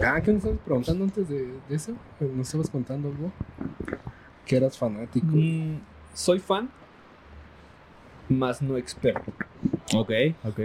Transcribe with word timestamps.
Ah, 0.00 0.20
¿qué 0.20 0.30
nos 0.32 0.38
estabas 0.44 0.58
preguntando 0.64 1.04
antes 1.04 1.28
de, 1.28 1.46
de 1.68 1.74
eso? 1.74 1.92
¿Nos 2.20 2.46
estabas 2.46 2.70
contando 2.70 3.08
algo? 3.08 3.32
Que 4.44 4.56
eras 4.56 4.76
fanático. 4.76 5.26
Mm, 5.30 5.78
soy 6.14 6.38
fan, 6.38 6.68
más 8.28 8.60
no 8.60 8.76
experto. 8.76 9.32
Ok, 9.94 10.10
ok. 10.44 10.60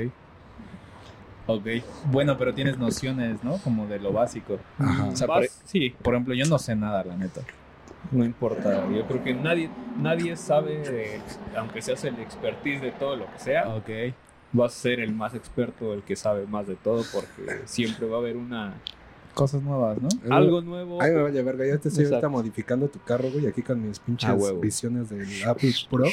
Ok. 1.47 1.65
Bueno, 2.11 2.38
pero 2.38 2.53
tienes 2.53 2.77
nociones, 2.77 3.43
¿no? 3.43 3.57
Como 3.59 3.88
de 3.88 3.99
lo 3.99 4.11
básico. 4.13 4.59
Ajá. 4.79 5.05
O 5.07 5.15
sea, 5.15 5.27
Vas- 5.27 5.39
por, 5.61 5.67
sí, 5.69 5.89
por 6.01 6.13
ejemplo, 6.13 6.33
yo 6.33 6.45
no 6.45 6.59
sé 6.59 6.75
nada, 6.75 7.03
la 7.03 7.16
neta. 7.17 7.41
no 8.11 8.25
importa. 8.25 8.88
Yo 8.89 9.05
creo 9.07 9.23
que 9.23 9.33
nadie, 9.33 9.69
nadie 9.97 10.35
sabe, 10.35 10.83
eh, 10.85 11.19
aunque 11.57 11.81
seas 11.81 12.03
el 12.03 12.19
expertise 12.19 12.81
de 12.81 12.91
todo 12.91 13.16
lo 13.16 13.25
que 13.31 13.39
sea, 13.39 13.69
Ok. 13.69 13.89
vas 14.51 14.75
a 14.75 14.79
ser 14.81 14.99
el 14.99 15.13
más 15.13 15.33
experto, 15.33 15.93
el 15.93 16.03
que 16.03 16.16
sabe 16.16 16.45
más 16.45 16.67
de 16.67 16.75
todo, 16.75 17.03
porque 17.13 17.61
siempre 17.66 18.07
va 18.07 18.17
a 18.17 18.19
haber 18.19 18.38
una 18.38 18.73
Cosas 19.33 19.61
nuevas, 19.63 19.97
¿no? 20.01 20.09
Eh, 20.09 20.27
algo 20.29 20.61
nuevo. 20.61 21.01
Ay, 21.01 21.11
me 21.11 21.21
vaya 21.23 21.41
verga, 21.43 21.65
ya 21.65 21.77
te 21.77 21.87
estoy 21.89 22.05
ahorita 22.05 22.27
modificando 22.29 22.87
tu 22.89 22.99
carro, 22.99 23.29
güey, 23.31 23.47
aquí 23.47 23.61
con 23.61 23.81
mis 23.88 23.99
pinches 23.99 24.29
Ah, 24.29 24.35
visiones 24.61 25.09
del 25.09 25.27
Apple 25.47 25.73
Pro. 25.89 26.05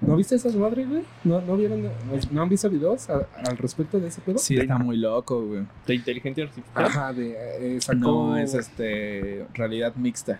¿No 0.00 0.14
viste 0.14 0.36
esas 0.36 0.54
madres, 0.54 0.88
güey? 0.88 1.02
¿No, 1.24 1.40
no 1.40 1.56
vieron, 1.56 1.88
no 2.30 2.42
han 2.42 2.48
visto 2.48 2.70
videos 2.70 3.10
a- 3.10 3.26
al 3.46 3.56
respecto 3.58 3.98
de 3.98 4.06
ese 4.08 4.20
pedo? 4.20 4.38
Sí, 4.38 4.56
está 4.56 4.78
muy 4.78 4.96
loco, 4.96 5.44
güey. 5.44 5.66
de 5.86 5.94
inteligencia 5.94 6.44
artificial. 6.44 6.84
Ajá, 6.84 7.12
de, 7.12 7.76
eh, 7.76 7.80
sacó... 7.80 7.96
No, 7.98 8.36
es 8.36 8.54
este 8.54 9.44
realidad 9.54 9.94
mixta. 9.96 10.38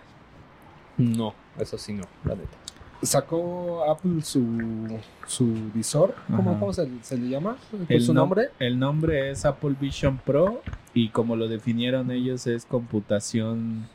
No, 0.97 1.33
eso 1.57 1.77
sí 1.77 1.93
no, 1.93 2.03
la 2.23 2.35
neta. 2.35 2.57
Sacó 3.01 3.89
Apple 3.89 4.21
su, 4.23 4.97
su 5.25 5.53
visor, 5.73 6.15
¿cómo, 6.35 6.71
se, 6.73 6.87
se 7.01 7.17
le 7.17 7.29
llama? 7.29 7.57
¿Por 7.71 7.79
El 7.89 8.01
su 8.01 8.13
no- 8.13 8.21
nombre? 8.21 8.49
El 8.59 8.77
nombre 8.77 9.31
es 9.31 9.45
Apple 9.45 9.75
Vision 9.79 10.17
Pro 10.25 10.61
y 10.99 11.09
como 11.09 11.35
lo 11.37 11.47
definieron 11.47 12.11
ellos 12.11 12.45
es 12.45 12.65
computación 12.65 13.87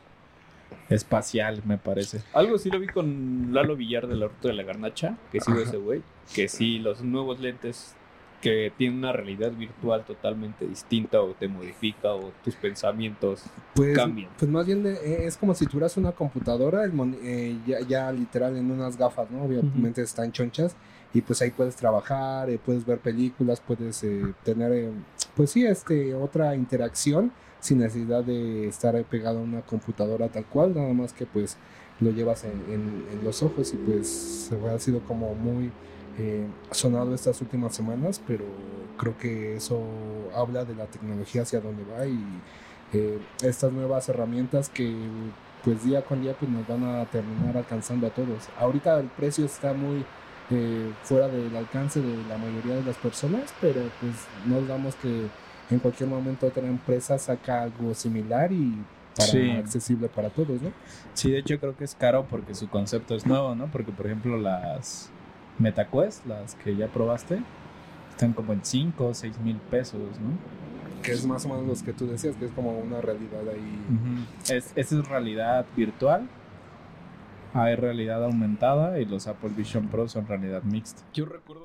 espacial, 0.89 1.61
me 1.65 1.77
parece. 1.77 2.21
Algo 2.33 2.57
sí 2.57 2.69
lo 2.71 2.79
vi 2.79 2.87
con 2.87 3.49
Lalo 3.53 3.75
Villar 3.75 4.07
de 4.07 4.15
la 4.15 4.27
Ruta 4.27 4.47
de 4.49 4.53
la 4.55 4.63
Garnacha, 4.63 5.17
que 5.31 5.39
sí 5.39 5.51
ese 5.61 5.77
güey, 5.77 6.01
que 6.33 6.47
sí, 6.47 6.79
los 6.79 7.01
nuevos 7.03 7.39
lentes 7.39 7.95
que 8.41 8.71
tienen 8.77 8.99
una 8.99 9.11
realidad 9.11 9.51
virtual 9.51 10.03
totalmente 10.05 10.67
distinta 10.67 11.21
o 11.21 11.33
te 11.33 11.47
modifica 11.47 12.13
o 12.13 12.31
tus 12.43 12.55
pensamientos 12.55 13.43
Pues, 13.73 13.95
cambian. 13.95 14.29
pues 14.37 14.49
más 14.51 14.65
bien 14.67 14.83
de- 14.83 14.93
eh, 14.93 15.25
es 15.25 15.37
como 15.37 15.55
si 15.55 15.65
tuvieras 15.65 15.97
una 15.97 16.11
computadora, 16.11 16.83
el 16.83 16.91
eh, 17.23 17.55
ya, 17.65 17.79
ya 17.87 18.11
literal 18.11 18.55
en 18.57 18.69
unas 18.69 18.97
gafas, 18.97 19.29
¿no? 19.31 19.43
Obviamente 19.43 20.01
están 20.03 20.31
chonchas 20.31 20.75
y 21.15 21.21
pues 21.21 21.41
ahí 21.41 21.49
puedes 21.49 21.77
trabajar, 21.77 22.49
eh, 22.49 22.59
puedes 22.63 22.85
ver 22.85 22.99
películas, 22.99 23.61
puedes 23.65 24.03
eh, 24.03 24.33
tener, 24.43 24.71
eh, 24.73 24.91
pues 25.33 25.49
sí, 25.49 25.65
este, 25.65 26.13
otra 26.13 26.55
interacción 26.55 27.31
sin 27.61 27.79
necesidad 27.79 28.21
de 28.21 28.67
estar 28.67 29.01
pegado 29.05 29.39
a 29.39 29.41
una 29.41 29.61
computadora 29.61 30.27
tal 30.27 30.45
cual, 30.45 30.75
nada 30.75 30.93
más 30.93 31.13
que 31.13 31.25
pues 31.25 31.55
lo 32.01 32.11
llevas 32.11 32.43
en, 32.43 33.23
los 33.23 33.41
ojos 33.41 33.73
y 33.73 33.77
pues 33.77 34.51
ha 34.69 34.77
sido 34.77 34.99
como 35.05 35.33
muy 35.35 35.71
eh, 36.19 36.45
sonado 36.71 37.15
estas 37.15 37.39
últimas 37.39 37.73
semanas, 37.73 38.21
pero 38.27 38.43
creo 38.97 39.17
que 39.17 39.55
eso 39.55 39.81
habla 40.35 40.65
de 40.65 40.75
la 40.75 40.85
tecnología 40.87 41.43
hacia 41.43 41.61
dónde 41.61 41.83
va 41.85 42.05
y 42.05 42.19
estas 43.41 43.71
nuevas 43.71 44.07
herramientas 44.09 44.69
que 44.69 44.93
pues 45.63 45.83
día 45.83 46.03
con 46.03 46.21
día 46.21 46.35
pues 46.37 46.51
nos 46.51 46.67
van 46.67 46.83
a 46.83 47.05
terminar 47.05 47.57
alcanzando 47.57 48.05
a 48.05 48.09
todos. 48.09 48.49
Ahorita 48.59 48.99
el 48.99 49.07
precio 49.07 49.45
está 49.45 49.73
muy 49.73 50.05
eh, 50.51 50.91
fuera 51.03 51.27
del 51.27 51.55
alcance 51.55 52.01
de 52.01 52.17
la 52.29 52.37
mayoría 52.37 52.75
de 52.75 52.83
las 52.83 52.97
personas, 52.97 53.53
pero 53.61 53.81
pues 53.99 54.13
no 54.45 54.61
dudamos 54.61 54.95
que 54.95 55.27
en 55.71 55.79
cualquier 55.79 56.09
momento 56.09 56.45
otra 56.47 56.67
empresa 56.67 57.17
saca 57.17 57.63
algo 57.63 57.93
similar 57.93 58.51
y 58.51 58.75
para 59.15 59.27
Sí. 59.29 59.49
accesible 59.51 60.07
para 60.09 60.29
todos, 60.29 60.61
¿no? 60.61 60.71
Sí, 61.13 61.31
de 61.31 61.39
hecho 61.39 61.59
creo 61.59 61.75
que 61.75 61.85
es 61.85 61.95
caro 61.95 62.25
porque 62.29 62.53
su 62.53 62.67
concepto 62.69 63.15
es 63.15 63.25
nuevo, 63.25 63.55
¿no? 63.55 63.67
Porque 63.67 63.91
por 63.91 64.05
ejemplo 64.05 64.37
las 64.37 65.09
MetaQuest, 65.57 66.25
las 66.25 66.55
que 66.55 66.75
ya 66.75 66.87
probaste, 66.87 67.39
están 68.11 68.33
como 68.33 68.53
en 68.53 68.63
5 68.63 69.07
o 69.07 69.13
6 69.13 69.39
mil 69.39 69.55
pesos, 69.57 69.99
¿no? 70.19 71.01
Que 71.01 71.11
es 71.13 71.25
más 71.25 71.45
o 71.45 71.49
menos 71.49 71.65
los 71.65 71.83
que 71.83 71.93
tú 71.93 72.07
decías, 72.07 72.35
que 72.35 72.45
es 72.45 72.51
como 72.51 72.77
una 72.79 72.99
realidad 73.01 73.41
ahí. 73.51 73.85
es, 74.55 74.71
esa 74.75 74.99
es 74.99 75.07
realidad 75.07 75.65
virtual, 75.75 76.27
hay 77.55 77.75
realidad 77.75 78.23
aumentada 78.23 78.99
y 78.99 79.05
los 79.05 79.27
Apple 79.27 79.51
Vision 79.55 79.87
Pro 79.87 80.07
son 80.07 80.27
realidad 80.27 80.63
mixta. 80.63 81.01
Yo 81.13 81.25
recuerdo 81.25 81.63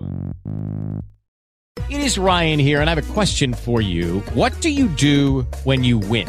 It 1.88 2.00
is 2.00 2.18
Ryan 2.18 2.60
here, 2.60 2.80
and 2.80 2.88
I 2.88 2.94
have 2.94 3.02
a 3.02 3.12
question 3.14 3.52
for 3.52 3.82
you. 3.82 4.20
What 4.34 4.52
do 4.60 4.68
you 4.68 4.86
do 4.96 5.44
when 5.64 5.82
you 5.82 5.98
win? 5.98 6.28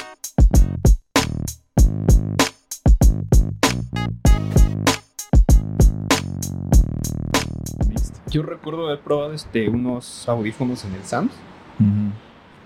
Yo 8.31 8.41
recuerdo 8.43 8.87
haber 8.87 8.99
probado 8.99 9.33
este, 9.33 9.69
unos 9.69 10.27
audífonos 10.27 10.83
en 10.85 10.93
el 10.95 11.03
Sams 11.03 11.31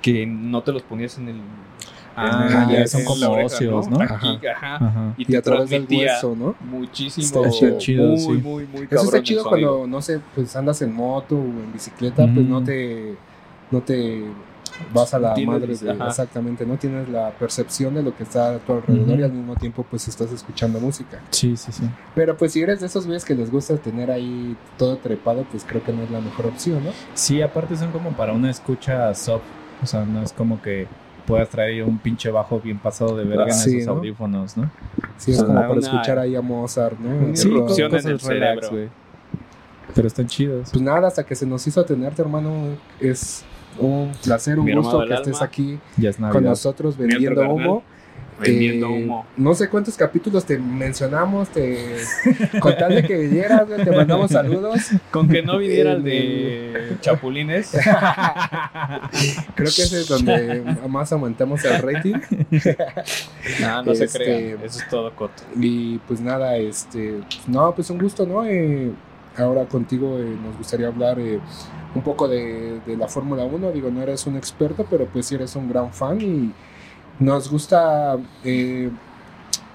que 0.01 0.25
no 0.25 0.61
te 0.61 0.71
los 0.71 0.83
ponías 0.83 1.17
en 1.17 1.29
el. 1.29 1.35
Ah, 2.17 2.65
en- 2.69 2.69
ya 2.69 2.87
son 2.87 3.01
la 3.01 3.07
como 3.07 3.31
oreja, 3.33 3.45
óseos, 3.55 3.87
¿no? 3.89 3.99
Aquí, 4.01 4.39
ajá. 4.47 4.75
Ajá. 4.75 5.13
Y, 5.17 5.23
Y 5.23 5.25
te 5.25 5.37
a 5.37 5.41
través 5.41 5.69
del 5.69 5.85
hueso, 5.89 6.35
¿no? 6.35 6.55
Muchísimo. 6.61 7.43
Está 7.43 7.77
chido, 7.77 8.07
muy, 8.09 8.17
sí. 8.17 8.31
muy, 8.31 8.67
muy 8.67 8.87
Eso 8.89 9.03
está 9.05 9.21
chido 9.23 9.43
cuando, 9.43 9.85
no 9.87 10.01
sé, 10.01 10.21
pues 10.33 10.55
andas 10.55 10.81
en 10.81 10.93
moto 10.93 11.35
o 11.35 11.41
en 11.43 11.73
bicicleta, 11.73 12.23
pues 12.33 12.45
no 12.45 12.63
te, 12.63 13.15
no 13.71 13.81
te 13.81 14.23
vas 14.93 15.13
a 15.13 15.19
la 15.19 15.33
Tienes 15.33 15.53
madre 15.53 15.75
de, 15.95 16.05
exactamente, 16.07 16.65
¿no? 16.65 16.77
Tienes 16.77 17.07
la 17.09 17.31
percepción 17.31 17.93
de 17.95 18.03
lo 18.03 18.15
que 18.15 18.23
está 18.23 18.55
a 18.55 18.59
tu 18.59 18.73
alrededor 18.73 19.19
y 19.19 19.23
al 19.23 19.31
mismo 19.31 19.55
tiempo 19.55 19.85
pues 19.89 20.07
estás 20.07 20.31
escuchando 20.31 20.79
música. 20.79 21.21
Sí, 21.31 21.55
sí, 21.55 21.71
sí. 21.71 21.83
Pero 22.13 22.35
pues 22.37 22.51
si 22.53 22.61
eres 22.61 22.79
de 22.81 22.87
esos 22.87 23.05
güeyes 23.05 23.23
que 23.25 23.35
les 23.35 23.51
gusta 23.51 23.77
tener 23.77 24.11
ahí 24.11 24.55
todo 24.77 24.97
trepado, 24.97 25.45
pues 25.51 25.63
creo 25.65 25.83
que 25.83 25.93
no 25.93 26.03
es 26.03 26.11
la 26.11 26.19
mejor 26.21 26.47
opción, 26.47 26.83
¿no? 26.83 26.91
Sí, 27.13 27.41
aparte 27.41 27.75
son 27.75 27.91
como 27.91 28.11
para 28.11 28.33
una 28.33 28.49
escucha 28.51 29.13
soft. 29.13 29.43
O 29.83 29.85
sea, 29.85 30.05
no 30.05 30.21
es 30.21 30.31
como 30.33 30.61
que 30.61 30.87
puedas 31.25 31.49
traer 31.49 31.83
un 31.83 31.97
pinche 31.97 32.29
bajo 32.29 32.59
bien 32.59 32.77
pasado 32.79 33.17
de 33.17 33.23
verga 33.23 33.45
en 33.47 33.53
Sí, 33.53 33.77
esos 33.77 33.87
¿no? 33.87 33.99
audífonos, 33.99 34.57
¿no? 34.57 34.69
Sí, 35.17 35.31
es 35.31 35.41
como 35.43 35.55
para 35.55 35.71
una- 35.71 35.79
escuchar 35.79 36.19
ahí 36.19 36.35
a 36.35 36.41
Mozart, 36.41 36.99
¿no? 36.99 37.35
Sí, 37.35 37.49
cosas 37.49 37.79
en 38.05 38.11
el 38.11 38.19
relax, 38.19 38.67
cerebro. 38.67 38.91
Pero 39.93 40.07
están 40.07 40.27
chidos. 40.27 40.69
Pues 40.71 40.83
nada, 40.83 41.07
hasta 41.07 41.23
que 41.25 41.35
se 41.35 41.45
nos 41.45 41.65
hizo 41.67 41.83
tenerte, 41.85 42.21
hermano, 42.21 42.51
es 42.99 43.43
un 43.79 44.11
placer, 44.23 44.59
un 44.59 44.65
Mi 44.65 44.73
gusto 44.73 45.05
que 45.05 45.13
estés 45.13 45.35
alma. 45.35 45.45
aquí 45.45 45.79
con 46.31 46.43
nosotros 46.43 46.97
vendiendo 46.97 47.41
humo. 47.49 47.83
Vendiendo 48.37 48.87
Eh, 48.87 49.03
humo. 49.05 49.25
No 49.37 49.53
sé 49.55 49.69
cuántos 49.69 49.95
capítulos 49.95 50.43
te 50.43 50.57
mencionamos, 50.57 51.47
te 51.47 51.95
con 52.59 52.75
tal 52.77 52.93
de 52.95 53.03
que 53.03 53.15
vinieras, 53.15 53.63
te 53.65 53.89
mandamos 53.91 54.31
saludos. 54.31 54.81
Con 55.11 55.29
que 55.29 55.41
no 55.41 55.57
viniera 55.57 55.93
el 55.93 56.03
de 56.03 56.97
Chapulines. 56.99 57.71
Creo 59.55 59.69
que 59.73 59.81
ese 59.83 60.01
es 60.01 60.07
donde 60.09 60.63
más 60.89 61.11
aumentamos 61.13 61.63
el 61.63 61.81
rating. 61.81 62.15
No, 63.61 63.83
no 63.83 63.95
se 63.95 64.03
Este- 64.05 64.17
crean. 64.19 64.59
Eso 64.63 64.79
es 64.79 64.89
todo 64.89 65.13
coto. 65.15 65.43
Y 65.57 65.99
pues 65.99 66.19
nada, 66.19 66.57
este, 66.57 67.19
pues, 67.25 67.47
no, 67.47 67.73
pues 67.73 67.89
un 67.89 67.99
gusto, 67.99 68.25
¿no? 68.25 68.45
Eh, 68.45 68.91
ahora 69.37 69.65
contigo 69.65 70.17
eh, 70.19 70.35
nos 70.43 70.57
gustaría 70.57 70.87
hablar 70.87 71.19
eh, 71.19 71.39
un 71.93 72.01
poco 72.01 72.27
de, 72.27 72.79
de 72.85 72.97
la 72.97 73.07
Fórmula 73.07 73.43
1. 73.45 73.71
Digo, 73.71 73.89
no 73.91 74.01
eres 74.01 74.25
un 74.27 74.35
experto, 74.37 74.85
pero 74.89 75.05
pues 75.05 75.25
sí 75.27 75.35
eres 75.35 75.55
un 75.55 75.69
gran 75.69 75.91
fan 75.93 76.21
y 76.21 76.51
nos 77.19 77.49
gusta 77.49 78.17
eh, 78.43 78.89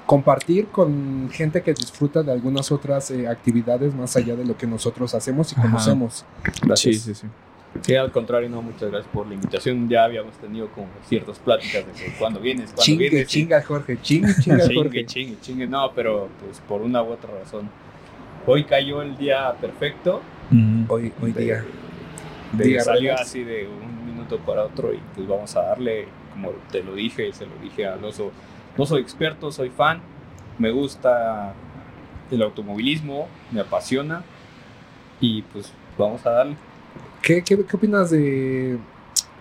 compartir 0.06 0.66
con 0.68 1.30
gente 1.32 1.62
que 1.62 1.72
disfruta 1.72 2.22
de 2.22 2.32
algunas 2.32 2.72
otras 2.72 3.10
eh, 3.10 3.28
actividades 3.28 3.94
más 3.94 4.16
allá 4.16 4.34
de 4.36 4.44
lo 4.44 4.56
que 4.56 4.66
nosotros 4.66 5.14
hacemos 5.14 5.52
y 5.52 5.54
Ajá. 5.54 5.62
conocemos. 5.62 6.24
Sí, 6.74 6.94
sí, 6.94 7.14
sí. 7.14 7.26
Sí, 7.82 7.94
al 7.94 8.10
contrario, 8.10 8.48
no, 8.50 8.60
muchas 8.62 8.90
gracias 8.90 9.06
por 9.12 9.28
la 9.28 9.34
invitación. 9.34 9.88
Ya 9.88 10.02
habíamos 10.02 10.34
tenido 10.38 10.68
como 10.72 10.88
ciertas 11.08 11.38
pláticas 11.38 11.86
de 11.86 11.92
que 11.92 12.12
cuando 12.18 12.40
vienes, 12.40 12.64
cuando 12.70 12.82
Chingue, 12.82 13.08
vienes. 13.10 13.28
chinga, 13.28 13.62
Jorge, 13.62 13.96
chingue, 14.02 14.34
chinga, 14.42 14.58
chingue, 14.66 14.74
Jorge. 14.74 15.06
chingue, 15.06 15.36
chingue. 15.40 15.66
No, 15.68 15.92
pero 15.94 16.28
pues 16.44 16.60
por 16.68 16.82
una 16.82 17.00
u 17.00 17.12
otra 17.12 17.30
razón. 17.38 17.70
Hoy 18.46 18.64
cayó 18.64 19.02
el 19.02 19.16
día 19.16 19.52
perfecto. 19.60 20.22
Hoy, 20.88 21.12
hoy 21.22 21.32
de- 21.32 21.44
día. 21.44 21.64
de 22.52 22.64
Día 22.64 22.80
salió 22.80 23.14
así 23.14 23.44
de 23.44 23.68
un 23.68 24.06
minuto 24.06 24.38
para 24.38 24.64
otro 24.64 24.92
y 24.92 25.00
pues 25.14 25.28
vamos 25.28 25.54
a 25.56 25.62
darle, 25.62 26.08
como 26.32 26.50
te 26.72 26.82
lo 26.82 26.94
dije 26.94 27.28
y 27.28 27.32
se 27.32 27.46
lo 27.46 27.52
dije 27.62 27.86
al 27.86 28.04
oso, 28.04 28.32
no 28.76 28.86
soy 28.86 29.02
experto, 29.02 29.52
soy 29.52 29.70
fan, 29.70 30.00
me 30.58 30.70
gusta 30.72 31.54
el 32.30 32.42
automovilismo, 32.42 33.28
me 33.52 33.60
apasiona 33.60 34.22
y 35.20 35.42
pues 35.42 35.72
vamos 35.96 36.24
a 36.26 36.30
darle. 36.30 36.56
¿Qué, 37.22 37.42
qué, 37.44 37.64
qué 37.64 37.76
opinas 37.76 38.10
de, 38.10 38.78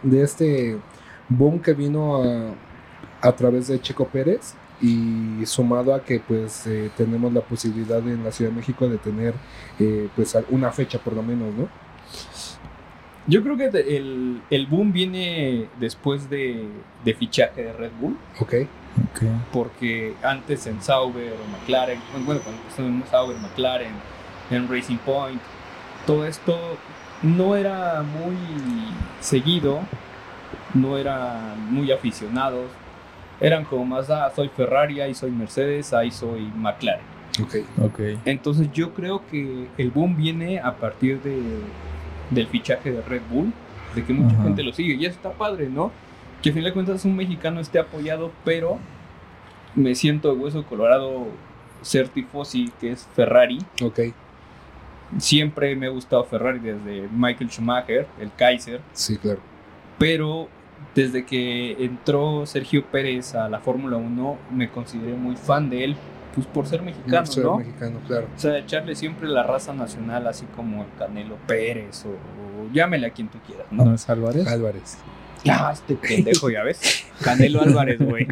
de 0.03 0.21
este 0.21 0.77
boom 1.29 1.59
que 1.59 1.73
vino 1.73 2.21
a, 2.23 3.27
a 3.27 3.31
través 3.31 3.67
de 3.69 3.81
Checo 3.81 4.05
Pérez? 4.07 4.53
Y 4.81 5.45
sumado 5.45 5.93
a 5.93 6.03
que 6.03 6.19
pues 6.19 6.65
eh, 6.67 6.89
tenemos 6.95 7.33
la 7.33 7.41
posibilidad 7.41 7.99
en 8.07 8.23
la 8.23 8.31
Ciudad 8.31 8.51
de 8.51 8.57
México 8.57 8.87
de 8.87 8.97
tener 8.97 9.33
eh, 9.79 10.07
pues 10.15 10.37
una 10.49 10.71
fecha 10.71 10.99
por 10.99 11.13
lo 11.13 11.21
menos, 11.23 11.53
¿no? 11.53 11.67
Yo 13.27 13.43
creo 13.43 13.57
que 13.57 13.65
el, 13.65 14.41
el 14.49 14.65
boom 14.67 14.91
viene 14.91 15.67
después 15.79 16.29
de, 16.29 16.67
de 17.05 17.13
fichaje 17.13 17.63
de 17.63 17.73
Red 17.73 17.91
Bull, 17.99 18.17
Ok. 18.39 18.53
Ok. 19.13 19.21
porque 19.53 20.15
antes 20.23 20.65
en 20.65 20.81
Sauber 20.81 21.33
o 21.33 21.51
McLaren, 21.51 21.99
bueno, 22.25 22.41
cuando 22.41 22.61
empezó 22.61 22.81
en 22.81 23.03
Sauber, 23.11 23.37
McLaren, 23.37 23.91
en 24.49 24.67
Racing 24.67 24.97
Point, 24.97 25.39
todo 26.07 26.25
esto 26.25 26.57
no 27.21 27.55
era 27.55 28.01
muy 28.01 28.35
seguido, 29.21 29.81
no 30.73 30.97
eran 30.97 31.71
muy 31.71 31.91
aficionados, 31.91 32.65
eran 33.41 33.63
como 33.65 33.85
más, 33.85 34.09
ah, 34.09 34.31
soy 34.35 34.49
Ferrari, 34.49 35.01
ahí 35.01 35.13
soy 35.13 35.31
Mercedes, 35.31 35.93
ahí 35.93 36.11
soy 36.11 36.41
McLaren. 36.55 37.05
Ok. 37.41 37.55
Ok. 37.81 37.99
Entonces 38.25 38.69
yo 38.73 38.93
creo 38.93 39.25
que 39.27 39.67
el 39.77 39.91
boom 39.91 40.17
viene 40.17 40.59
a 40.59 40.75
partir 40.75 41.21
de, 41.21 41.39
del 42.31 42.47
fichaje 42.47 42.91
de 42.91 43.01
Red 43.01 43.21
Bull, 43.31 43.53
de 43.95 44.03
que 44.03 44.13
mucha 44.13 44.35
Ajá. 44.35 44.43
gente 44.43 44.63
lo 44.63 44.73
sigue. 44.73 44.95
Y 44.95 45.05
eso 45.05 45.15
está 45.15 45.31
padre, 45.31 45.69
¿no? 45.69 45.91
Que 46.41 46.49
a 46.49 46.53
fin 46.53 46.63
de 46.63 46.73
cuentas 46.73 47.05
un 47.05 47.15
mexicano 47.15 47.59
esté 47.59 47.79
apoyado, 47.79 48.31
pero 48.43 48.77
me 49.75 49.95
siento 49.95 50.33
de 50.33 50.39
hueso 50.41 50.63
colorado 50.65 51.27
ser 51.81 52.09
tifosi, 52.09 52.71
que 52.81 52.91
es 52.91 53.07
Ferrari. 53.15 53.59
Ok. 53.81 53.99
Siempre 55.17 55.75
me 55.75 55.87
ha 55.87 55.89
gustado 55.89 56.23
Ferrari 56.25 56.59
desde 56.59 57.07
Michael 57.11 57.49
Schumacher, 57.49 58.05
el 58.19 58.31
Kaiser, 58.35 58.79
Sí, 58.93 59.17
claro. 59.17 59.39
pero 59.97 60.47
desde 60.99 61.25
que 61.25 61.77
entró 61.79 62.45
Sergio 62.45 62.85
Pérez 62.85 63.33
a 63.33 63.47
la 63.47 63.59
Fórmula 63.59 63.95
1 63.97 64.37
me 64.51 64.69
consideré 64.69 65.13
muy 65.13 65.37
fan 65.37 65.69
de 65.69 65.85
él, 65.85 65.95
pues 66.35 66.45
por 66.47 66.67
ser 66.67 66.81
mexicano, 66.81 67.25
Soy 67.25 67.43
¿no? 67.43 67.57
mexicano, 67.57 67.99
claro. 68.05 68.27
O 68.35 68.39
sea, 68.39 68.57
echarle 68.57 68.95
siempre 68.95 69.29
la 69.29 69.43
raza 69.43 69.73
nacional, 69.73 70.27
así 70.27 70.45
como 70.55 70.83
el 70.83 70.89
Canelo 70.97 71.37
Pérez 71.47 72.05
o, 72.05 72.09
o 72.09 72.71
llámele 72.73 73.07
a 73.07 73.11
quien 73.11 73.29
tú 73.29 73.37
quieras, 73.47 73.67
¿no? 73.71 73.85
¿No 73.85 73.95
es 73.95 74.09
Álvarez? 74.09 74.45
Álvarez. 74.47 74.97
Ah, 75.49 75.71
este 75.73 75.95
pendejo, 75.95 76.49
ya 76.49 76.63
ves. 76.63 77.05
Canelo 77.23 77.61
Álvarez, 77.61 77.99
güey. 77.99 78.27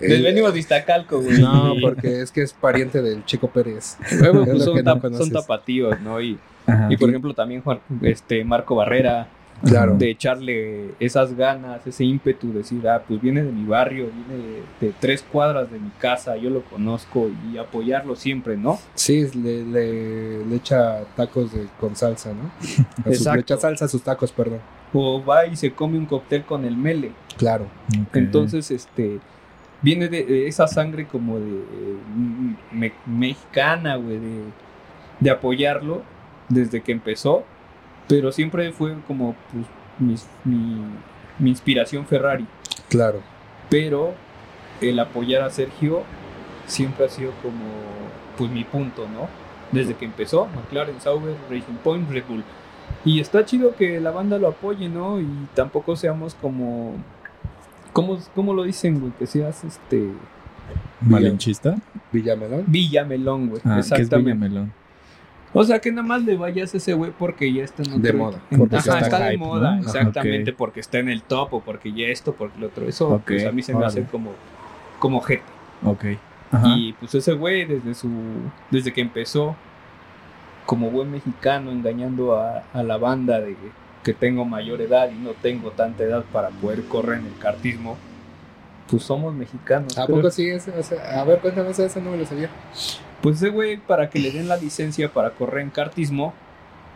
Eh, 0.00 0.08
Les 0.08 0.22
venimos 0.22 0.54
de 0.54 0.60
Iztacalco, 0.60 1.20
güey. 1.20 1.38
No, 1.38 1.74
porque 1.80 2.22
es 2.22 2.32
que 2.32 2.42
es 2.42 2.54
pariente 2.54 3.02
del 3.02 3.24
Chico 3.26 3.48
Pérez. 3.48 3.98
Es 4.10 4.16
pues, 4.16 4.64
son, 4.64 4.82
no 4.82 5.26
tapatíos, 5.40 6.00
¿no? 6.00 6.20
Y, 6.20 6.38
Ajá. 6.66 6.88
y 6.90 6.96
por 6.96 7.10
ejemplo, 7.10 7.34
también 7.34 7.60
Juan, 7.60 7.80
este, 8.00 8.42
Marco 8.44 8.74
Barrera, 8.74 9.28
Claro. 9.64 9.96
de 9.96 10.10
echarle 10.10 10.90
esas 11.00 11.34
ganas, 11.36 11.86
ese 11.86 12.04
ímpetu, 12.04 12.52
decir, 12.52 12.86
ah, 12.88 13.02
pues 13.06 13.20
viene 13.20 13.42
de 13.42 13.52
mi 13.52 13.64
barrio, 13.64 14.08
viene 14.28 14.42
de, 14.80 14.86
de 14.88 14.92
tres 14.98 15.22
cuadras 15.22 15.70
de 15.70 15.78
mi 15.78 15.90
casa, 16.00 16.36
yo 16.36 16.50
lo 16.50 16.62
conozco 16.62 17.30
y 17.52 17.58
apoyarlo 17.58 18.16
siempre, 18.16 18.56
¿no? 18.56 18.78
Sí, 18.94 19.26
le, 19.34 19.64
le, 19.64 20.44
le 20.46 20.56
echa 20.56 21.04
tacos 21.16 21.52
de, 21.52 21.66
con 21.78 21.94
salsa, 21.96 22.32
¿no? 22.32 22.50
A 22.60 22.62
sus- 23.08 23.18
Exacto. 23.18 23.34
le 23.36 23.40
echa 23.42 23.56
salsa 23.56 23.84
a 23.84 23.88
sus 23.88 24.02
tacos, 24.02 24.32
perdón. 24.32 24.60
O 24.92 25.24
va 25.24 25.46
y 25.46 25.56
se 25.56 25.72
come 25.72 25.96
un 25.96 26.06
cóctel 26.06 26.42
con 26.44 26.64
el 26.64 26.76
mele. 26.76 27.12
Claro. 27.38 27.66
Entonces, 28.12 28.70
este, 28.70 29.20
viene 29.80 30.08
de, 30.08 30.24
de 30.24 30.48
esa 30.48 30.66
sangre 30.66 31.06
como 31.06 31.38
de 31.38 31.50
eh, 31.50 31.96
me- 32.72 32.92
mexicana, 33.06 33.96
güey, 33.96 34.18
de, 34.18 34.42
de 35.20 35.30
apoyarlo 35.30 36.02
desde 36.48 36.82
que 36.82 36.92
empezó, 36.92 37.44
pero 38.08 38.32
siempre 38.32 38.72
fue 38.72 38.96
como 39.06 39.34
pues, 39.52 40.26
mi, 40.44 40.80
mi 41.38 41.50
inspiración 41.50 42.06
Ferrari. 42.06 42.46
Claro. 42.88 43.20
Pero 43.68 44.14
el 44.80 44.98
apoyar 44.98 45.42
a 45.42 45.50
Sergio 45.50 46.02
siempre 46.66 47.06
ha 47.06 47.08
sido 47.08 47.32
como 47.42 47.64
pues 48.36 48.50
mi 48.50 48.64
punto, 48.64 49.06
¿no? 49.08 49.28
Desde 49.72 49.94
que 49.94 50.04
empezó, 50.04 50.46
McLaren, 50.46 51.00
Sauber, 51.00 51.34
Racing 51.50 51.78
Point, 51.82 52.10
Red 52.10 52.24
Bull. 52.28 52.44
Y 53.04 53.20
está 53.20 53.44
chido 53.44 53.74
que 53.74 54.00
la 54.00 54.10
banda 54.10 54.38
lo 54.38 54.48
apoye, 54.48 54.88
¿no? 54.88 55.20
Y 55.20 55.26
tampoco 55.54 55.96
seamos 55.96 56.34
como... 56.34 56.94
¿Cómo, 57.92 58.18
cómo 58.34 58.54
lo 58.54 58.64
dicen, 58.64 59.00
güey? 59.00 59.12
Que 59.18 59.26
seas 59.26 59.64
este... 59.64 60.10
¿Malinchista? 61.00 61.76
Villamelón. 62.12 62.64
Villamelón, 62.66 63.48
güey. 63.48 63.62
Ah, 63.64 63.74
¿qué 63.74 63.80
es 63.80 63.92
Exactamente. 63.92 64.32
Villamelón? 64.34 64.72
O 65.54 65.64
sea, 65.64 65.80
que 65.80 65.90
nada 65.92 66.06
más 66.06 66.22
le 66.22 66.36
vayas 66.36 66.72
a 66.72 66.78
ese 66.78 66.94
güey 66.94 67.10
porque 67.10 67.52
ya 67.52 67.62
está 67.64 67.82
en 67.82 68.00
De 68.02 68.08
otro- 68.08 68.18
moda, 68.18 68.38
en- 68.50 68.58
porque 68.58 68.76
Ajá, 68.76 68.98
está 68.98 69.00
está, 69.00 69.28
de 69.28 69.36
moda, 69.36 69.60
¿no? 69.76 69.80
Ajá, 69.80 69.98
exactamente, 69.98 70.52
porque 70.52 70.80
está 70.80 70.98
en 70.98 71.08
el 71.10 71.22
top 71.22 71.54
o 71.54 71.60
porque 71.60 71.92
ya 71.92 72.06
esto, 72.06 72.32
porque 72.34 72.58
lo 72.58 72.68
otro. 72.68 72.86
Eso, 72.88 73.08
Ok, 73.10 73.22
pues 73.26 73.44
a 73.46 73.52
mí 73.52 73.62
se 73.62 73.74
me 73.74 73.84
hace 73.84 74.02
como, 74.04 74.30
como 74.98 75.20
gente. 75.20 75.44
Ok. 75.84 76.04
Ajá. 76.52 76.68
Y 76.76 76.92
pues 76.94 77.14
ese 77.14 77.32
güey 77.34 77.64
desde 77.64 77.94
su 77.94 78.08
desde 78.70 78.92
que 78.92 79.00
empezó 79.00 79.56
como 80.66 80.90
buen 80.90 81.10
mexicano 81.10 81.70
engañando 81.70 82.36
a, 82.36 82.62
a 82.72 82.82
la 82.82 82.96
banda 82.96 83.40
de 83.40 83.56
que 84.02 84.14
tengo 84.14 84.44
mayor 84.44 84.80
edad 84.80 85.10
y 85.10 85.14
no 85.14 85.30
tengo 85.30 85.70
tanta 85.70 86.02
edad 86.04 86.24
para 86.32 86.48
poder 86.50 86.82
correr 86.84 87.20
en 87.20 87.26
el 87.26 87.38
kartismo, 87.38 87.96
pues 88.88 89.02
somos 89.02 89.34
mexicanos. 89.34 89.96
¿A 89.98 90.06
creo. 90.06 90.16
poco 90.16 90.30
sí? 90.30 90.48
Ese, 90.48 90.70
o 90.72 90.82
sea, 90.82 91.20
a 91.20 91.24
ver, 91.24 91.38
cuéntame 91.40 91.70
ese 91.70 92.00
no 92.00 92.10
me 92.10 92.16
lo 92.18 92.26
sabía. 92.26 92.48
Pues 93.22 93.36
ese 93.36 93.50
güey 93.50 93.76
para 93.78 94.10
que 94.10 94.18
le 94.18 94.30
den 94.30 94.48
la 94.48 94.56
licencia 94.56 95.12
para 95.12 95.30
correr 95.30 95.62
en 95.62 95.70
kartismo 95.70 96.34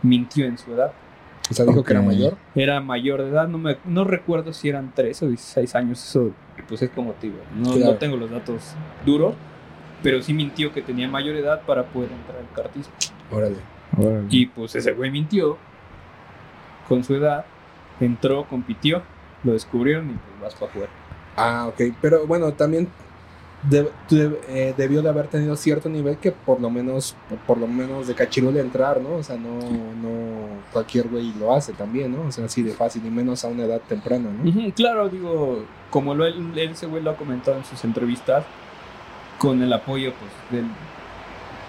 mintió 0.03 0.45
en 0.45 0.57
su 0.57 0.73
edad. 0.73 0.91
O 1.49 1.53
sea, 1.53 1.65
dijo 1.65 1.83
que 1.83 1.93
era 1.93 2.01
mayor. 2.01 2.35
Era 2.55 2.81
mayor 2.81 3.23
de 3.23 3.29
edad, 3.29 3.47
no 3.47 3.57
me 3.57 3.77
no 3.85 4.03
recuerdo 4.03 4.51
si 4.53 4.67
eran 4.69 4.91
13 4.93 5.25
o 5.25 5.27
16 5.29 5.75
años, 5.75 6.03
eso 6.03 6.31
pues 6.67 6.81
es 6.81 6.89
como 6.89 7.13
te 7.13 7.27
digo, 7.27 7.39
no, 7.55 7.73
Claro. 7.73 7.93
no 7.93 7.97
tengo 7.97 8.17
los 8.17 8.29
datos 8.29 8.73
duros, 9.05 9.35
pero 10.03 10.21
sí 10.21 10.33
mintió 10.33 10.73
que 10.73 10.81
tenía 10.81 11.07
mayor 11.07 11.35
edad 11.35 11.61
para 11.61 11.83
poder 11.85 12.11
entrar 12.11 12.37
al 12.39 12.51
kartismo. 12.53 12.91
Órale. 13.31 13.57
Órale. 13.97 14.25
Y 14.29 14.47
pues 14.47 14.75
ese 14.75 14.91
güey 14.91 15.09
mintió 15.11 15.57
con 16.89 17.03
su 17.03 17.15
edad, 17.15 17.45
entró, 18.01 18.45
compitió 18.45 19.01
lo 19.43 19.53
descubrieron 19.53 20.09
y 20.09 20.13
pues 20.13 20.41
vas 20.41 20.55
para 20.55 20.71
jugar. 20.73 20.89
Ah, 21.37 21.67
ok. 21.67 21.93
Pero 22.01 22.25
bueno, 22.27 22.51
también 22.53 22.89
de- 23.63 23.91
de- 24.09 24.39
eh, 24.47 24.73
debió 24.77 25.01
de 25.01 25.09
haber 25.09 25.27
tenido 25.27 25.55
cierto 25.55 25.89
nivel 25.89 26.17
que 26.17 26.31
por 26.31 26.61
lo 26.61 26.69
menos, 26.69 27.15
por, 27.47 27.57
lo 27.57 27.67
menos 27.67 28.07
de 28.07 28.13
cachirul 28.15 28.55
entrar, 28.57 29.01
¿no? 29.01 29.15
O 29.15 29.23
sea, 29.23 29.35
no, 29.37 29.57
no 29.59 30.47
cualquier 30.71 31.07
güey 31.07 31.33
lo 31.39 31.53
hace 31.53 31.73
también, 31.73 32.15
¿no? 32.15 32.27
O 32.27 32.31
sea, 32.31 32.45
así 32.45 32.61
de 32.63 32.71
fácil 32.73 33.05
y 33.05 33.09
menos 33.09 33.43
a 33.43 33.47
una 33.47 33.63
edad 33.63 33.81
temprana, 33.87 34.29
¿no? 34.29 34.43
Claro, 34.73 35.09
digo, 35.09 35.63
como 35.89 36.13
lo, 36.13 36.25
ese 36.27 36.85
güey 36.85 37.01
lo 37.01 37.11
ha 37.11 37.15
comentado 37.15 37.57
en 37.57 37.65
sus 37.65 37.83
entrevistas, 37.83 38.45
con 39.39 39.61
el 39.61 39.71
apoyo 39.73 40.13
pues, 40.13 40.31
del, 40.51 40.69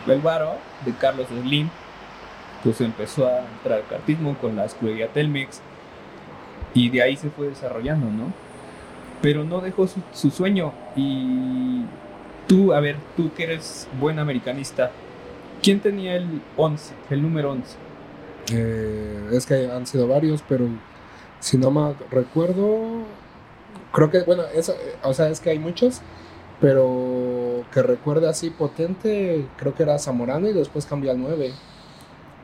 del 0.07 0.21
varo, 0.21 0.53
de 0.85 0.93
Carlos 0.93 1.27
Slim, 1.29 1.69
pues 2.65 2.81
empezó 2.81 3.27
a 3.27 3.41
entrar 3.41 3.79
al 3.81 3.87
cartismo 3.87 4.37
con 4.39 4.57
la 4.57 4.65
escudería 4.65 5.09
Telmex 5.13 5.61
y 6.75 6.91
de 6.91 7.03
ahí 7.03 7.17
se 7.17 7.31
fue 7.31 7.49
desarrollando, 7.49 8.07
¿no? 8.11 8.33
Pero 9.21 9.45
no 9.45 9.61
dejó 9.61 9.87
su, 9.87 10.01
su 10.13 10.31
sueño 10.31 10.73
y 10.95 11.83
tú, 12.49 12.73
a 12.73 12.81
ver, 12.81 12.97
tú 13.17 13.31
que 13.35 13.45
eres 13.45 13.89
buen 14.01 14.19
americanista, 14.19 14.91
¿quién 15.63 15.81
tenía 15.81 16.17
el 16.17 16.43
11, 16.57 16.95
el 17.11 17.23
número 17.23 17.53
11? 17.53 17.77
Eh, 18.53 19.29
es 19.33 19.47
que 19.47 19.71
han 19.71 19.87
sido 19.87 20.09
varios, 20.09 20.43
pero 20.49 20.67
si 21.41 21.59
no 21.59 21.71
me 21.71 21.95
recuerdo, 22.11 23.05
creo 23.93 24.11
que, 24.11 24.23
bueno, 24.23 24.45
eso, 24.55 24.75
o 25.03 25.13
sea, 25.13 25.29
es 25.29 25.41
que 25.41 25.51
hay 25.51 25.59
muchos, 25.59 26.01
pero 26.61 27.65
que 27.73 27.83
recuerde 27.83 28.29
así 28.29 28.51
potente, 28.51 29.47
creo 29.57 29.75
que 29.75 29.83
era 29.83 29.99
Zamorano 29.99 30.49
y 30.49 30.53
después 30.53 30.87
cambió 30.87 31.11
al 31.11 31.21
9. 31.21 31.53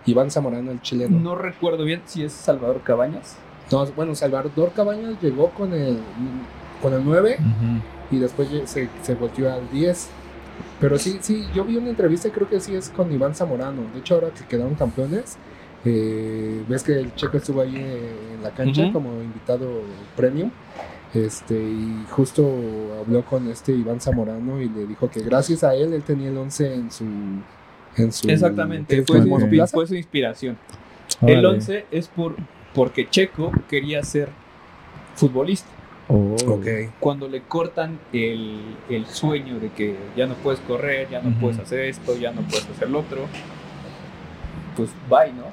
Iván 0.06 0.30
Zamorano, 0.30 0.70
el 0.70 0.82
chileno. 0.82 1.18
No 1.18 1.34
recuerdo 1.34 1.84
bien 1.84 2.02
si 2.04 2.24
es 2.24 2.32
Salvador 2.32 2.82
Cabañas. 2.82 3.36
No, 3.72 3.86
bueno, 3.86 4.14
Salvador 4.14 4.72
Cabañas 4.76 5.14
llegó 5.22 5.48
con 5.50 5.72
el, 5.72 5.98
con 6.84 6.92
el 6.92 7.02
9 7.02 7.38
y 8.10 8.18
después 8.18 8.48
se, 8.66 8.90
se 9.00 9.14
volteó 9.14 9.50
al 9.50 9.70
10. 9.70 10.10
Pero 10.80 10.98
sí, 10.98 11.18
sí, 11.22 11.46
yo 11.54 11.64
vi 11.64 11.78
una 11.78 11.88
entrevista, 11.88 12.28
creo 12.28 12.46
que 12.46 12.60
sí 12.60 12.74
es 12.74 12.90
con 12.90 13.10
Iván 13.10 13.34
Zamorano. 13.34 13.82
De 13.94 14.00
hecho, 14.00 14.16
ahora 14.16 14.28
que 14.28 14.44
quedaron 14.44 14.74
campeones, 14.74 15.38
eh, 15.86 16.62
ves 16.68 16.82
que 16.82 16.92
el 16.92 17.14
checo 17.14 17.38
estuvo 17.38 17.62
ahí 17.62 17.74
en 17.74 18.42
la 18.42 18.50
cancha 18.50 18.92
como 18.92 19.22
invitado 19.22 19.80
premium. 20.14 20.50
Este, 21.14 21.54
y 21.54 22.04
justo 22.10 22.44
habló 23.00 23.24
con 23.24 23.48
este 23.48 23.72
Iván 23.72 24.00
Zamorano 24.00 24.60
y 24.60 24.68
le 24.68 24.86
dijo 24.86 25.08
que 25.08 25.20
gracias 25.20 25.64
a 25.64 25.74
él, 25.74 25.94
él 25.94 26.02
tenía 26.02 26.28
el 26.28 26.36
11 26.36 26.74
en 26.74 26.90
su. 26.90 27.04
En 27.96 28.12
su 28.12 28.28
Exactamente, 28.28 28.94
¿qué 28.94 29.02
fue 29.04 29.22
su, 29.86 29.94
inspiración. 29.94 30.58
El 31.22 31.46
11 31.46 31.86
es 31.90 32.08
por, 32.08 32.34
porque 32.74 33.08
Checo 33.08 33.52
quería 33.70 34.02
ser 34.02 34.28
futbolista. 35.14 35.73
Oh. 36.08 36.36
Ok. 36.48 36.66
Cuando 37.00 37.28
le 37.28 37.42
cortan 37.42 37.98
el, 38.12 38.60
el 38.90 39.06
sueño 39.06 39.58
de 39.58 39.70
que 39.70 39.96
ya 40.16 40.26
no 40.26 40.34
puedes 40.34 40.60
correr, 40.60 41.08
ya 41.10 41.22
no 41.22 41.38
puedes 41.40 41.58
hacer 41.58 41.80
esto, 41.80 42.16
ya 42.16 42.30
no 42.32 42.42
puedes 42.42 42.68
hacer 42.68 42.90
lo 42.90 43.00
otro, 43.00 43.26
pues 44.76 44.90
bye, 45.08 45.32
¿no? 45.32 45.44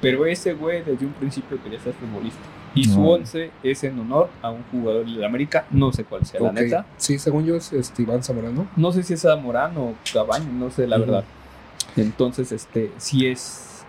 Pero 0.00 0.26
ese 0.26 0.54
güey 0.54 0.82
desde 0.82 1.04
un 1.04 1.12
principio 1.12 1.62
quería 1.62 1.80
ser 1.80 1.92
futbolista. 1.94 2.40
Y 2.74 2.84
su 2.84 3.00
No. 3.00 3.10
11 3.12 3.50
es 3.62 3.82
en 3.84 3.98
honor 3.98 4.28
a 4.42 4.50
un 4.50 4.62
jugador 4.70 5.06
de 5.06 5.24
América, 5.24 5.66
no 5.70 5.92
sé 5.92 6.04
cuál 6.04 6.24
sea, 6.24 6.40
la 6.40 6.52
neta. 6.52 6.86
Sí, 6.96 7.18
según 7.18 7.44
yo 7.44 7.56
es 7.56 7.72
este, 7.72 8.02
Iván 8.02 8.22
Zamorano. 8.22 8.68
No 8.76 8.92
sé 8.92 9.02
si 9.02 9.14
es 9.14 9.22
Zamorano 9.22 9.82
o 9.82 9.94
Cabaño, 10.12 10.52
no 10.52 10.70
sé 10.70 10.86
la 10.86 10.98
verdad. 10.98 11.24
Entonces, 11.96 12.52
este, 12.52 12.92
sí 12.98 13.26
es, 13.26 13.84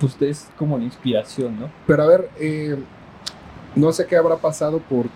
pues 0.00 0.20
es 0.20 0.50
como 0.58 0.76
la 0.76 0.84
inspiración, 0.84 1.58
¿no? 1.58 1.70
Pero 1.86 2.02
a 2.02 2.06
ver, 2.06 2.28
eh, 2.38 2.76
no 3.74 3.92
sé 3.92 4.06
qué 4.06 4.16
habrá 4.16 4.36
pasado 4.36 4.80
por, 4.80 5.06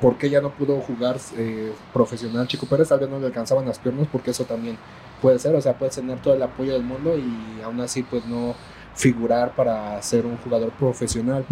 por 0.00 0.16
qué 0.18 0.28
ya 0.28 0.40
no 0.40 0.50
pudo 0.50 0.80
jugar 0.80 1.16
eh, 1.36 1.72
profesional 1.92 2.46
Chico 2.48 2.66
Pérez, 2.66 2.88
tal 2.88 2.98
vez 3.00 3.08
no 3.08 3.18
le 3.20 3.26
alcanzaban 3.26 3.64
las 3.66 3.78
piernas, 3.78 4.06
porque 4.10 4.32
eso 4.32 4.44
también 4.44 4.76
puede 5.22 5.38
ser, 5.38 5.54
o 5.54 5.60
sea, 5.60 5.74
puedes 5.78 5.94
tener 5.94 6.18
todo 6.20 6.34
el 6.34 6.42
apoyo 6.42 6.72
del 6.74 6.82
mundo 6.82 7.16
y 7.16 7.62
aún 7.62 7.80
así 7.80 8.02
pues 8.02 8.24
no 8.26 8.54
figurar 8.94 9.54
para 9.54 10.00
ser 10.02 10.26
un 10.26 10.36
jugador 10.38 10.70
profesional. 10.72 11.44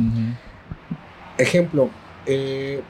Ejemplo, 1.39 1.89
eh, 2.27 2.83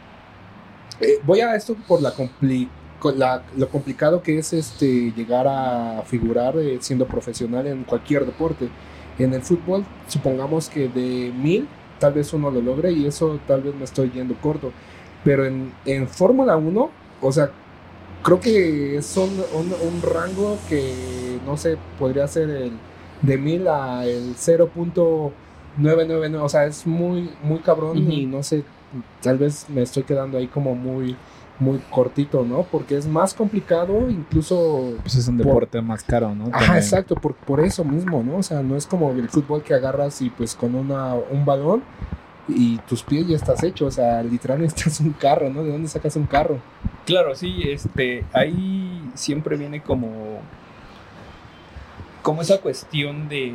eh, 1.01 1.19
voy 1.25 1.41
a 1.41 1.55
esto 1.55 1.77
por 1.87 2.03
la, 2.03 2.13
compli- 2.15 2.69
la- 3.17 3.43
lo 3.57 3.69
complicado 3.69 4.23
que 4.23 4.39
es 4.39 4.53
este 4.53 5.13
llegar 5.13 5.47
a 5.49 6.03
figurar 6.07 6.55
siendo 6.81 7.07
profesional 7.07 7.67
en 7.67 7.85
cualquier 7.85 8.27
deporte. 8.27 8.69
En 9.19 9.33
el 9.35 9.43
fútbol, 9.43 9.85
supongamos 10.09 10.69
que 10.69 10.89
de 10.89 11.33
mil, 11.37 11.69
tal 11.99 12.15
vez 12.15 12.33
uno 12.33 12.51
lo 12.51 12.61
logre 12.61 12.93
y 12.93 13.07
eso 13.07 13.39
tal 13.47 13.63
vez 13.63 13.75
me 13.75 13.85
estoy 13.85 14.11
yendo 14.11 14.35
corto. 14.35 14.73
Pero 15.25 15.47
en, 15.47 15.73
en 15.85 16.09
Fórmula 16.09 16.57
1, 16.57 16.91
o 17.21 17.33
sea, 17.33 17.51
creo 18.23 18.41
que 18.41 19.01
son 19.03 19.29
un, 19.55 19.73
un 19.73 20.03
rango 20.03 20.59
que 20.69 21.39
no 21.47 21.57
sé, 21.57 21.77
podría 21.99 22.27
ser 22.29 22.51
el 22.51 22.73
de 23.23 23.39
mil 23.39 23.69
a 23.69 24.05
el 24.05 24.35
0.999, 25.79 26.41
o 26.43 26.49
sea, 26.49 26.65
es 26.67 26.87
muy, 26.87 27.31
muy 27.43 27.59
cabrón 27.61 27.99
y 28.11 28.27
no 28.27 28.43
sé, 28.43 28.65
tal 29.23 29.39
vez 29.39 29.67
me 29.69 29.83
estoy 29.83 30.03
quedando 30.03 30.39
ahí 30.39 30.47
como 30.49 30.75
muy, 30.75 31.17
muy 31.59 31.79
cortito, 31.91 32.43
¿no? 32.45 32.65
Porque 32.65 32.97
es 32.97 33.07
más 33.07 33.33
complicado, 33.35 34.11
incluso 34.11 34.95
Pues 35.03 35.15
es 35.15 35.29
un 35.29 35.37
Por- 35.39 35.47
deporte 35.47 35.81
más 35.83 36.03
caro, 36.03 36.35
¿no? 36.35 36.45
Ajá, 36.47 36.59
También. 36.59 36.77
exacto, 36.79 37.15
por, 37.15 37.35
por 37.35 37.61
eso 37.61 37.85
mismo, 37.85 38.23
¿no? 38.23 38.39
O 38.39 38.43
sea, 38.43 38.63
no 38.63 38.77
es 38.77 38.87
como 38.87 39.11
el 39.13 39.29
fútbol 39.29 39.63
que 39.63 39.75
agarras 39.75 40.21
y 40.23 40.31
pues 40.31 40.55
con 40.55 40.75
una, 40.75 41.15
un 41.15 41.45
balón 41.45 41.83
y 42.49 42.79
tus 42.79 43.03
pies 43.03 43.27
ya 43.29 43.37
estás 43.37 43.63
hecho, 43.63 43.87
o 43.87 43.91
sea, 43.91 44.23
literal 44.23 44.61
necesitas 44.63 45.01
un 45.01 45.13
carro, 45.13 45.51
¿no? 45.51 45.63
¿De 45.63 45.71
dónde 45.71 45.89
sacas 45.89 46.17
un 46.17 46.27
carro? 46.27 46.59
Claro, 47.07 47.35
sí, 47.35 47.63
este, 47.67 48.25
ahí 48.33 49.11
siempre 49.15 49.57
viene 49.57 49.83
como, 49.83 50.41
como 52.23 52.43
esa 52.43 52.61
cuestión 52.61 53.29
de, 53.29 53.53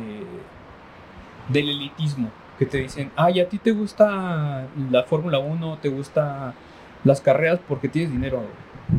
del 1.48 1.68
elitismo, 1.68 2.30
que 2.58 2.66
te 2.66 2.78
dicen, 2.78 3.10
ay, 3.16 3.40
a 3.40 3.48
ti 3.48 3.58
te 3.58 3.72
gusta 3.72 4.66
la 4.90 5.02
Fórmula 5.04 5.38
1, 5.38 5.78
te 5.78 5.88
gusta 5.88 6.54
las 7.04 7.20
carreras 7.20 7.60
porque 7.66 7.88
tienes 7.88 8.10
dinero, 8.10 8.42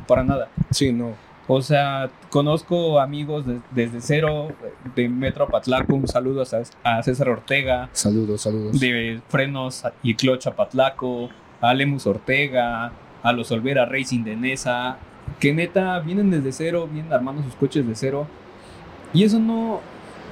para 0.08 0.24
nada. 0.24 0.50
Sí, 0.72 0.92
no. 0.94 1.14
O 1.52 1.64
sea, 1.64 2.12
conozco 2.30 3.00
amigos 3.00 3.44
de- 3.48 3.60
desde 3.72 4.02
cero, 4.02 4.50
de 4.96 5.10
Metro 5.10 5.48
Patlaco, 5.48 5.96
un 5.96 6.08
saludo 6.08 6.44
a, 6.84 6.98
a 6.98 7.02
César 7.02 7.28
Ortega, 7.30 7.90
Saludos, 7.92 8.42
saludos. 8.42 8.80
de 8.80 9.20
frenos 9.30 9.84
y 10.04 10.14
clutch 10.14 10.46
a 10.46 10.56
Patlaco, 10.56 11.30
a 11.60 11.74
Lemus 11.74 12.06
Ortega, 12.06 12.92
a 13.24 13.34
los 13.34 13.52
Olvera 13.52 13.86
Racing 13.86 14.24
de 14.24 14.36
Nesa, 14.36 14.98
que 15.40 15.52
neta 15.52 16.00
vienen 16.00 16.30
desde 16.30 16.52
cero, 16.52 16.88
vienen 16.92 17.12
armando 17.12 17.42
sus 17.42 17.56
coches 17.56 17.86
de 17.88 17.96
cero. 17.96 18.28
Y 19.12 19.24
eso 19.24 19.40
no, 19.40 19.82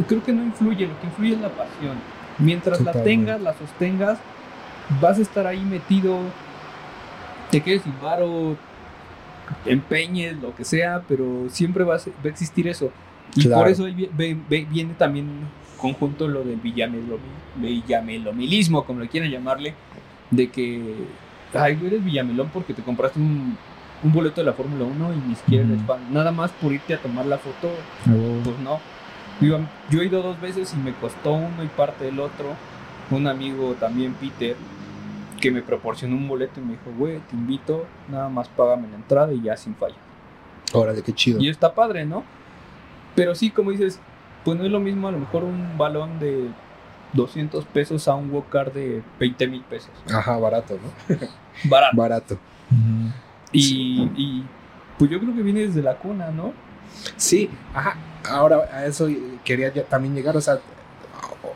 creo 0.08 0.24
que 0.24 0.32
no 0.34 0.44
influye, 0.44 0.86
lo 0.88 1.00
que 1.00 1.08
influye 1.08 1.34
es 1.34 1.42
la 1.42 1.50
pasión. 1.50 1.96
Mientras 2.38 2.80
la 2.82 2.94
tengas, 2.94 3.42
la 3.42 3.54
sostengas, 3.58 4.20
vas 5.02 5.18
a 5.18 5.22
estar 5.24 5.48
ahí 5.48 5.62
metido, 5.62 6.20
te 7.50 7.62
quedes 7.62 7.82
sin 7.82 7.94
varo, 8.04 8.56
empeñes, 9.66 10.36
lo 10.42 10.56
que 10.56 10.64
sea, 10.66 11.02
pero 11.08 11.46
siempre 11.50 11.84
va 11.84 11.96
a, 11.96 12.00
ser- 12.00 12.14
va 12.14 12.26
a 12.26 12.30
existir 12.30 12.68
eso. 12.68 12.92
Y 13.36 13.42
Claro. 13.44 13.62
por 13.64 13.72
eso 13.72 13.86
viene 13.86 14.94
también 14.98 15.28
conjunto 15.78 16.28
lo 16.28 16.44
del 16.44 16.62
villamelomi- 16.62 17.20
villamelomilismo, 17.58 18.84
como 18.86 19.02
le 19.02 19.08
quieran 19.08 19.30
llamarle, 19.32 19.74
de 20.32 20.50
que, 20.50 20.96
ay, 21.54 21.76
tú 21.76 21.86
eres 21.88 22.04
villamelón 22.04 22.50
porque 22.54 22.74
te 22.74 22.82
compraste 22.82 23.20
un, 23.20 23.58
un 24.04 24.12
boleto 24.14 24.42
de 24.42 24.46
la 24.46 24.54
Fórmula 24.54 24.86
1 24.86 25.14
y 25.14 25.30
ni 25.30 25.36
siquiera 25.36 25.64
eres 25.66 25.78
Ujú. 25.78 25.86
fan. 25.88 26.00
Nada 26.12 26.32
más 26.32 26.52
por 26.52 26.74
irte 26.74 26.94
a 26.94 26.98
tomar 27.02 27.26
la 27.26 27.38
foto, 27.38 27.70
Oh. 28.10 28.44
pues 28.44 28.58
no. 28.60 28.80
Yo, 29.40 29.60
yo 29.92 30.02
he 30.02 30.06
ido 30.06 30.24
dos 30.24 30.40
veces 30.42 30.74
y 30.74 30.78
me 30.78 30.94
costó 30.94 31.34
uno 31.34 31.64
y 31.64 31.68
parte 31.68 32.06
del 32.06 32.20
otro. 32.20 32.56
Un 33.12 33.28
amigo 33.28 33.76
también, 33.80 34.14
Peter, 34.16 34.56
que 35.38 35.52
me 35.52 35.62
proporcionó 35.62 36.16
un 36.16 36.28
boleto 36.28 36.60
y 36.60 36.64
me 36.64 36.72
dijo, 36.72 36.92
güey, 36.98 37.20
te 37.20 37.36
invito, 37.36 37.86
nada 38.10 38.30
más 38.30 38.50
págame 38.50 38.88
la 38.88 38.96
entrada 38.96 39.34
y 39.34 39.42
ya 39.42 39.56
sin 39.56 39.76
falla. 39.76 39.96
Órale, 40.74 41.02
qué 41.02 41.14
chido. 41.14 41.40
Y 41.40 41.50
está 41.50 41.74
padre, 41.74 42.06
¿no? 42.06 42.24
Pero 43.16 43.36
sí, 43.36 43.50
como 43.52 43.72
dices, 43.72 44.00
pues 44.44 44.58
no 44.58 44.66
es 44.66 44.72
lo 44.72 44.80
mismo 44.80 45.08
a 45.08 45.12
lo 45.12 45.20
mejor 45.20 45.44
un 45.44 45.78
balón 45.78 46.20
de 46.20 46.50
200 47.14 47.66
pesos 47.66 48.08
a 48.08 48.16
un 48.16 48.32
walk 48.32 48.52
de 48.74 49.02
20 49.20 49.48
mil 49.48 49.62
pesos. 49.62 49.92
Ajá, 50.12 50.38
barato, 50.38 50.78
¿no? 50.78 51.16
Barato. 51.64 51.98
Barato. 51.98 52.38
Y, 53.52 54.12
y, 54.16 54.44
pues 55.00 55.10
yo 55.10 55.20
creo 55.20 55.34
que 55.34 55.42
viene 55.42 55.62
desde 55.62 55.82
la 55.82 55.96
cuna, 55.96 56.30
¿no? 56.30 56.54
Sí, 57.16 57.50
ajá. 57.74 57.98
Ahora 58.30 58.70
a 58.72 58.86
eso 58.86 59.08
quería 59.44 59.74
ya 59.74 59.84
también 59.84 60.14
llegar, 60.14 60.36
o 60.36 60.42
sea, 60.42 60.60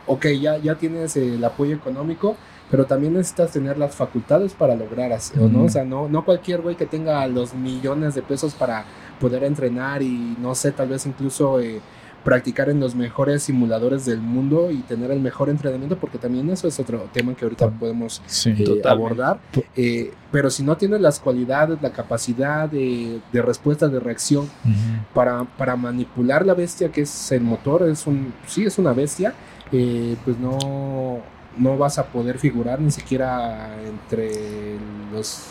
ok, 0.06 0.26
ya, 0.40 0.56
ya 0.56 0.74
tienes 0.76 1.16
el 1.16 1.44
apoyo 1.44 1.76
económico, 1.76 2.36
pero 2.70 2.86
también 2.86 3.12
necesitas 3.14 3.50
tener 3.52 3.76
las 3.78 3.94
facultades 3.94 4.54
para 4.54 4.74
lograr 4.74 5.12
hacerlo, 5.12 5.48
¿no? 5.48 5.64
O 5.64 5.68
sea, 5.68 5.84
no, 5.84 6.08
no 6.08 6.24
cualquier 6.24 6.60
güey 6.62 6.76
que 6.76 6.86
tenga 6.86 7.26
los 7.26 7.54
millones 7.54 8.14
de 8.14 8.22
pesos 8.22 8.54
para 8.54 8.84
poder 9.20 9.44
entrenar 9.44 10.02
y 10.02 10.36
no 10.40 10.54
sé, 10.54 10.72
tal 10.72 10.88
vez 10.88 11.04
incluso 11.06 11.60
eh, 11.60 11.80
practicar 12.24 12.68
en 12.70 12.78
los 12.78 12.94
mejores 12.94 13.42
simuladores 13.42 14.04
del 14.06 14.20
mundo 14.20 14.70
y 14.70 14.76
tener 14.82 15.10
el 15.10 15.18
mejor 15.20 15.48
entrenamiento, 15.48 15.96
porque 15.98 16.18
también 16.18 16.48
eso 16.50 16.68
es 16.68 16.78
otro 16.78 17.08
tema 17.12 17.34
que 17.34 17.44
ahorita 17.44 17.68
podemos 17.70 18.22
Sí. 18.26 18.54
eh, 18.56 18.80
abordar. 18.84 19.40
Eh, 19.76 20.12
pero 20.30 20.48
si 20.48 20.62
no 20.62 20.76
tienes 20.76 21.00
las 21.00 21.18
cualidades, 21.18 21.82
la 21.82 21.90
capacidad 21.90 22.68
de, 22.68 23.18
de 23.32 23.42
respuesta, 23.42 23.88
de 23.88 23.98
reacción 23.98 24.48
para, 25.12 25.44
para 25.58 25.74
manipular 25.76 26.46
la 26.46 26.54
bestia 26.54 26.90
que 26.92 27.00
es 27.02 27.32
el 27.32 27.40
motor, 27.42 27.88
es 27.88 28.06
un, 28.06 28.32
sí 28.46 28.64
es 28.64 28.78
una 28.78 28.92
bestia, 28.92 29.34
eh, 29.72 30.16
pues 30.24 30.38
no, 30.38 31.18
no 31.58 31.76
vas 31.76 31.98
a 31.98 32.06
poder 32.06 32.38
figurar 32.38 32.80
ni 32.80 32.90
siquiera 32.90 33.76
entre 33.86 34.76
los 35.12 35.48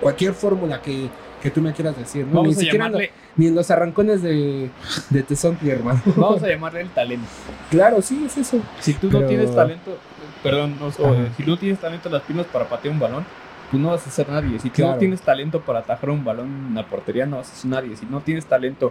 cualquier 0.00 0.34
fórmula 0.34 0.82
que, 0.82 1.08
que 1.40 1.50
tú 1.50 1.60
me 1.60 1.72
quieras 1.72 1.96
decir, 1.96 2.26
¿no? 2.26 2.38
Vamos 2.42 2.56
ni 2.56 2.62
siquiera 2.64 2.88
lo- 2.88 2.98
ni 3.36 3.46
en 3.46 3.54
los 3.54 3.70
arrancones 3.70 4.20
de, 4.22 4.70
de 5.10 5.22
Tezontle, 5.22 5.70
hermano. 5.72 6.02
Vamos 6.16 6.42
a 6.42 6.48
llamarle 6.48 6.80
el 6.80 6.90
talento. 6.90 7.26
Claro, 7.70 8.02
sí, 8.02 8.24
es 8.26 8.36
eso. 8.36 8.58
Si 8.80 8.94
tú 8.94 9.08
Pero- 9.08 9.20
no 9.20 9.26
tienes 9.28 9.54
talento, 9.54 9.96
perdón, 10.42 10.76
no, 10.80 10.86
o, 10.88 11.16
si 11.36 11.42
no 11.44 11.56
tienes 11.56 11.78
talento 11.78 12.08
en 12.08 12.14
las 12.14 12.22
piernas 12.22 12.46
para 12.52 12.68
patear 12.68 12.92
un 12.94 12.98
balón, 13.00 13.24
pues 13.70 13.80
no 13.82 13.90
vas 13.90 14.06
a 14.06 14.10
ser 14.10 14.28
nadie. 14.28 14.58
Si 14.58 14.70
tú 14.70 14.76
Claro. 14.76 14.92
no 14.94 14.98
tienes 14.98 15.20
talento 15.20 15.60
para 15.60 15.80
atajar 15.80 16.10
un 16.10 16.24
balón 16.24 16.66
en 16.68 16.74
la 16.74 16.86
portería, 16.86 17.26
no 17.26 17.36
vas 17.36 17.52
a 17.52 17.54
ser 17.54 17.70
nadie. 17.70 17.96
Si 17.96 18.06
no 18.06 18.20
tienes 18.20 18.46
talento, 18.46 18.90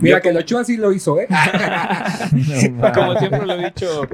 Mira 0.00 0.18
Yo 0.18 0.22
que 0.22 0.28
como- 0.28 0.34
lo 0.34 0.40
Ochoa 0.40 0.64
sí 0.64 0.76
lo 0.76 0.92
hizo, 0.92 1.18
¿eh? 1.20 1.28
como 2.94 3.18
siempre 3.18 3.46
lo 3.46 3.54
he 3.54 3.64
dicho, 3.66 4.06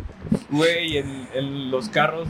güey, 0.50 0.98
en, 0.98 1.28
en 1.34 1.70
los 1.70 1.88
carros 1.88 2.28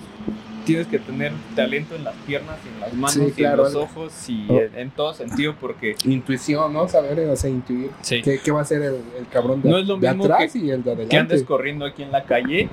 tienes 0.65 0.87
que 0.87 0.99
tener 0.99 1.33
talento 1.57 1.95
en 1.95 2.05
las 2.05 2.15
piernas, 2.27 2.57
en 2.75 2.81
las 2.81 2.93
manos 2.93 3.13
Sí, 3.15 3.21
y 3.23 3.25
en 3.25 3.33
claro. 3.33 3.63
los 3.65 3.75
ojos 3.75 4.13
y 4.29 4.47
Oh. 4.51 4.61
en, 4.61 4.79
en 4.79 4.91
todo 4.91 5.15
sentido 5.15 5.55
porque 5.59 5.97
Intuición, 6.05 6.73
¿no? 6.75 6.87
Saber, 6.89 7.19
o 7.29 7.37
sea, 7.37 7.49
intuir 7.49 7.91
Sí. 8.03 8.21
qué, 8.23 8.39
qué 8.39 8.51
va 8.51 8.61
a 8.61 8.65
ser 8.67 8.83
el, 8.83 8.95
el 9.19 9.27
cabrón 9.33 9.63
de, 9.63 9.71
no 9.71 9.79
es 9.79 9.87
lo 9.87 9.97
de 9.97 10.09
mismo 10.09 10.25
atrás 10.25 10.53
que, 10.53 10.59
y 10.59 10.71
el 10.71 10.85
de 10.85 10.91
adelante. 10.91 11.09
que 11.09 11.17
andes 11.19 11.43
corriendo 11.45 11.87
aquí 11.87 12.03
en 12.03 12.13
la 12.13 12.25
calle 12.25 12.69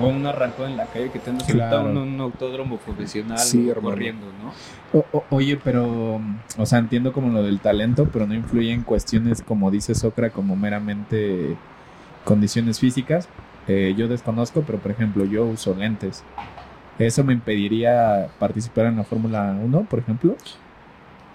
o 0.00 0.06
un 0.08 0.26
arrancón 0.26 0.70
en 0.72 0.76
la 0.76 0.86
calle 0.86 1.10
que 1.10 1.18
te 1.18 1.30
andes 1.30 1.46
Claro. 1.46 1.88
en 1.90 1.96
un 1.96 2.20
autódromo 2.20 2.78
profesional 2.78 3.38
Sí, 3.38 3.70
corriendo, 3.80 4.26
¿no? 4.42 4.52
O- 4.98 5.04
o- 5.12 5.24
oye, 5.30 5.56
pero, 5.62 6.20
o 6.58 6.66
sea, 6.66 6.78
entiendo 6.78 7.12
como 7.12 7.30
lo 7.30 7.42
del 7.42 7.60
talento, 7.60 8.08
pero 8.12 8.26
no 8.26 8.34
influye 8.34 8.72
en 8.72 8.82
cuestiones, 8.82 9.42
como 9.42 9.70
dice 9.70 9.94
Socra, 9.94 10.30
como 10.30 10.56
meramente 10.56 11.56
condiciones 12.24 12.78
físicas. 12.80 13.28
Eh, 13.66 13.94
yo 13.96 14.08
desconozco, 14.08 14.62
pero 14.66 14.78
por 14.78 14.90
ejemplo, 14.90 15.24
yo 15.24 15.44
uso 15.46 15.74
lentes. 15.74 16.22
¿Eso 16.98 17.24
me 17.24 17.32
impediría 17.32 18.28
participar 18.38 18.86
en 18.86 18.96
la 18.96 19.04
Fórmula 19.04 19.56
1, 19.60 19.82
por 19.84 19.98
ejemplo? 19.98 20.36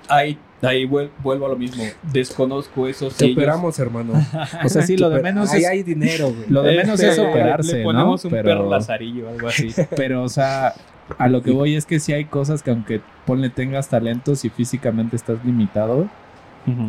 Ahí, 0.09 0.37
ahí 0.61 0.85
vuel- 0.87 1.09
vuelvo 1.23 1.45
a 1.45 1.49
lo 1.49 1.55
mismo. 1.55 1.83
Desconozco 2.11 2.87
eso. 2.87 3.09
Te 3.09 3.31
operamos, 3.31 3.77
hermano. 3.79 4.13
O 4.65 4.69
sea, 4.69 4.81
sí, 4.81 4.97
lo 4.97 5.09
de 5.09 5.21
menos 5.21 5.51
Ahí 5.51 5.61
es, 5.61 5.67
hay 5.69 5.83
dinero, 5.83 6.29
güey. 6.29 6.49
lo 6.49 6.63
de 6.63 6.75
menos 6.77 6.99
es 6.99 7.09
Este, 7.17 7.21
operarse, 7.21 7.77
Le 7.77 7.83
ponemos 7.83 8.23
¿no? 8.25 8.29
un 8.29 8.35
perro 8.35 8.69
lazarillo 8.69 9.27
o 9.27 9.29
algo 9.29 9.47
así. 9.47 9.69
Pero, 9.95 10.23
o 10.23 10.29
sea, 10.29 10.73
a 11.17 11.27
lo 11.27 11.41
que 11.41 11.51
voy 11.51 11.75
es 11.75 11.85
que 11.85 11.99
si 11.99 12.13
hay 12.13 12.25
cosas 12.25 12.61
que 12.63 12.71
aunque 12.71 13.01
ponle 13.25 13.49
tengas 13.49 13.87
talentos 13.89 14.43
y 14.45 14.49
físicamente 14.49 15.15
estás 15.15 15.37
limitado, 15.45 16.07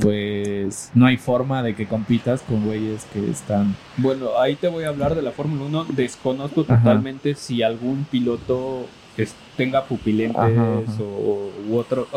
pues 0.01 0.91
no 0.95 1.07
hay 1.07 1.17
forma 1.17 1.63
de 1.63 1.75
que 1.75 1.87
compitas 1.87 2.43
con 2.43 2.65
güeyes 2.67 3.07
que 3.13 3.31
están... 3.31 3.77
Bueno, 3.97 4.39
ahí 4.39 4.57
te 4.57 4.69
voy 4.69 4.85
a 4.85 4.89
hablar 4.89 5.15
de 5.15 5.23
la 5.23 5.31
Fórmula 5.31 5.65
1. 5.65 5.87
Desconozco 5.91 6.63
Ajá. 6.63 6.79
totalmente 6.79 7.35
si 7.35 7.63
algún 7.63 8.05
piloto 8.11 8.87
es- 9.17 9.35
tenga 9.57 9.85
pupilentes 9.85 10.37
Ajá, 10.41 10.79
ajá. 10.79 11.03
o 11.03 11.51
u 11.69 11.77
otro. 11.77 12.09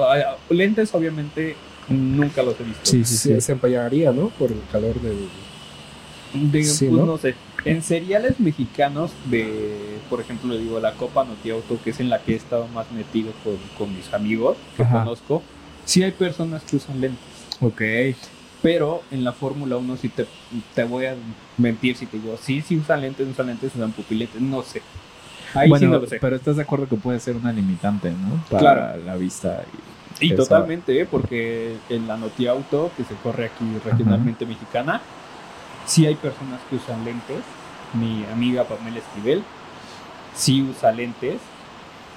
lentes, 0.49 0.93
obviamente, 0.93 1.55
nunca 1.89 2.41
los 2.43 2.59
he 2.59 2.63
visto. 2.63 2.81
Sí, 2.85 3.03
sí, 3.03 3.17
se, 3.17 3.35
sí. 3.35 3.41
se 3.41 3.51
empañaría, 3.53 4.11
¿no? 4.11 4.29
Por 4.29 4.51
el 4.51 4.61
calor 4.71 4.99
del... 5.01 5.17
De- 6.33 6.63
Sí, 6.63 6.87
pues, 6.87 6.99
¿no? 6.99 7.05
¿no? 7.05 7.17
sé. 7.17 7.35
En 7.65 7.81
seriales 7.81 8.39
mexicanos 8.39 9.11
de, 9.25 9.97
por 10.09 10.19
ejemplo, 10.19 10.53
le 10.53 10.59
digo 10.59 10.79
la 10.79 10.93
Copa 10.93 11.23
Noti 11.23 11.49
Auto, 11.51 11.79
que 11.83 11.91
es 11.91 11.99
en 11.99 12.09
la 12.09 12.19
que 12.19 12.33
he 12.33 12.35
estado 12.35 12.67
más 12.69 12.91
metido 12.91 13.31
con, 13.43 13.57
con 13.77 13.95
mis 13.95 14.13
amigos 14.13 14.57
que 14.75 14.83
Ajá. 14.83 14.99
conozco, 15.03 15.41
sí 15.85 16.03
hay 16.03 16.11
personas 16.11 16.63
que 16.63 16.75
usan 16.77 16.99
lentes. 16.99 17.19
Ok. 17.61 17.81
Pero 18.61 19.03
en 19.11 19.23
la 19.23 19.33
Fórmula 19.33 19.77
1 19.77 19.97
sí 19.97 20.09
te, 20.09 20.25
te 20.73 20.83
voy 20.85 21.05
a 21.05 21.15
mentir 21.57 21.95
si 21.97 22.05
te 22.05 22.17
digo, 22.17 22.37
sí, 22.41 22.61
sí 22.61 22.77
usan 22.77 23.01
lentes, 23.01 23.27
usan 23.27 23.47
lentes, 23.47 23.75
usan 23.75 23.91
pupilentes, 23.91 24.41
no 24.41 24.63
sé. 24.63 24.81
Ahí 25.53 25.69
bueno, 25.69 25.85
sí 25.87 25.91
no 25.91 25.99
lo 25.99 26.07
sé. 26.07 26.17
pero 26.19 26.35
estás 26.35 26.55
de 26.55 26.63
acuerdo 26.63 26.87
que 26.87 26.95
puede 26.95 27.19
ser 27.19 27.35
una 27.35 27.51
limitante, 27.51 28.09
¿no? 28.11 28.43
Para 28.49 28.59
Claro. 28.59 29.03
la 29.05 29.15
vista. 29.15 29.63
Y 30.19 30.35
totalmente, 30.35 30.99
¿eh? 31.01 31.05
porque 31.09 31.75
en 31.89 32.07
la 32.07 32.17
Noti 32.17 32.47
Auto, 32.47 32.91
que 32.95 33.03
se 33.03 33.15
corre 33.15 33.45
aquí 33.45 33.65
regionalmente 33.83 34.45
mexicana, 34.45 35.01
sí 35.85 36.05
hay 36.05 36.15
personas 36.15 36.59
que 36.69 36.75
usan 36.77 37.03
lentes. 37.03 37.41
Mi 37.93 38.23
amiga 38.31 38.63
Pamela 38.63 38.99
Esquivel 38.99 39.43
sí 40.35 40.61
usa 40.63 40.91
lentes, 40.91 41.39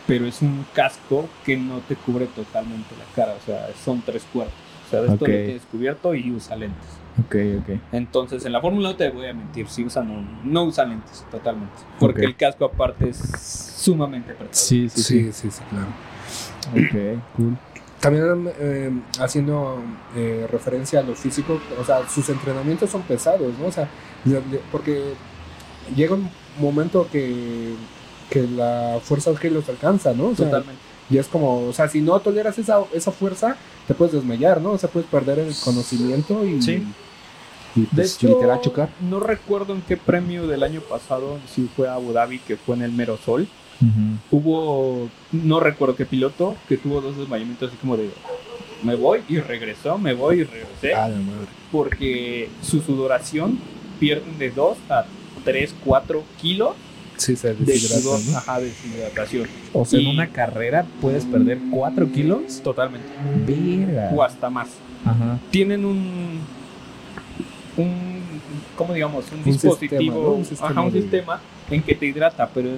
pero 0.06 0.26
es 0.26 0.40
un 0.40 0.64
casco 0.74 1.28
que 1.44 1.56
no 1.56 1.78
te 1.80 1.96
cubre 1.96 2.26
totalmente 2.26 2.94
la 2.98 3.04
cara, 3.14 3.34
o 3.34 3.44
sea, 3.44 3.68
son 3.84 4.00
tres 4.02 4.24
cuartos. 4.32 4.54
O 4.86 4.90
sea, 4.90 5.00
de 5.00 5.08
esto 5.12 5.26
lo 5.26 5.32
tienes 5.32 5.62
cubierto 5.70 6.14
y 6.14 6.30
usa 6.30 6.54
lentes. 6.56 6.86
Ok, 7.24 7.36
ok. 7.60 7.78
Entonces, 7.92 8.44
en 8.44 8.52
la 8.52 8.60
Fórmula 8.60 8.90
no 8.90 8.96
te 8.96 9.08
voy 9.10 9.26
a 9.26 9.32
mentir, 9.32 9.68
sí 9.68 9.84
usan, 9.84 10.08
no, 10.08 10.42
no 10.44 10.64
usan 10.64 10.90
lentes 10.90 11.24
totalmente, 11.30 11.72
porque 11.98 12.24
el 12.24 12.36
casco 12.36 12.66
aparte 12.66 13.08
es 13.08 13.16
sumamente 13.16 14.32
apretado. 14.32 14.50
Sí, 14.52 14.88
sí, 14.88 15.02
sí. 15.02 15.24
Sí, 15.24 15.32
sí, 15.32 15.50
sí, 15.50 15.62
claro. 15.70 15.86
Ok, 16.72 17.22
cool. 17.36 17.56
También 18.00 18.50
eh, 18.58 18.90
haciendo 19.18 19.78
eh, 20.14 20.46
referencia 20.52 21.00
a 21.00 21.02
lo 21.02 21.14
físico, 21.14 21.58
o 21.80 21.84
sea, 21.84 22.06
sus 22.08 22.28
entrenamientos 22.28 22.90
son 22.90 23.02
pesados, 23.02 23.58
¿no? 23.58 23.66
O 23.66 23.72
sea, 23.72 23.88
porque 24.70 25.14
llega 25.94 26.14
un 26.14 26.28
momento 26.60 27.08
que, 27.10 27.74
que 28.28 28.46
la 28.46 28.98
fuerza 29.02 29.32
G 29.32 29.50
los 29.50 29.68
alcanza, 29.68 30.12
¿no? 30.12 30.26
O 30.26 30.34
sea, 30.34 30.46
Totalmente. 30.46 30.82
Y 31.08 31.18
es 31.18 31.28
como, 31.28 31.68
o 31.68 31.72
sea, 31.72 31.88
si 31.88 32.00
no 32.00 32.18
toleras 32.20 32.58
esa, 32.58 32.80
esa 32.92 33.12
fuerza, 33.12 33.56
te 33.86 33.94
puedes 33.94 34.12
desmayar, 34.12 34.60
¿no? 34.60 34.72
O 34.72 34.78
sea, 34.78 34.90
puedes 34.90 35.08
perder 35.08 35.38
el 35.38 35.54
conocimiento 35.64 36.44
y, 36.44 36.60
Sí. 36.60 36.84
De 37.82 37.88
pues, 37.94 38.16
hecho, 38.16 38.28
literal 38.28 38.60
chocar. 38.60 38.88
no 39.00 39.20
recuerdo 39.20 39.74
en 39.74 39.82
qué 39.82 39.96
premio 39.96 40.46
del 40.46 40.62
año 40.62 40.80
pasado, 40.80 41.38
si 41.52 41.68
fue 41.76 41.88
Abu 41.88 42.12
Dhabi, 42.12 42.38
que 42.38 42.56
fue 42.56 42.76
en 42.76 42.82
el 42.82 42.92
Mero 42.92 43.18
Sol. 43.18 43.46
Hubo, 44.30 45.10
no 45.32 45.60
recuerdo 45.60 45.96
qué 45.96 46.06
piloto, 46.06 46.56
que 46.66 46.78
tuvo 46.78 47.02
dos 47.02 47.18
desmayamientos 47.18 47.68
así 47.68 47.76
como 47.76 47.98
de, 47.98 48.08
me 48.82 48.94
voy 48.94 49.20
y 49.28 49.38
regresó, 49.38 49.98
me 49.98 50.14
voy 50.14 50.40
y 50.40 50.44
regresé. 50.44 50.94
Ah. 50.94 51.10
Porque 51.70 52.48
su 52.62 52.80
sudoración 52.80 53.58
pierden 54.00 54.38
de 54.38 54.50
2 54.50 54.78
a 54.88 55.04
3, 55.44 55.74
4 55.84 56.24
kilos 56.40 56.74
Sí, 57.16 57.34
se 57.36 57.54
de 57.54 57.64
deshidrata, 57.64 58.30
¿no? 58.30 58.36
ajá, 58.36 58.60
de 58.60 58.66
deshidratación. 58.66 59.48
O 59.72 59.84
sea, 59.84 60.00
en 60.00 60.08
una 60.08 60.28
carrera 60.28 60.86
puedes 61.00 61.24
perder 61.24 61.58
4 61.70 62.12
kilos. 62.12 62.60
Totalmente. 62.62 63.08
Verga. 63.46 64.10
O 64.14 64.22
hasta 64.22 64.50
más. 64.50 64.68
Ajá. 65.04 65.38
tienen 65.50 65.84
un 65.84 66.40
un 67.76 68.26
¿cómo 68.76 68.92
digamos? 68.94 69.24
un, 69.32 69.38
Un 69.38 69.44
dispositivo 69.44 69.98
sistema, 70.00 70.14
¿no? 70.14 70.30
Un 70.32 70.44
sistema 70.44 70.70
ajá, 70.70 70.80
un 70.82 70.92
de- 70.92 71.00
sistema 71.02 71.40
en 71.70 71.82
que 71.82 71.94
te 71.94 72.06
hidrata 72.06 72.48
pero 72.54 72.70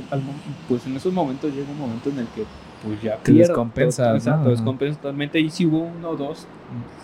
pues 0.68 0.86
en 0.86 0.96
esos 0.96 1.12
momentos 1.12 1.52
llega 1.52 1.70
un 1.70 1.78
momento 1.78 2.08
en 2.10 2.18
el 2.20 2.26
que 2.28 2.44
pues 2.84 3.02
ya 3.02 3.16
Te 3.16 3.32
pierdo, 3.32 3.56
¿no? 3.56 3.84
exacto, 4.22 4.50
descompensas 4.50 4.98
totalmente 5.02 5.40
y 5.40 5.50
si 5.50 5.66
hubo 5.66 5.78
uno 5.80 6.14
dos 6.14 6.46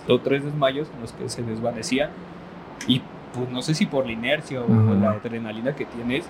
o 0.08 0.18
tres 0.20 0.44
desmayos 0.44 0.88
en 0.94 1.00
los 1.02 1.12
que 1.12 1.28
se 1.28 1.42
desvanecían 1.42 2.10
y 2.86 3.02
pues 3.34 3.50
no 3.50 3.60
sé 3.62 3.74
si 3.74 3.86
por 3.86 4.06
la 4.06 4.12
inercia 4.12 4.60
o 4.62 4.94
la 4.94 5.10
adrenalina 5.12 5.74
que 5.74 5.84
tienes 5.86 6.24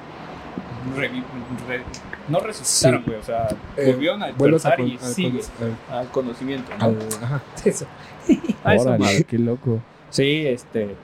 re- 0.96 1.11
no 2.29 2.40
resucitaron 2.40 3.00
Sí. 3.00 3.07
güey 3.07 3.18
o 3.18 3.22
sea 3.22 3.48
Eh, 3.77 3.92
volvieron 3.92 4.22
a 4.22 4.27
despertar 4.29 4.81
y 4.81 4.92
al 4.92 4.98
sigue 5.00 5.40
al 5.90 6.09
conocimiento 6.09 6.70
¿no? 6.79 6.85
al- 6.87 6.98
ajá, 7.22 7.42
eso. 7.64 7.87
A 8.64 8.74
eso 8.74 8.85
Órale, 8.88 9.24
qué 9.24 9.38
loco. 9.38 9.81
Sí, 10.11 10.46
este. 10.46 10.94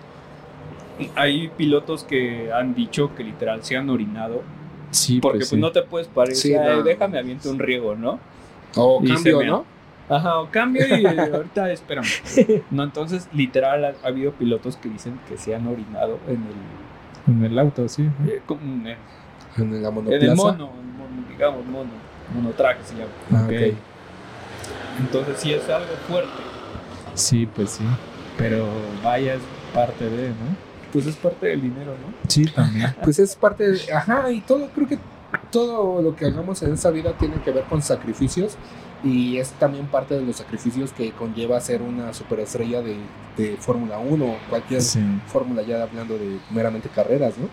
Hay 1.15 1.49
pilotos 1.57 2.05
que 2.05 2.53
han 2.53 2.75
dicho 2.75 3.15
que 3.15 3.25
literal 3.25 3.63
se 3.65 3.77
han 3.77 3.89
orinado. 3.91 4.43
Sí, 4.91 5.21
Porque 5.21 5.39
pues 5.39 5.49
pues, 5.51 5.57
sí. 5.59 5.61
no 5.61 5.71
te 5.73 5.83
puedes 5.83 6.09
parar 6.09 6.33
y 6.33 6.35
Sí, 6.35 6.51
decir, 6.51 6.67
"Ay, 6.69 6.79
no. 6.79 6.83
déjame 6.83 7.19
aviento 7.19 7.51
un 7.51 7.59
riego, 7.59 7.95
¿no? 7.95 8.19
O 8.77 9.01
Y 9.05 9.09
cambio, 9.09 9.43
¿no? 9.45 9.65
Ajá, 10.09 10.39
o 10.41 10.51
cambio 10.51 10.85
y 10.97 11.05
ahorita 11.33 11.71
espérame. 11.71 12.07
No, 12.71 12.83
entonces 12.83 13.29
literal 13.33 13.85
ha, 13.85 13.93
ha 14.03 14.09
habido 14.09 14.33
pilotos 14.33 14.77
que 14.77 14.89
dicen 14.89 15.21
que 15.29 15.37
se 15.39 15.55
han 15.55 15.67
orinado 15.69 16.19
en 16.27 16.43
el, 17.29 17.33
En 17.35 17.45
el 17.45 17.59
auto, 17.59 17.89
sí. 17.89 18.09
eh, 18.27 18.43
en 18.49 18.87
En 19.57 19.83
la 19.83 19.89
en 19.89 19.95
monoplaza. 19.95 20.25
el 20.27 20.35
mono, 20.37 20.71
en 20.81 20.97
mono, 20.97 21.29
digamos 21.29 21.65
mono, 21.67 21.91
monotraje 22.35 22.81
se 22.85 22.95
llama. 22.95 23.11
Ah, 23.33 23.45
Ok. 23.47 23.53
ok. 23.53 23.75
Entonces 25.01 25.37
sí 25.39 25.53
es 25.53 25.69
algo 25.69 25.93
fuerte. 26.09 26.31
Sí, 27.15 27.47
pues 27.47 27.71
sí. 27.71 27.85
Pero 28.37 28.67
vaya, 29.05 29.35
es 29.35 29.41
parte 29.75 30.09
de, 30.09 30.29
¿no? 30.31 30.70
Pues 30.93 31.07
es 31.07 31.17
parte 31.17 31.47
del 31.47 31.63
dinero, 31.63 31.93
¿no? 31.93 32.13
Sí, 32.29 32.45
también. 32.47 32.95
Pues 33.03 33.19
es 33.19 33.35
parte 33.37 33.71
de, 33.71 33.93
ajá, 33.93 34.31
y 34.31 34.41
todo, 34.41 34.69
creo 34.75 34.89
que 34.89 34.99
todo 35.51 36.03
lo 36.03 36.17
que 36.17 36.27
hagamos 36.27 36.63
en 36.63 36.75
esta 36.75 36.91
vida 36.91 37.13
tiene 37.19 37.37
que 37.43 37.51
ver 37.53 37.65
con 37.65 37.83
sacrificios 37.83 38.57
y 39.03 39.39
es 39.39 39.51
también 39.53 39.87
parte 39.87 40.15
de 40.15 40.23
los 40.23 40.37
sacrificios 40.37 40.93
que 40.93 41.13
conlleva 41.13 41.61
ser 41.61 41.81
una 41.83 42.13
superestrella 42.13 42.83
de, 42.83 42.97
de 43.37 43.57
Fórmula 43.57 43.99
1 43.99 44.25
o 44.25 44.37
cualquier 44.51 44.83
Sí. 44.83 45.01
fórmula 45.29 45.63
ya 45.63 45.83
hablando 45.83 46.19
de 46.19 46.39
meramente 46.51 46.89
carreras, 46.89 47.35
¿no? 47.39 47.49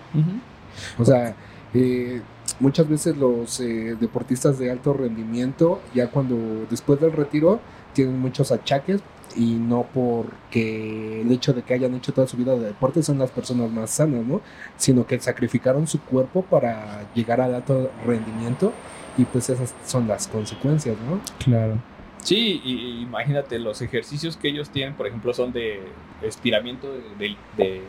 O 0.99 1.05
sea, 1.05 1.35
eh, 1.73 2.21
muchas 2.59 2.87
veces 2.89 3.15
los 3.17 3.59
eh, 3.59 3.95
deportistas 3.99 4.59
de 4.59 4.71
alto 4.71 4.93
rendimiento, 4.93 5.79
ya 5.93 6.09
cuando 6.09 6.65
después 6.69 6.99
del 6.99 7.11
retiro, 7.13 7.59
tienen 7.93 8.19
muchos 8.19 8.51
achaques 8.51 9.01
y 9.35 9.53
no 9.55 9.85
porque 9.93 11.21
el 11.21 11.31
hecho 11.31 11.53
de 11.53 11.61
que 11.61 11.73
hayan 11.73 11.93
hecho 11.95 12.13
toda 12.13 12.27
su 12.27 12.37
vida 12.37 12.53
de 12.55 12.65
deporte 12.65 13.03
son 13.03 13.19
las 13.19 13.29
personas 13.31 13.69
más 13.71 13.89
sanas, 13.91 14.25
¿no? 14.25 14.41
Sino 14.77 15.05
que 15.05 15.19
sacrificaron 15.19 15.85
su 15.87 15.99
cuerpo 16.01 16.41
para 16.43 17.05
llegar 17.13 17.41
al 17.41 17.53
alto 17.55 17.91
rendimiento 18.05 18.71
y 19.17 19.25
pues 19.25 19.49
esas 19.49 19.73
son 19.85 20.07
las 20.07 20.27
consecuencias, 20.27 20.95
¿no? 21.09 21.19
Claro. 21.43 21.75
Sí, 22.23 22.61
y, 22.65 22.73
y 22.73 23.01
imagínate, 23.03 23.59
los 23.59 23.81
ejercicios 23.81 24.37
que 24.37 24.49
ellos 24.49 24.69
tienen, 24.69 24.95
por 24.95 25.07
ejemplo, 25.07 25.33
son 25.33 25.53
de 25.53 25.81
estiramiento 26.21 26.91
de- 26.91 27.01
del- 27.17 27.37
de- 27.57 27.81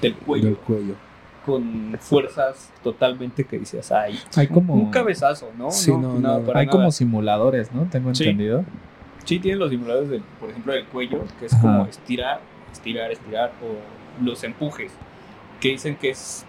del 0.00 0.14
cuello, 0.14 0.46
Del 0.46 0.56
cuello. 0.56 0.94
con 1.44 1.96
fuerzas 2.00 2.70
totalmente 2.82 3.44
que 3.44 3.58
dices, 3.58 3.90
ay, 3.92 4.18
Hay 4.36 4.46
como- 4.48 4.74
un 4.74 4.90
cabezazo, 4.90 5.50
¿no? 5.58 5.70
Sí, 5.70 5.90
no, 5.90 6.18
no, 6.18 6.34
Hay 6.54 6.66
nada. 6.66 6.66
como 6.68 6.90
simuladores, 6.90 7.72
¿no? 7.72 7.84
Tengo 7.90 8.14
Sí. 8.14 8.24
entendido. 8.24 8.60
Sí, 8.60 8.66
tienen 9.26 9.58
los 9.58 9.70
simuladores, 9.70 10.08
del, 10.08 10.22
por 10.40 10.50
ejemplo, 10.50 10.72
del 10.72 10.84
cuello, 10.86 11.24
que 11.38 11.46
es 11.46 11.54
Ajá. 11.54 11.62
como 11.62 11.86
estirar, 11.86 12.40
estirar, 12.72 13.10
estirar, 13.10 13.52
o 13.62 14.24
los 14.24 14.42
empujes, 14.44 14.92
que 15.60 15.70
dicen 15.70 15.96
que 15.96 16.10
es. 16.10 16.44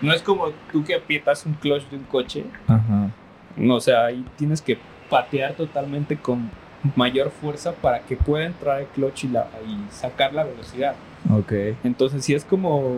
No 0.00 0.12
es 0.12 0.22
como 0.22 0.50
tú 0.72 0.84
que 0.84 0.94
aprietas 0.94 1.46
un 1.46 1.54
clutch 1.54 1.84
de 1.88 1.96
un 1.96 2.04
coche, 2.04 2.44
Ajá. 2.66 3.10
no, 3.56 3.76
o 3.76 3.80
sea, 3.80 4.06
ahí 4.06 4.24
tienes 4.36 4.60
que 4.60 4.78
patear 5.08 5.54
totalmente 5.54 6.16
con 6.16 6.50
mayor 6.96 7.30
fuerza 7.30 7.72
para 7.72 8.00
que 8.00 8.16
pueda 8.16 8.46
entrar 8.46 8.80
el 8.80 8.86
clutch 8.86 9.24
y, 9.24 9.28
la, 9.28 9.46
y 9.66 9.92
sacar 9.92 10.32
la 10.32 10.44
velocidad. 10.44 10.94
Ok. 11.30 11.52
Entonces, 11.84 12.24
sí 12.24 12.34
es 12.34 12.44
como 12.44 12.96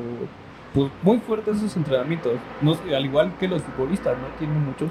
pues, 0.73 0.91
muy 1.03 1.19
fuerte 1.19 1.51
esos 1.51 1.77
entrenamientos. 1.77 2.33
No, 2.63 2.77
al 2.95 3.05
igual 3.05 3.33
que 3.39 3.49
los 3.49 3.63
futbolistas, 3.63 4.17
¿no? 4.19 4.27
Tienen 4.39 4.65
muchos, 4.65 4.91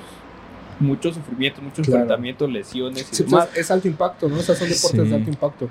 muchos 0.84 1.16
sufrimientos, 1.16 1.64
muchos 1.64 1.86
Claro. 1.86 2.02
enfrentamientos, 2.04 2.50
lesiones 2.52 3.08
y 3.12 3.16
Sí, 3.16 3.24
demás. 3.24 3.50
es, 3.54 3.60
es 3.60 3.72
alto 3.72 3.88
impacto, 3.88 4.30
¿no? 4.30 4.38
O 4.38 4.42
sea, 4.42 4.56
son 4.56 4.70
deportes 4.70 5.02
Sí. 5.04 5.10
de 5.10 5.16
alto 5.16 5.30
impacto. 5.30 5.70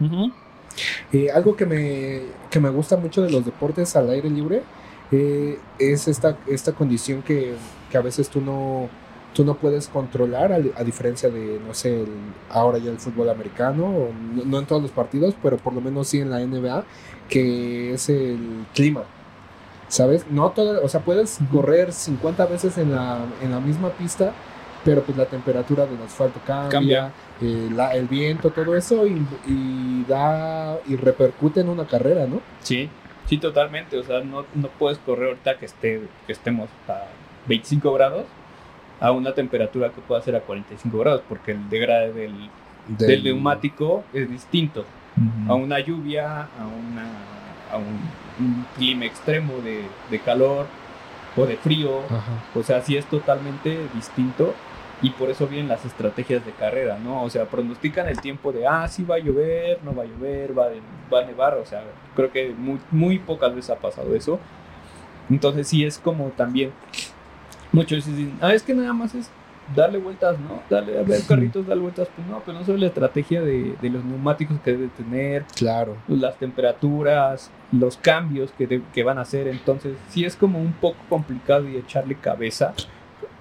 Eh, 1.12 1.30
algo 1.30 1.54
que 1.54 1.66
me, 1.66 2.22
que 2.50 2.58
me 2.58 2.70
gusta 2.70 2.96
mucho 2.96 3.22
de 3.22 3.30
los 3.30 3.44
deportes 3.44 3.94
al 3.94 4.08
aire 4.10 4.30
libre 4.30 4.62
eh, 5.10 5.58
es 5.78 6.08
esta, 6.08 6.38
esta 6.46 6.72
condición 6.72 7.20
que, 7.22 7.54
que 7.90 7.98
a 7.98 8.00
veces 8.00 8.30
tú 8.30 8.40
no, 8.40 8.88
tú 9.34 9.44
no 9.44 9.54
puedes 9.54 9.88
controlar, 9.88 10.50
a, 10.52 10.58
diferencia 10.84 11.28
de, 11.28 11.60
no 11.66 11.74
sé, 11.74 12.00
el- 12.02 12.08
ahora 12.48 12.78
ya 12.78 12.90
el 12.90 12.98
fútbol 12.98 13.28
americano, 13.28 13.84
o 13.84 14.10
no, 14.34 14.44
no 14.46 14.58
en 14.60 14.64
todos 14.66 14.80
los 14.80 14.90
partidos, 14.90 15.34
pero 15.42 15.58
por 15.58 15.74
lo 15.74 15.82
menos 15.82 16.08
sí 16.08 16.18
en 16.20 16.30
la 16.30 16.40
NBA, 16.40 16.84
que 17.28 17.92
es 17.92 18.08
el 18.08 18.38
clima. 18.74 19.02
¿Sabes? 19.88 20.24
No 20.30 20.50
todo, 20.52 20.82
o 20.82 20.88
sea, 20.88 21.00
puedes 21.00 21.38
correr 21.52 21.92
50 21.92 22.46
veces 22.46 22.78
en 22.78 22.92
la, 22.92 23.18
en 23.42 23.50
la 23.50 23.60
misma 23.60 23.90
pista, 23.90 24.32
pero 24.84 25.02
pues 25.02 25.16
la 25.16 25.26
temperatura 25.26 25.86
del 25.86 26.00
asfalto 26.04 26.40
cambia, 26.46 26.70
Cambia. 26.70 27.12
eh, 27.40 27.68
la- 27.74 27.94
el 27.94 28.06
viento, 28.08 28.50
todo 28.50 28.74
eso, 28.76 29.06
y, 29.06 29.24
y 29.46 30.04
da 30.08 30.78
y 30.86 30.96
repercute 30.96 31.60
en 31.60 31.68
una 31.68 31.86
carrera, 31.86 32.26
¿no? 32.26 32.40
Sí, 32.60 32.88
sí, 33.26 33.38
totalmente. 33.38 33.96
O 33.98 34.02
sea, 34.02 34.20
no, 34.20 34.44
no 34.54 34.68
puedes 34.78 34.98
correr 34.98 35.28
ahorita 35.28 35.58
que, 35.58 35.66
esté, 35.66 36.02
que 36.26 36.32
estemos 36.32 36.68
a 36.88 37.04
25 37.46 37.92
grados 37.92 38.24
a 39.00 39.10
una 39.12 39.32
temperatura 39.34 39.90
que 39.90 40.00
pueda 40.00 40.20
ser 40.22 40.36
a 40.36 40.40
45 40.40 40.98
grados, 40.98 41.22
porque 41.28 41.52
el 41.52 41.68
degrade 41.68 42.12
del, 42.12 42.34
del, 42.88 43.08
Del- 43.08 43.24
neumático 43.24 44.04
es 44.12 44.30
distinto 44.30 44.84
a 45.48 45.54
una 45.54 45.78
lluvia, 45.80 46.42
a, 46.42 46.66
una, 46.66 47.06
a 47.72 47.76
un, 47.76 48.00
un 48.44 48.66
clima 48.76 49.04
extremo 49.04 49.54
de, 49.62 49.82
de 50.10 50.18
calor 50.20 50.66
o 51.36 51.46
de 51.46 51.56
frío. 51.56 52.00
Ajá. 52.06 52.32
O 52.54 52.62
sea, 52.62 52.80
sí 52.80 52.96
es 52.96 53.04
totalmente 53.06 53.78
distinto 53.94 54.54
y 55.02 55.10
por 55.10 55.30
eso 55.30 55.46
vienen 55.48 55.68
las 55.68 55.84
estrategias 55.84 56.44
de 56.46 56.52
carrera, 56.52 56.96
¿no? 57.02 57.22
O 57.24 57.30
sea, 57.30 57.44
pronostican 57.46 58.06
el 58.08 58.20
tiempo 58.20 58.52
de, 58.52 58.66
ah, 58.66 58.86
sí 58.88 59.02
va 59.04 59.16
a 59.16 59.18
llover, 59.18 59.78
no 59.82 59.94
va 59.94 60.04
a 60.04 60.06
llover, 60.06 60.56
va, 60.56 60.66
a- 60.66 61.12
va 61.14 61.20
a 61.20 61.24
nevar, 61.24 61.54
o 61.54 61.66
sea, 61.66 61.82
creo 62.14 62.30
que 62.30 62.54
muy, 62.56 62.78
muy 62.90 63.18
pocas 63.18 63.54
veces 63.54 63.70
ha 63.70 63.76
pasado 63.76 64.14
eso. 64.14 64.38
Entonces 65.28 65.66
sí 65.68 65.84
es 65.84 65.98
como 65.98 66.28
también, 66.28 66.72
muchos 67.72 68.06
dicen, 68.06 68.36
ah, 68.40 68.52
es 68.54 68.62
que 68.62 68.74
nada 68.74 68.92
más 68.92 69.14
es 69.14 69.30
darle 69.74 69.98
vueltas, 69.98 70.38
¿no? 70.38 70.62
Darle 70.68 70.98
a 70.98 71.02
ver 71.02 71.20
carritos, 71.26 71.66
darle 71.66 71.82
vueltas, 71.82 72.08
pues 72.14 72.26
no, 72.28 72.40
pero 72.44 72.58
no 72.58 72.64
solo 72.64 72.78
la 72.78 72.86
estrategia 72.86 73.40
de, 73.42 73.74
de 73.80 73.90
los 73.90 74.04
neumáticos 74.04 74.58
que 74.60 74.72
debe 74.72 74.88
tener, 74.88 75.44
Claro. 75.56 75.96
las 76.08 76.36
temperaturas, 76.36 77.50
los 77.70 77.96
cambios 77.96 78.50
que, 78.52 78.66
de- 78.66 78.82
que 78.92 79.02
van 79.02 79.18
a 79.18 79.22
hacer. 79.22 79.48
Entonces, 79.48 79.94
sí 80.08 80.24
es 80.24 80.36
como 80.36 80.58
un 80.60 80.72
poco 80.74 80.98
complicado 81.08 81.68
y 81.68 81.76
echarle 81.76 82.14
cabeza. 82.16 82.74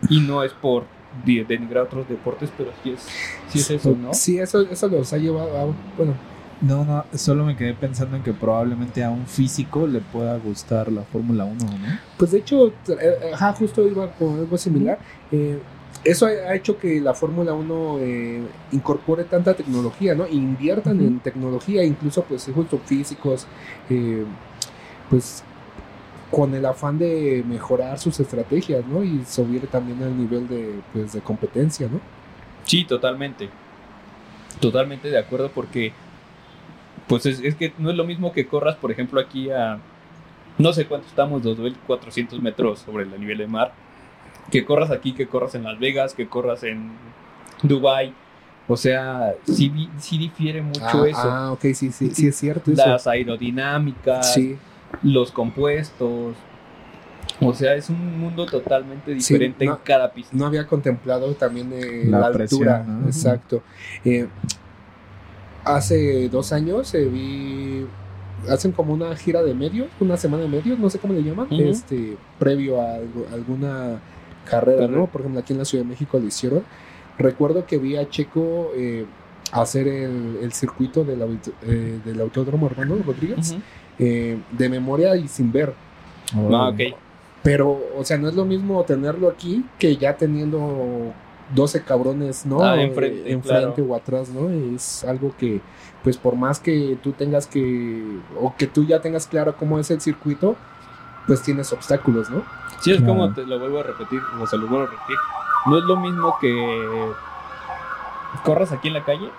Y 0.10 0.22
no 0.22 0.44
es 0.44 0.54
por 0.54 0.84
de- 0.84 1.01
denigrar 1.26 1.84
otros 1.84 2.08
deportes, 2.08 2.50
pero 2.58 2.72
sí 2.84 2.92
es, 2.92 3.08
sí 3.50 3.60
es 3.60 3.72
eso, 3.72 3.96
¿no? 3.96 4.14
Sí, 4.14 4.40
eso, 4.40 4.62
eso 4.62 4.88
los 4.88 5.12
ha 5.14 5.18
llevado 5.18 5.58
a, 5.58 5.66
bueno, 5.98 6.14
No, 6.62 6.86
no, 6.86 7.06
solo 7.16 7.46
me 7.46 7.56
quedé 7.56 7.74
pensando 7.74 8.16
en 8.16 8.24
que 8.24 8.34
probablemente 8.34 9.04
a 9.04 9.10
un 9.10 9.26
físico 9.28 9.88
le 9.88 10.00
pueda 10.00 10.38
gustar 10.38 10.92
la 10.92 11.04
Fórmula 11.04 11.46
1, 11.46 11.58
¿no? 11.66 12.00
Pues 12.18 12.32
de 12.32 12.40
hecho, 12.40 12.68
eh, 12.88 13.32
ajá, 13.34 13.54
justo 13.54 13.88
iba 13.88 14.12
con 14.14 14.40
algo 14.40 14.58
similar. 14.58 15.00
Eh, 15.32 15.60
eso 16.04 16.26
ha 16.26 16.56
hecho 16.56 16.80
que 16.80 17.00
la 17.00 17.14
Fórmula 17.14 17.54
1 17.54 17.98
eh, 18.00 18.42
incorpore 18.72 19.24
tanta 19.26 19.54
tecnología, 19.54 20.16
¿no? 20.16 20.28
Inviertan 20.28 21.00
en 21.00 21.20
tecnología, 21.20 21.84
incluso 21.84 22.24
pues 22.24 22.50
justo 22.54 22.80
físicos, 22.80 23.46
eh, 23.90 24.26
pues 25.10 25.44
con 26.32 26.56
el 26.56 26.66
afán 26.66 26.98
de 26.98 27.44
mejorar 27.46 28.00
sus 28.00 28.20
estrategias, 28.20 28.86
¿no? 28.86 29.04
Y 29.04 29.24
subir 29.26 29.68
también 29.68 30.02
el 30.02 30.18
nivel 30.18 30.48
de, 30.48 30.80
pues, 30.94 31.14
de 31.14 31.22
competencia, 31.22 31.88
¿no? 31.92 32.00
Sí, 32.64 32.86
totalmente. 32.86 33.50
Totalmente 34.60 35.10
de 35.10 35.18
acuerdo 35.18 35.50
porque 35.54 35.94
pues 37.08 37.26
es, 37.26 37.42
es 37.42 37.56
que 37.56 37.74
no 37.78 37.90
es 37.90 37.98
lo 37.98 38.06
mismo 38.06 38.32
que 38.32 38.48
corras, 38.48 38.76
por 38.76 38.92
ejemplo, 38.92 39.20
aquí 39.20 39.50
a 39.50 39.80
no 40.58 40.74
sé 40.74 40.86
cuánto 40.86 41.08
estamos, 41.08 41.42
2.400 41.44 42.40
metros 42.40 42.80
sobre 42.80 43.04
el 43.04 43.20
nivel 43.20 43.40
de 43.40 43.48
mar, 43.48 43.74
que 44.50 44.64
corras 44.64 44.92
aquí, 44.92 45.14
que 45.14 45.28
corras 45.28 45.56
en 45.56 45.64
Las 45.64 45.80
Vegas, 45.80 46.14
que 46.14 46.28
corras 46.28 46.64
en 46.64 46.92
Dubai. 47.64 48.14
O 48.68 48.78
sea, 48.78 49.34
sí, 49.44 49.90
sí 49.98 50.18
difiere 50.18 50.62
mucho 50.62 51.04
ah, 51.04 51.08
eso. 51.10 51.20
ah, 51.24 51.52
ok, 51.52 51.62
sí, 51.74 51.92
sí, 51.92 52.12
sí 52.12 52.28
es 52.28 52.36
cierto 52.36 52.72
eso. 52.72 52.86
Las 52.86 53.08
aerodinámicas, 53.08 54.34
Sí, 54.34 54.58
los 55.04 55.32
compuestos. 55.32 56.36
O 57.40 57.54
sea, 57.54 57.76
es 57.76 57.90
un 57.90 58.20
mundo 58.20 58.46
totalmente 58.46 59.12
Sí, 59.20 59.34
diferente 59.34 59.66
no- 59.66 59.74
en 59.74 59.78
cada 59.84 60.12
pista. 60.12 60.36
no 60.36 60.46
había 60.46 60.68
contemplado 60.68 61.34
también 61.34 61.72
eh, 61.74 62.04
La 62.08 62.20
la, 62.20 62.28
altura, 62.28 62.86
exacto. 63.08 63.64
Eh, 64.06 64.28
hace 65.64 66.30
dos 66.30 66.52
años 66.52 66.94
eh, 66.94 67.06
vi, 67.06 67.86
hacen 68.50 68.72
como 68.72 68.94
una 68.94 69.16
gira 69.16 69.44
de 69.44 69.54
medios, 69.54 69.88
una 70.00 70.18
semana 70.18 70.44
de 70.44 70.50
medios, 70.50 70.80
no 70.80 70.90
sé 70.90 71.00
cómo 71.00 71.14
le 71.14 71.24
llaman, 71.24 71.48
este, 71.52 72.18
previo 72.40 72.82
a 72.82 72.96
algo- 72.96 73.28
alguna 73.32 74.00
carrera, 74.46 74.82
Carrera. 74.82 74.88
¿no? 75.00 75.08
Por 75.08 75.22
ejemplo, 75.22 75.40
aquí 75.42 75.54
en 75.54 75.60
la 75.60 75.66
Ciudad 75.66 75.84
de 75.84 75.90
México 75.90 76.20
lo 76.20 76.26
hicieron. 76.26 76.64
Recuerdo 77.18 77.66
que 77.66 77.78
vi 77.78 77.98
a 77.98 78.10
Checo 78.10 78.72
eh, 78.76 79.06
hacer 79.52 79.88
el, 79.88 80.40
el 80.42 80.54
circuito 80.54 81.04
del, 81.04 81.22
eh, 81.64 82.00
del 82.06 82.22
Autódromo 82.22 82.68
Hermano 82.68 82.96
Rodríguez 83.06 83.56
eh, 84.00 84.40
de 84.52 84.70
memoria 84.70 85.16
y 85.16 85.28
sin 85.28 85.52
ver. 85.52 85.74
Ah, 86.36 86.70
ok. 86.70 86.96
Pero, 87.44 87.80
o 87.98 88.04
sea, 88.06 88.18
no 88.18 88.30
es 88.30 88.36
lo 88.36 88.46
mismo 88.46 88.84
tenerlo 88.84 89.28
aquí 89.28 89.66
que 89.80 89.98
ya 89.98 90.16
teniendo 90.16 91.12
12 91.56 91.84
cabrones, 91.84 92.46
¿no? 92.46 92.64
Ah, 92.64 92.78
Eh, 92.78 92.84
enfrente, 92.84 93.32
enfrente 93.32 93.76
claro. 93.82 93.92
o 93.92 93.96
atrás, 93.96 94.30
¿no? 94.30 94.50
Es 94.76 95.04
algo 95.04 95.34
que, 95.38 95.60
pues 96.04 96.18
por 96.18 96.36
más 96.36 96.60
que 96.60 96.98
tú 97.02 97.12
tengas 97.12 97.48
que, 97.48 98.20
o 98.40 98.56
que 98.56 98.68
tú 98.68 98.86
ya 98.86 99.02
tengas 99.02 99.26
claro 99.28 99.56
cómo 99.58 99.80
es 99.80 99.90
el 99.92 100.00
circuito, 100.02 100.56
pues 101.28 101.42
tienes 101.42 101.74
obstáculos, 101.74 102.30
¿no? 102.30 102.44
Sí, 102.80 102.92
es 102.92 102.98
Claro. 102.98 103.14
como 103.14 103.34
te 103.34 103.44
lo 103.46 103.60
vuelvo 103.60 103.80
a 103.80 103.84
repetir, 103.84 104.22
o 104.40 104.48
se 104.48 104.58
lo 104.58 104.68
vuelvo 104.68 104.86
a 104.88 104.92
repetir. 104.92 105.18
No 105.66 105.78
es 105.78 105.84
lo 105.84 105.98
mismo 106.00 106.36
que 106.40 107.12
corras 108.44 108.72
aquí 108.72 108.88
en 108.88 108.94
la 108.96 109.04
calle, 109.04 109.30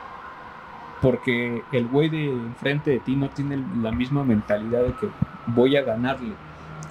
porque 1.02 1.62
el 1.72 1.86
güey 1.88 2.08
de 2.08 2.30
enfrente 2.30 2.92
de 2.92 3.00
ti 3.00 3.16
no 3.16 3.28
tiene 3.28 3.62
la 3.82 3.90
misma 3.92 4.22
mentalidad 4.24 4.82
de 4.82 4.92
que 4.94 5.08
voy 5.48 5.76
a 5.76 5.82
ganarle. 5.82 6.32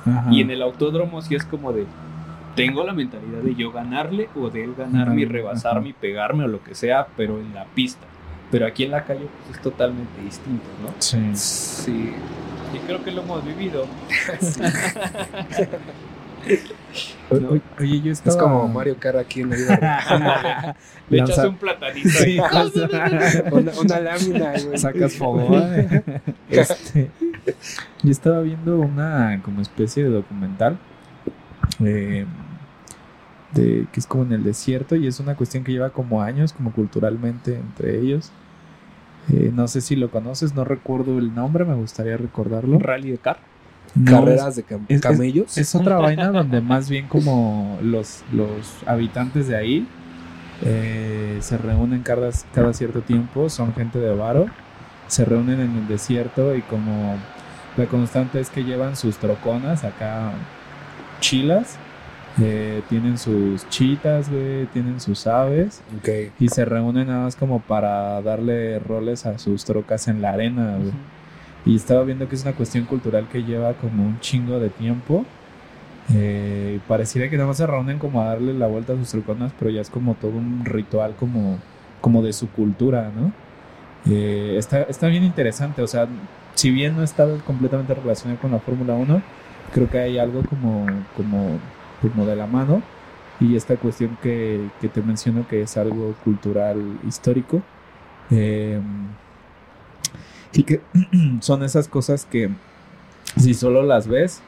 Ajá. 0.05 0.27
Y 0.29 0.41
en 0.41 0.51
el 0.51 0.61
autódromo 0.61 1.21
sí 1.21 1.33
es 1.35 1.45
como 1.45 1.71
de, 1.71 1.85
tengo 2.55 2.83
la 2.83 2.93
mentalidad 2.93 3.39
de 3.39 3.55
yo 3.55 3.71
ganarle 3.71 4.29
o 4.35 4.49
de 4.49 4.65
él 4.65 4.75
ganarme 4.77 5.21
y 5.21 5.25
rebasarme 5.25 5.89
y 5.89 5.93
pegarme 5.93 6.43
o 6.43 6.47
lo 6.47 6.61
que 6.61 6.75
sea, 6.75 7.07
pero 7.15 7.39
en 7.39 7.53
la 7.53 7.65
pista. 7.65 8.05
Pero 8.51 8.65
aquí 8.67 8.83
en 8.83 8.91
la 8.91 9.05
calle 9.05 9.27
pues, 9.45 9.57
es 9.57 9.63
totalmente 9.63 10.21
distinto, 10.21 10.65
¿no? 10.83 10.89
Sí. 10.99 11.17
Sí. 11.35 12.13
Y 12.73 12.77
creo 12.85 13.01
que 13.03 13.11
lo 13.11 13.21
hemos 13.21 13.45
vivido. 13.45 13.85
O- 15.61 16.10
Oye, 17.79 18.01
yo 18.01 18.11
estaba... 18.11 18.35
Es 18.35 18.41
como 18.41 18.67
Mario 18.67 18.97
Kart 18.99 19.17
aquí 19.17 19.41
en 19.41 19.51
la 19.51 19.55
vida. 19.57 20.75
Le 21.09 21.19
echas 21.19 21.45
un 21.45 21.55
platanito 21.55 22.09
Sí, 22.09 22.37
una, 23.51 23.71
una 23.79 23.99
lámina, 23.99 24.53
güey. 24.65 24.77
Sacas 24.77 25.13
fogón. 25.15 26.03
Este, 26.49 27.09
yo 28.03 28.11
estaba 28.11 28.41
viendo 28.41 28.79
una 28.79 29.39
como 29.43 29.61
especie 29.61 30.03
de 30.03 30.09
documental 30.09 30.77
eh, 31.79 32.25
de 33.53 33.87
que 33.91 33.99
es 33.99 34.07
como 34.07 34.23
en 34.23 34.33
el 34.33 34.43
desierto 34.43 34.95
y 34.95 35.07
es 35.07 35.19
una 35.19 35.35
cuestión 35.35 35.63
que 35.63 35.71
lleva 35.71 35.91
como 35.91 36.21
años, 36.21 36.53
como 36.53 36.71
culturalmente 36.71 37.55
entre 37.55 37.99
ellos. 37.99 38.31
Eh, 39.31 39.51
no 39.53 39.67
sé 39.67 39.81
si 39.81 39.95
lo 39.95 40.09
conoces, 40.09 40.55
no 40.55 40.65
recuerdo 40.65 41.17
el 41.17 41.33
nombre, 41.35 41.63
me 41.63 41.75
gustaría 41.75 42.17
recordarlo. 42.17 42.79
Rally 42.79 43.11
de 43.11 43.17
car. 43.17 43.50
No, 43.95 44.11
Carreras 44.21 44.55
de 44.55 44.65
cam- 44.65 44.85
es- 44.87 44.95
es- 44.97 45.01
camellos. 45.01 45.57
Es, 45.57 45.75
otra 45.75 45.97
vaina 45.97 46.29
donde 46.31 46.61
más 46.61 46.89
bien 46.89 47.07
como 47.07 47.77
los, 47.81 48.23
los 48.31 48.77
habitantes 48.85 49.47
de 49.47 49.55
ahí 49.57 49.87
eh, 50.63 51.37
se 51.41 51.57
reúnen 51.57 52.01
cada, 52.03 52.29
cada 52.53 52.73
cierto 52.73 53.01
tiempo, 53.01 53.49
son 53.49 53.73
gente 53.73 53.99
de 53.99 54.13
varo, 54.15 54.45
se 55.07 55.25
reúnen 55.25 55.59
en 55.59 55.75
el 55.77 55.87
desierto 55.87 56.55
y 56.55 56.61
como 56.61 57.15
la 57.77 57.85
constante 57.87 58.39
es 58.39 58.49
que 58.49 58.63
llevan 58.63 58.95
sus 58.95 59.17
troconas 59.17 59.83
acá 59.83 60.31
chilas, 61.19 61.77
eh, 62.41 62.81
tienen 62.89 63.17
sus 63.17 63.67
chitas, 63.69 64.29
güey, 64.29 64.65
tienen 64.67 64.99
sus 65.01 65.27
aves 65.27 65.81
y 66.39 66.47
se 66.47 66.63
reúnen 66.65 67.07
nada 67.07 67.25
más 67.25 67.35
como 67.35 67.59
para 67.59 68.21
darle 68.21 68.79
roles 68.79 69.25
a 69.25 69.37
sus 69.37 69.65
trocas 69.65 70.07
en 70.07 70.21
la 70.21 70.31
arena, 70.31 70.77
güey. 70.79 70.91
Y 71.63 71.75
estaba 71.75 72.03
viendo 72.03 72.27
que 72.27 72.35
es 72.35 72.43
una 72.43 72.55
cuestión 72.55 72.85
cultural 72.85 73.27
que 73.29 73.43
lleva 73.43 73.77
como 73.77 74.05
un 74.05 74.19
chingo 74.19 74.59
de 74.59 74.69
tiempo. 74.71 75.31
Eh, 76.07 76.81
pareciera 76.87 77.29
que 77.29 77.37
nada 77.37 77.47
más 77.49 77.57
se 77.57 77.67
reúnen 77.67 77.99
como 77.99 78.21
a 78.21 78.25
darle 78.27 78.53
la 78.53 78.67
vuelta 78.67 78.93
a 78.93 78.97
sus 78.97 79.11
troconas, 79.11 79.53
pero 79.57 79.71
ya 79.71 79.81
es 79.81 79.89
como 79.89 80.15
todo 80.17 80.37
un 80.37 80.65
ritual 80.65 81.15
como, 81.15 81.63
como 82.01 82.23
de 82.23 82.33
su 82.33 82.51
cultura, 82.51 83.11
¿no? 83.11 83.37
Eh, 84.05 84.55
está, 84.57 84.83
está 84.83 85.07
bien 85.07 85.23
interesante, 85.23 85.81
o 85.83 85.87
sea, 85.87 86.09
si 86.55 86.71
bien 86.71 86.95
no 86.95 87.03
está 87.03 87.25
completamente 87.43 87.93
relacionado 87.95 88.39
con 88.39 88.51
la 88.51 88.59
Fórmula 88.61 88.95
1, 88.95 89.23
creo 89.71 89.89
que 89.89 89.99
hay 89.99 90.17
algo 90.17 90.45
como, 90.45 91.05
como, 91.13 91.63
como 91.99 92.25
de 92.25 92.35
la 92.35 92.47
mano. 92.47 92.83
Y 93.39 93.55
esta 93.55 93.77
cuestión 93.79 94.17
que, 94.17 94.71
que 94.79 94.89
te 94.89 95.01
menciono 95.03 95.47
que 95.47 95.63
es 95.63 95.77
algo 95.77 96.15
cultural 96.23 96.99
histórico. 97.03 97.67
eh, 98.29 98.81
y 100.53 100.63
que 100.63 100.81
son 101.41 101.63
esas 101.63 101.87
cosas 101.87 102.25
que 102.25 102.49
si 103.37 103.53
solo 103.53 103.83
las 103.83 104.07
ves, 104.07 104.41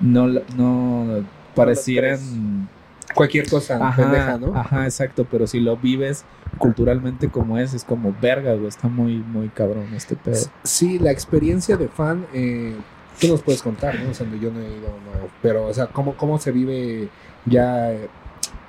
no, 0.00 0.28
no 0.56 1.24
parecieran... 1.54 2.68
Cualquier 3.14 3.48
cosa 3.48 3.76
Ajá, 3.76 4.02
pendeja, 4.02 4.36
¿no? 4.36 4.54
ajá, 4.54 4.84
exacto, 4.84 5.26
pero 5.30 5.46
si 5.46 5.60
lo 5.60 5.76
vives 5.76 6.24
culturalmente 6.58 7.30
como 7.30 7.56
es, 7.56 7.72
es 7.72 7.84
como 7.84 8.14
verga, 8.20 8.54
güey, 8.54 8.66
está 8.66 8.88
muy, 8.88 9.18
muy 9.18 9.48
cabrón 9.48 9.86
este 9.94 10.16
pedo. 10.16 10.44
Sí, 10.64 10.98
la 10.98 11.12
experiencia 11.12 11.76
de 11.78 11.88
fan, 11.88 12.26
eh, 12.34 12.74
tú 13.20 13.28
nos 13.28 13.42
puedes 13.42 13.62
contar, 13.62 13.98
¿no? 14.00 14.10
O 14.10 14.14
sea, 14.14 14.26
yo 14.38 14.50
no 14.50 14.60
he 14.60 14.64
ido, 14.68 14.88
no, 14.88 15.28
pero, 15.40 15.66
o 15.66 15.72
sea, 15.72 15.86
cómo, 15.86 16.16
cómo 16.16 16.38
se 16.38 16.52
vive 16.52 17.08
ya 17.46 17.92
eh, 17.92 18.08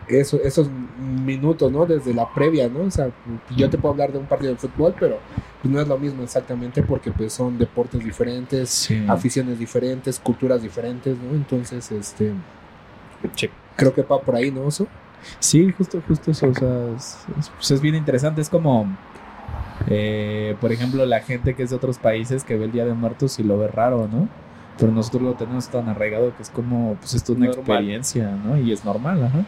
eso, 0.08 0.40
esos 0.44 0.70
minutos, 1.26 1.72
¿no? 1.72 1.86
Desde 1.86 2.14
la 2.14 2.32
previa, 2.34 2.70
¿no? 2.70 2.82
O 2.82 2.92
sea, 2.92 3.10
yo 3.56 3.70
te 3.70 3.78
puedo 3.78 3.92
hablar 3.94 4.12
de 4.12 4.18
un 4.20 4.26
partido 4.26 4.52
de 4.54 4.58
fútbol, 4.58 4.96
pero 5.00 5.20
pues, 5.62 5.74
no 5.74 5.82
es 5.82 5.88
lo 5.88 5.98
mismo 5.98 6.24
exactamente 6.24 6.82
porque 6.84 7.12
pues 7.12 7.34
son 7.34 7.58
deportes 7.58 8.04
diferentes, 8.04 8.70
Sí. 8.70 9.04
aficiones 9.08 9.60
diferentes, 9.60 10.20
culturas 10.20 10.62
diferentes, 10.62 11.18
¿no? 11.18 11.36
Entonces, 11.36 11.92
este, 11.92 12.34
creo 13.76 13.94
que 13.94 14.02
va 14.04 14.22
por 14.22 14.36
ahí, 14.36 14.52
¿no? 14.52 14.62
Oso? 14.64 14.88
Sí, 15.40 15.72
justo, 15.78 16.02
justo 16.08 16.32
eso, 16.32 16.48
o 16.48 16.54
sea, 16.54 16.96
es, 16.96 17.18
es- 17.40 17.50
pues 17.50 17.72
es 17.72 17.82
bien 17.82 17.96
interesante, 17.96 18.40
es 18.42 18.50
como, 18.50 18.88
eh, 19.88 20.56
por 20.62 20.72
ejemplo, 20.72 21.06
la 21.06 21.20
gente 21.22 21.54
que 21.56 21.64
es 21.64 21.70
de 21.72 21.76
otros 21.76 21.98
países 21.98 22.44
que 22.44 22.56
ve 22.58 22.66
el 22.66 22.72
Día 22.72 22.86
de 22.86 22.94
Muertos 22.94 23.40
y 23.40 23.44
lo 23.44 23.58
ve 23.58 23.68
raro, 23.68 24.08
¿no? 24.12 24.28
Pero 24.78 24.92
nosotros 24.92 25.24
lo 25.24 25.34
tenemos 25.34 25.70
tan 25.70 25.90
arraigado 25.90 26.36
que 26.36 26.44
es 26.44 26.50
como, 26.52 26.96
pues 27.00 27.16
esto 27.16 27.34
es 27.34 27.38
una 27.40 27.48
Normal. 27.48 27.64
experiencia, 27.66 28.30
¿no? 28.46 28.58
Y 28.60 28.72
es 28.72 28.86
normal, 28.86 29.24
ajá. 29.24 29.44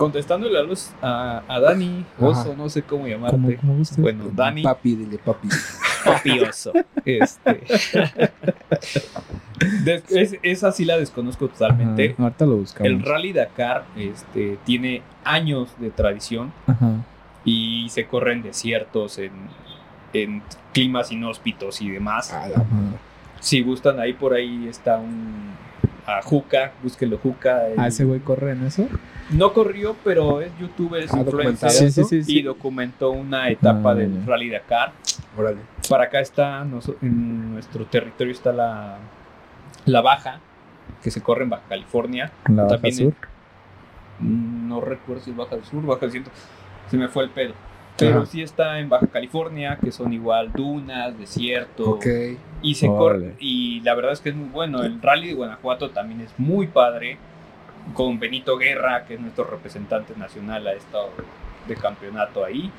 Contestándole 0.00 0.58
a, 0.58 0.62
los, 0.62 0.92
a, 1.02 1.42
a 1.46 1.60
Dani, 1.60 2.06
Oso, 2.18 2.40
Ajá. 2.40 2.50
no 2.56 2.70
sé 2.70 2.82
cómo 2.82 3.06
llamarte. 3.06 3.58
Guste. 3.62 4.00
Bueno, 4.00 4.30
Dani, 4.32 4.62
Papi, 4.62 4.94
dile 4.96 5.18
papi. 5.18 5.48
papi 6.04 6.40
Oso. 6.40 6.72
Este. 7.04 7.60
Es, 10.08 10.36
esa 10.42 10.72
sí 10.72 10.86
la 10.86 10.96
desconozco 10.96 11.48
totalmente. 11.48 12.12
Ajá, 12.14 12.22
ahorita 12.22 12.46
lo 12.46 12.56
buscamos. 12.56 12.90
El 12.90 13.02
Rally 13.02 13.34
Dakar 13.34 13.84
este, 13.94 14.56
tiene 14.64 15.02
años 15.22 15.68
de 15.78 15.90
tradición 15.90 16.50
Ajá. 16.66 17.04
y 17.44 17.86
se 17.90 18.06
corre 18.06 18.32
en 18.32 18.42
desiertos, 18.42 19.18
en, 19.18 19.32
en 20.14 20.42
climas 20.72 21.12
inhóspitos 21.12 21.82
y 21.82 21.90
demás. 21.90 22.32
La. 22.32 22.64
Si 23.40 23.60
gustan, 23.62 24.00
ahí 24.00 24.14
por 24.14 24.32
ahí 24.32 24.66
está 24.66 24.96
un 24.96 25.50
a 26.06 26.22
Juca, 26.22 26.72
búsquenlo 26.82 27.18
Juca. 27.18 27.66
el- 27.68 27.78
Ah, 27.78 27.86
ese 27.88 28.04
güey 28.04 28.20
corre 28.20 28.52
en 28.52 28.66
eso. 28.66 28.86
No 29.30 29.52
corrió, 29.52 29.94
pero 30.02 30.40
es 30.40 30.50
youtuber, 30.58 31.02
es 31.04 31.12
Ah, 31.14 31.18
influencer 31.18 31.68
documentado 31.68 31.72
Sí, 31.72 31.90
sí, 31.90 32.04
sí, 32.04 32.24
sí. 32.24 32.38
y 32.38 32.42
documentó 32.42 33.10
una 33.10 33.48
etapa 33.48 33.92
Ah, 33.92 33.94
del. 33.94 34.26
Rally 34.26 34.50
Dakar. 34.50 34.92
Órale. 35.36 35.58
Para 35.88 36.04
acá 36.04 36.20
está, 36.20 36.62
en 37.02 37.52
nuestro 37.52 37.84
territorio 37.86 38.32
está 38.32 38.52
la, 38.52 38.98
la 39.86 40.00
Baja, 40.00 40.40
que 41.02 41.10
se 41.10 41.20
corre 41.22 41.44
en 41.44 41.50
Baja 41.50 41.62
California. 41.68 42.32
La 42.48 42.64
Baja 42.64 42.74
También 42.76 42.94
Sur. 42.96 43.14
en- 44.20 44.68
no 44.68 44.80
recuerdo 44.80 45.22
si 45.22 45.30
es 45.30 45.36
Baja 45.36 45.56
del 45.56 45.64
Sur, 45.64 45.84
Baja 45.86 46.00
del 46.00 46.12
Centro, 46.12 46.32
se 46.90 46.96
me 46.96 47.08
fue 47.08 47.24
el 47.24 47.30
pedo. 47.30 47.54
Pero 48.00 48.26
sí 48.26 48.42
está 48.42 48.78
en 48.78 48.88
Baja 48.88 49.06
California, 49.06 49.78
que 49.82 49.92
son 49.92 50.12
igual 50.12 50.52
dunas, 50.52 51.18
desierto. 51.18 51.90
Ok. 51.92 52.06
Y 52.62 52.74
se 52.74 52.86
corre. 52.86 53.34
Y 53.38 53.80
la 53.80 53.94
verdad 53.94 54.12
es 54.12 54.20
que 54.20 54.30
es 54.30 54.34
muy 54.34 54.48
bueno. 54.48 54.82
El 54.82 55.00
Rally 55.00 55.28
de 55.28 55.34
Guanajuato 55.34 55.90
también 55.90 56.20
es 56.22 56.30
muy 56.38 56.66
padre. 56.66 57.18
Con 57.94 58.18
Benito 58.20 58.56
Guerra, 58.58 59.04
que 59.06 59.14
es 59.14 59.20
nuestro 59.20 59.44
representante 59.44 60.14
nacional, 60.16 60.66
ha 60.66 60.72
estado 60.72 61.10
de 61.66 61.74
campeonato 61.76 62.44
ahí. 62.44 62.70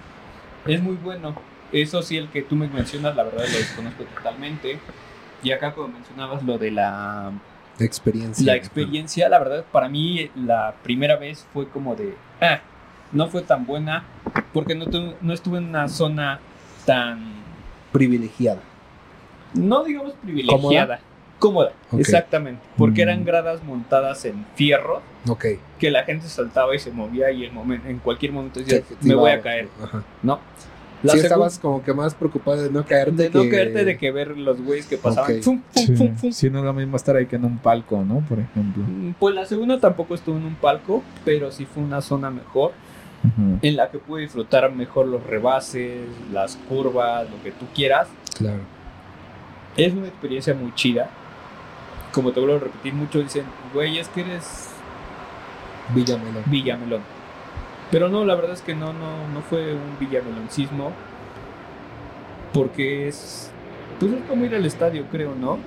Es 0.65 0.81
muy 0.81 0.95
bueno. 0.95 1.36
Eso 1.71 2.01
sí, 2.01 2.17
el 2.17 2.27
que 2.29 2.41
tú 2.43 2.55
me 2.55 2.67
mencionas, 2.67 3.15
la 3.15 3.23
verdad 3.23 3.45
lo 3.51 3.57
desconozco 3.57 4.03
totalmente. 4.03 4.77
Y 5.43 5.51
acá, 5.51 5.73
como 5.73 5.88
mencionabas, 5.88 6.43
lo 6.43 6.57
de 6.57 6.69
la, 6.71 7.31
Experiencia. 7.79 8.45
la 8.45 8.55
experiencia, 8.55 9.27
la 9.27 9.39
verdad, 9.39 9.65
para 9.71 9.89
mí 9.89 10.29
la 10.36 10.75
primera 10.84 11.15
vez 11.15 11.47
fue 11.51 11.67
como 11.67 11.95
de. 11.95 12.13
"Ah, 12.39 12.60
no 13.12 13.28
fue 13.28 13.41
tan 13.41 13.65
buena. 13.65 14.04
Porque 14.54 14.76
no, 14.76 14.86
tu- 14.88 15.13
no 15.21 15.34
estuve 15.34 15.58
en 15.60 15.65
una 15.69 15.88
zona 15.88 16.39
tan 16.86 17.19
Privilegiada. 17.91 18.62
no 19.54 19.84
digamos 19.84 20.13
privilegiada, 20.21 21.00
cómoda, 21.39 21.71
exactamente, 21.97 22.62
porque 22.78 23.02
Mm. 23.02 23.10
eran 23.10 23.26
gradas 23.26 23.63
montadas 23.63 24.24
en 24.26 24.45
fierro 24.56 25.02
Ok. 25.28 25.45
que 25.80 25.91
la 25.91 26.04
gente 26.04 26.28
saltaba 26.28 26.74
y 26.76 26.80
se 26.80 26.91
movía 26.91 27.32
y 27.32 27.45
el 27.45 27.52
en 27.88 28.00
cualquier 28.00 28.32
momento 28.32 28.60
decía, 28.62 28.82
me 29.02 29.15
voy 29.15 29.32
a 29.32 29.41
caer, 29.41 29.67
Ajá. 29.84 30.04
¿no? 30.24 30.39
La 31.04 31.13
sí, 31.13 31.19
estabas 31.19 31.58
como 31.58 31.82
que 31.84 31.93
más 31.93 32.13
preocupado 32.13 32.62
de 32.62 32.69
no 32.69 32.86
caerte. 32.86 33.24
de 33.24 33.30
no 33.32 33.41
que- 33.41 33.50
caerte 33.50 33.86
de 33.86 33.97
que 33.97 34.12
ver 34.12 34.38
los 34.38 34.62
güeyes 34.62 34.86
que 34.86 34.97
pasaban. 34.97 35.32
Ok. 35.38 35.41
fum, 35.41 35.62
fum, 35.71 35.86
Sí. 35.88 35.95
fum, 35.95 36.15
fum. 36.15 36.32
Sí, 36.32 36.50
no 36.52 36.60
es 36.60 36.65
lo 36.65 36.74
mismo 36.74 36.95
estar 36.95 37.15
ahí 37.15 37.26
que 37.26 37.38
en 37.38 37.45
un 37.45 37.58
palco, 37.58 38.04
¿no? 38.04 38.19
Por 38.30 38.38
ejemplo. 38.39 38.84
Mm, 38.88 39.13
Pues 39.19 39.34
la 39.34 39.45
segunda 39.45 39.80
tampoco 39.80 40.13
estuvo 40.13 40.38
en 40.38 40.45
un 40.45 40.56
palco, 40.56 41.02
pero 41.26 41.52
sí 41.52 41.65
fue 41.65 41.82
una 41.82 42.02
zona 42.02 42.30
mejor 42.30 42.71
En 43.62 43.75
la 43.75 43.89
que 43.91 43.99
pude 43.99 44.21
disfrutar 44.23 44.71
mejor 44.71 45.05
los 45.07 45.23
rebases, 45.23 46.07
las 46.34 46.55
curvas, 46.67 47.29
lo 47.29 47.41
que 47.43 47.51
tú 47.51 47.65
quieras. 47.75 48.07
Claro. 48.38 48.60
Es 49.77 49.93
una 49.93 50.07
experiencia 50.07 50.53
muy 50.55 50.73
chida. 50.73 51.10
Como 52.12 52.31
te 52.31 52.39
vuelvo 52.39 52.55
a 52.57 52.60
repetir, 52.60 52.93
muchos 52.93 53.23
dicen, 53.23 53.45
güey, 53.73 53.99
es 53.99 54.07
que 54.10 54.21
eres 54.21 54.69
Villamelón. 55.93 56.43
Villamelón. 56.47 57.01
Pero 57.91 58.10
no, 58.10 58.25
la 58.25 58.36
verdad 58.36 58.53
es 58.53 58.62
que 58.62 58.73
no, 58.73 58.93
no, 58.93 59.27
no 59.34 59.41
fue 59.41 59.73
un 59.73 59.97
villameloncismo. 59.99 60.91
Porque 62.53 63.07
es. 63.07 63.51
Pues 63.99 64.12
es 64.13 64.23
como 64.27 64.45
ir 64.45 64.55
al 64.55 64.65
estadio, 64.65 65.05
creo, 65.12 65.36
¿no? 65.36 65.57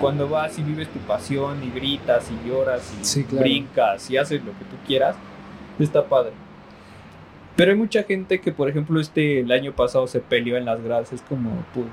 Cuando 0.00 0.28
vas 0.28 0.58
y 0.58 0.62
vives 0.62 0.88
tu 0.88 0.98
pasión 1.00 1.62
y 1.64 1.70
gritas 1.70 2.30
y 2.30 2.48
lloras 2.48 2.92
y 3.00 3.04
Sí, 3.04 3.24
claro. 3.24 3.44
brincas 3.44 4.10
y 4.10 4.16
haces 4.18 4.44
lo 4.44 4.52
que 4.52 4.64
tú 4.66 4.76
quieras, 4.86 5.16
está 5.78 6.04
padre. 6.06 6.32
Pero 7.56 7.72
hay 7.72 7.76
mucha 7.78 8.02
gente 8.02 8.40
que, 8.40 8.52
por 8.52 8.68
ejemplo, 8.68 9.00
este 9.00 9.40
el 9.40 9.50
año 9.50 9.72
pasado 9.72 10.06
se 10.06 10.20
peleó 10.20 10.56
en 10.56 10.64
las 10.66 10.80
gradas. 10.82 11.12
Es 11.12 11.22
como, 11.22 11.50
pues, 11.74 11.86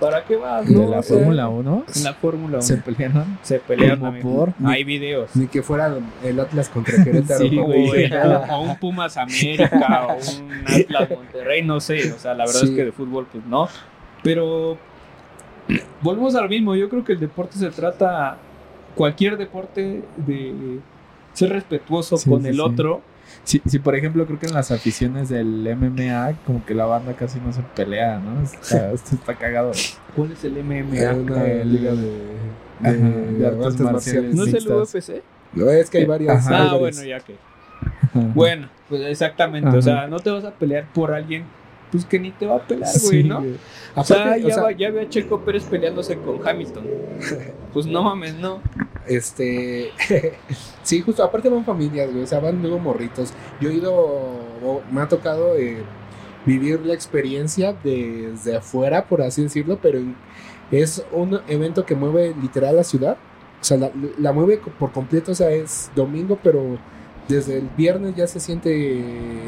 ¿para 0.00 0.24
qué 0.24 0.36
vas? 0.36 0.68
No? 0.68 0.88
la 0.90 0.98
O 1.00 1.02
sea, 1.02 1.16
Fórmula 1.18 1.48
1 1.48 1.84
En 1.94 2.04
la 2.04 2.14
Fórmula 2.14 2.52
1. 2.58 2.62
se 2.62 2.76
pelearon. 2.78 3.38
Se 3.42 3.58
pelearon. 3.60 3.98
¿Cómo 3.98 4.10
amigo. 4.12 4.52
por? 4.56 4.68
Hay 4.68 4.82
videos. 4.84 5.36
Ni 5.36 5.46
que 5.46 5.62
fuera 5.62 5.94
el 6.24 6.40
Atlas 6.40 6.68
contra 6.70 7.04
Querétaro. 7.04 7.40
Sí, 7.48 7.56
güey. 7.56 8.10
O 8.50 8.62
un 8.62 8.76
Pumas 8.78 9.16
América, 9.18 10.06
o 10.08 10.14
un 10.14 10.52
Atlas 10.66 11.10
Monterrey, 11.10 11.62
no 11.62 11.78
sé. 11.80 12.12
O 12.12 12.18
sea, 12.18 12.32
la 12.34 12.44
verdad 12.46 12.60
Sí. 12.60 12.66
es 12.66 12.70
que 12.72 12.84
de 12.86 12.92
fútbol, 12.92 13.26
pues 13.30 13.44
no. 13.44 13.68
Pero 14.22 14.78
volvemos 16.02 16.34
a 16.34 16.40
lo 16.42 16.48
mismo. 16.48 16.74
Yo 16.74 16.88
creo 16.88 17.04
que 17.04 17.12
el 17.12 17.20
deporte 17.20 17.58
se 17.58 17.70
trata 17.70 18.38
cualquier 18.94 19.36
deporte 19.36 20.02
de 20.16 20.78
ser 21.34 21.50
respetuoso 21.50 22.16
Sí, 22.16 22.28
con 22.28 22.44
el 22.46 22.58
otro. 22.60 23.02
Sí, 23.50 23.60
sí, 23.66 23.78
por 23.80 23.96
ejemplo, 23.96 24.24
creo 24.26 24.38
que 24.38 24.46
en 24.46 24.54
las 24.54 24.70
aficiones 24.70 25.28
del 25.28 25.66
MMA, 25.76 26.34
como 26.46 26.64
que 26.64 26.72
la 26.74 26.84
banda 26.86 27.14
casi 27.14 27.40
no 27.40 27.52
se 27.52 27.62
pelea, 27.74 28.18
¿no? 28.20 28.42
Está, 28.42 28.92
esto 28.92 29.16
está 29.16 29.34
cagado. 29.34 29.72
¿Cuál 30.14 30.30
es 30.32 30.44
el 30.44 30.52
MMA? 30.62 31.12
una 31.14 31.44
liga 31.64 31.92
de, 31.92 32.20
Ajá, 32.80 32.92
de 32.92 33.32
de 33.38 33.46
artes 33.46 33.66
artes 33.66 33.80
marciales. 33.80 34.34
marciales. 34.34 34.34
¿No 34.36 34.44
es 34.44 34.54
el. 34.54 34.72
UFC? 34.72 35.22
No, 35.52 35.68
es 35.70 35.90
que 35.90 35.98
hay 35.98 36.04
varias. 36.04 36.46
Ajá. 36.46 36.48
hay 36.62 36.68
Ah, 36.68 36.72
varias. 36.74 36.96
bueno, 36.96 37.08
ya 37.10 37.20
que. 37.20 37.34
Bueno, 38.34 38.68
pues 38.88 39.02
exactamente. 39.02 39.68
Ajá. 39.68 39.78
O 39.78 39.82
sea, 39.82 40.06
no 40.06 40.18
te 40.20 40.30
vas 40.30 40.44
a 40.44 40.52
pelear 40.52 40.86
por 40.92 41.12
alguien 41.12 41.44
pues 41.90 42.04
que 42.04 42.20
ni 42.20 42.30
te 42.30 42.46
va 42.46 42.54
a 42.54 42.60
pelear, 42.60 42.88
Sí, 42.88 43.06
güey, 43.06 43.24
¿no? 43.24 43.40
güey. 43.40 43.56
O 43.96 44.04
sea, 44.04 44.36
ya, 44.36 44.46
o 44.46 44.50
sea, 44.50 44.62
va- 44.62 44.70
ya 44.70 44.90
ve 44.92 45.00
a 45.00 45.08
Checo 45.08 45.40
Pérez 45.40 45.64
peleándose 45.64 46.16
con 46.18 46.38
Hamilton. 46.46 46.84
Pues 47.72 47.86
no 47.86 48.02
mames, 48.02 48.34
no. 48.34 48.60
Este. 49.10 49.90
sí, 50.82 51.00
justo. 51.02 51.22
Aparte 51.24 51.48
van 51.48 51.64
familias, 51.64 52.10
güey. 52.10 52.22
O 52.22 52.26
sea, 52.26 52.40
van 52.40 52.62
luego 52.62 52.78
morritos. 52.78 53.32
Yo 53.60 53.70
he 53.70 53.74
ido. 53.74 54.80
me 54.90 55.00
ha 55.00 55.08
tocado 55.08 55.56
eh, 55.56 55.82
vivir 56.46 56.80
la 56.86 56.94
experiencia 56.94 57.74
desde 57.84 58.56
afuera, 58.56 59.04
por 59.06 59.20
así 59.22 59.42
decirlo. 59.42 59.78
Pero 59.82 59.98
es 60.70 61.04
un 61.12 61.40
evento 61.48 61.84
que 61.84 61.94
mueve 61.94 62.34
literal 62.40 62.76
la 62.76 62.84
ciudad. 62.84 63.16
O 63.60 63.64
sea, 63.64 63.76
la, 63.76 63.90
la 64.18 64.32
mueve 64.32 64.60
por 64.78 64.92
completo. 64.92 65.32
O 65.32 65.34
sea, 65.34 65.50
es 65.50 65.90
domingo, 65.94 66.38
pero 66.42 66.78
desde 67.28 67.58
el 67.58 67.68
viernes 67.76 68.14
ya 68.16 68.26
se 68.26 68.40
siente 68.40 68.70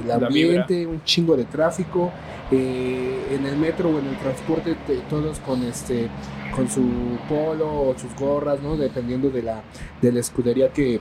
el 0.00 0.10
ambiente, 0.10 0.86
un 0.86 1.02
chingo 1.04 1.36
de 1.36 1.44
tráfico. 1.44 2.10
eh, 2.50 3.28
en 3.34 3.46
el 3.46 3.56
metro 3.56 3.88
o 3.88 3.98
en 3.98 4.06
el 4.06 4.18
transporte, 4.18 4.76
te- 4.86 4.98
todos 5.08 5.38
con 5.40 5.62
este 5.62 6.08
con 6.54 6.68
su 6.68 6.82
polo 7.28 7.88
o 7.88 7.98
sus 7.98 8.14
gorras, 8.14 8.60
¿no? 8.62 8.76
Dependiendo 8.76 9.30
de 9.30 9.42
la, 9.42 9.62
de 10.00 10.12
la 10.12 10.20
escudería 10.20 10.72
que, 10.72 11.00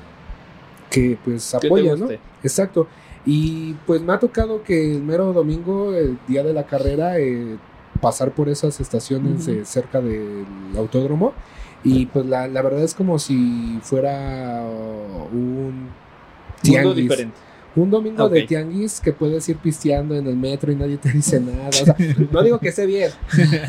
que 0.89 1.17
pues 1.23 1.51
¿Qué 1.53 1.59
te 1.59 1.67
apoya, 1.67 1.95
¿no? 1.95 2.09
Exacto. 2.43 2.87
Y 3.25 3.73
pues 3.85 4.01
me 4.01 4.13
ha 4.13 4.19
tocado 4.19 4.63
que 4.63 4.95
el 4.95 5.03
mero 5.03 5.31
domingo, 5.33 5.93
el 5.93 6.17
día 6.27 6.43
de 6.43 6.53
la 6.53 6.65
carrera, 6.65 7.19
eh, 7.19 7.57
pasar 8.01 8.31
por 8.31 8.49
esas 8.49 8.79
estaciones 8.79 9.47
eh, 9.47 9.63
cerca 9.65 10.01
del 10.01 10.45
autódromo. 10.75 11.33
Y 11.83 12.07
pues 12.07 12.25
la, 12.25 12.47
la 12.47 12.61
verdad 12.61 12.83
es 12.83 12.93
como 12.93 13.19
si 13.19 13.79
fuera 13.81 14.63
uh, 14.63 15.35
un 15.35 15.89
Mundo 16.63 16.93
tianguis. 16.93 16.95
diferente. 16.95 17.37
Un 17.75 17.89
domingo 17.89 18.27
de 18.27 18.43
tianguis 18.43 18.99
que 18.99 19.13
puedes 19.13 19.47
ir 19.47 19.57
pisteando 19.57 20.15
en 20.15 20.27
el 20.27 20.35
metro 20.35 20.71
y 20.71 20.75
nadie 20.75 20.97
te 20.97 21.09
dice 21.09 21.39
nada. 21.41 21.69
O 21.69 21.71
sea, 21.71 21.95
no 22.31 22.43
digo 22.43 22.59
que 22.59 22.69
esté 22.69 22.85
bien, 22.85 23.11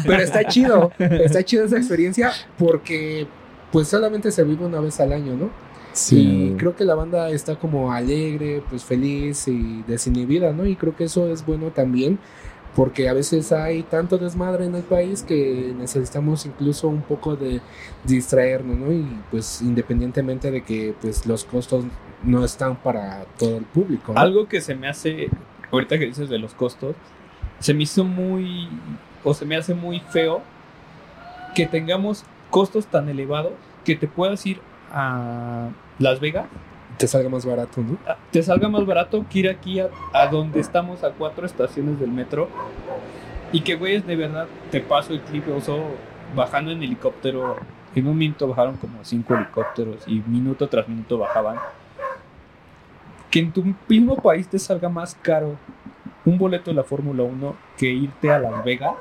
pero 0.04 0.22
está 0.22 0.44
chido. 0.44 0.90
Está 0.98 1.44
chido 1.44 1.64
esa 1.64 1.76
experiencia 1.76 2.32
porque 2.58 3.26
pues 3.70 3.88
solamente 3.88 4.30
se 4.32 4.44
vive 4.44 4.64
una 4.64 4.80
vez 4.80 4.98
al 5.00 5.12
año, 5.12 5.36
¿no? 5.36 5.50
Sí. 5.92 6.52
Y 6.52 6.56
creo 6.56 6.74
que 6.74 6.84
la 6.84 6.94
banda 6.94 7.30
está 7.30 7.56
como 7.56 7.92
alegre, 7.92 8.62
pues 8.68 8.82
feliz 8.82 9.46
y 9.46 9.84
desinhibida, 9.86 10.52
¿no? 10.52 10.66
Y 10.66 10.74
creo 10.74 10.96
que 10.96 11.04
eso 11.04 11.30
es 11.30 11.44
bueno 11.44 11.70
también 11.70 12.18
porque 12.74 13.08
a 13.08 13.12
veces 13.12 13.52
hay 13.52 13.82
tanto 13.82 14.18
desmadre 14.18 14.64
en 14.64 14.74
el 14.74 14.82
país 14.82 15.22
que 15.22 15.74
necesitamos 15.78 16.46
incluso 16.46 16.88
un 16.88 17.02
poco 17.02 17.36
de 17.36 17.60
distraernos, 18.04 18.78
¿no? 18.78 18.92
Y 18.92 19.06
pues 19.30 19.60
independientemente 19.60 20.50
de 20.50 20.62
que 20.62 20.94
pues 21.00 21.26
los 21.26 21.44
costos 21.44 21.84
no 22.24 22.44
están 22.44 22.76
para 22.76 23.24
todo 23.38 23.58
el 23.58 23.64
público. 23.64 24.12
¿no? 24.12 24.20
Algo 24.20 24.46
que 24.48 24.60
se 24.60 24.74
me 24.74 24.88
hace, 24.88 25.28
ahorita 25.70 25.98
que 25.98 26.06
dices 26.06 26.28
de 26.28 26.38
los 26.38 26.54
costos, 26.54 26.94
se 27.58 27.74
me 27.74 27.82
hizo 27.84 28.04
muy, 28.04 28.68
o 29.24 29.34
se 29.34 29.44
me 29.44 29.56
hace 29.56 29.74
muy 29.74 30.00
feo 30.00 30.42
que 31.54 31.66
tengamos 31.66 32.24
costos 32.50 32.86
tan 32.86 33.08
elevados 33.08 33.52
que 33.84 33.96
te 33.96 34.06
puedas 34.06 34.44
ir 34.46 34.60
a 34.92 35.68
Las 35.98 36.20
Vegas, 36.20 36.46
te 36.98 37.06
salga 37.08 37.28
más 37.28 37.44
barato, 37.46 37.80
¿no? 37.80 37.96
a- 38.06 38.16
te 38.30 38.42
salga 38.42 38.68
más 38.68 38.84
barato 38.86 39.24
que 39.28 39.38
ir 39.40 39.48
aquí 39.48 39.80
a, 39.80 39.88
a 40.12 40.26
donde 40.28 40.60
estamos 40.60 41.02
a 41.04 41.10
cuatro 41.10 41.46
estaciones 41.46 41.98
del 41.98 42.10
metro 42.10 42.48
y 43.52 43.60
que, 43.62 43.74
güeyes, 43.76 44.06
de 44.06 44.16
verdad, 44.16 44.46
te 44.70 44.80
paso 44.80 45.12
el 45.12 45.20
clip, 45.20 45.44
oso, 45.54 45.78
bajando 46.36 46.70
en 46.70 46.82
helicóptero, 46.82 47.56
en 47.94 48.06
un 48.06 48.16
minuto 48.16 48.48
bajaron 48.48 48.76
como 48.76 49.04
cinco 49.04 49.34
helicópteros 49.34 50.04
y 50.06 50.22
minuto 50.26 50.68
tras 50.68 50.88
minuto 50.88 51.18
bajaban. 51.18 51.56
Que 53.32 53.40
en 53.40 53.50
tu 53.50 53.64
mismo 53.88 54.14
país 54.16 54.46
te 54.46 54.58
salga 54.60 54.88
más 54.88 55.16
caro 55.20 55.56
un 56.24 56.38
boleto 56.38 56.70
de 56.70 56.76
la 56.76 56.84
Fórmula 56.84 57.24
1 57.24 57.56
que 57.76 57.86
irte 57.90 58.30
a 58.30 58.38
Las 58.38 58.62
Vegas. 58.64 58.92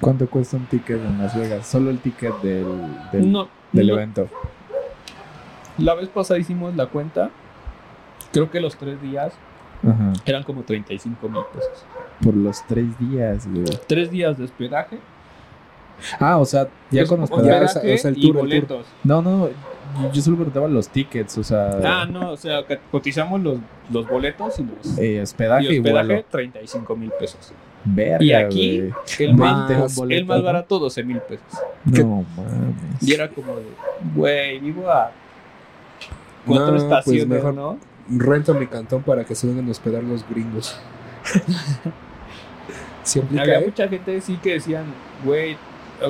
¿Cuánto 0.00 0.28
cuesta 0.28 0.56
un 0.56 0.66
ticket 0.66 0.98
en 1.04 1.18
Las 1.18 1.36
Vegas? 1.38 1.66
Solo 1.66 1.90
el 1.90 1.98
ticket 1.98 2.34
del, 2.40 2.66
del, 3.12 3.30
No, 3.32 3.48
del 3.72 3.88
no. 3.88 3.94
evento. 3.94 4.28
La 5.78 5.94
vez 5.94 6.08
pasada 6.08 6.38
hicimos 6.38 6.74
la 6.76 6.86
cuenta. 6.86 7.30
Creo 8.32 8.50
que 8.50 8.60
los 8.60 8.76
tres 8.76 9.00
días 9.02 9.32
Ajá. 9.82 10.12
eran 10.24 10.42
como 10.44 10.62
35 10.62 11.28
mil 11.28 11.42
pesos. 11.52 11.84
Por 12.22 12.34
los 12.36 12.64
tres 12.66 12.96
días, 12.98 13.46
güey. 13.48 13.64
Tres 13.88 14.10
días 14.10 14.38
de 14.38 14.44
hospedaje. 14.44 14.98
Ah, 16.18 16.38
o 16.38 16.44
sea, 16.44 16.64
ya 16.90 17.00
Pues, 17.02 17.08
con 17.08 17.22
hospedaje. 17.22 17.64
o 17.94 17.98
sea, 17.98 18.10
el 18.10 18.18
y 18.18 18.32
tour, 18.32 18.52
el 18.52 18.66
tour. 18.66 18.84
No, 19.04 19.20
no, 19.22 19.48
yo- 20.12 20.22
solo 20.22 20.36
preguntaba 20.36 20.68
los 20.68 20.88
tickets, 20.88 21.38
o 21.38 21.44
sea, 21.44 21.70
Ah, 21.84 22.06
no, 22.10 22.30
o 22.32 22.36
sea, 22.36 22.60
cotizamos 22.90 23.40
los, 23.42 23.58
los 23.90 24.08
boletos 24.08 24.58
y 24.58 24.64
los 24.64 24.98
eh, 24.98 25.20
hospedaje 25.22 25.64
y, 25.72 25.76
y 25.76 25.78
hospedaje, 25.78 26.06
vuelo. 26.06 26.24
35 26.30 26.96
mil 26.96 27.10
pesos. 27.18 27.52
Verga, 27.86 28.24
Y 28.24 28.32
aquí, 28.32 28.90
el 29.18 29.34
más, 29.34 29.98
el 30.08 30.24
más 30.24 30.42
barato, 30.42 30.78
12 30.78 31.02
mil 31.04 31.18
pesos. 31.18 31.44
No 31.84 32.24
mames. 32.36 33.02
Y 33.02 33.12
era 33.12 33.28
como 33.28 33.56
de, 33.56 33.64
güey, 34.14 34.58
vivo 34.58 34.88
a 34.90 35.12
cuatro 36.46 36.66
No, 36.66 36.72
pues 36.72 36.82
estaciones, 36.84 37.26
mejor 37.26 37.54
¿no? 37.54 37.78
Rento 38.08 38.54
mi 38.54 38.66
cantón 38.66 39.02
para 39.02 39.24
que 39.24 39.34
se 39.34 39.46
vengan 39.46 39.68
a 39.68 39.70
hospedar 39.70 40.02
los 40.02 40.26
gringos. 40.28 40.78
Siempre 43.02 43.38
Había 43.40 43.54
cae. 43.56 43.66
mucha 43.66 43.88
gente 43.88 44.20
sí 44.20 44.38
que 44.42 44.54
decían, 44.54 44.84
güey, 45.24 45.56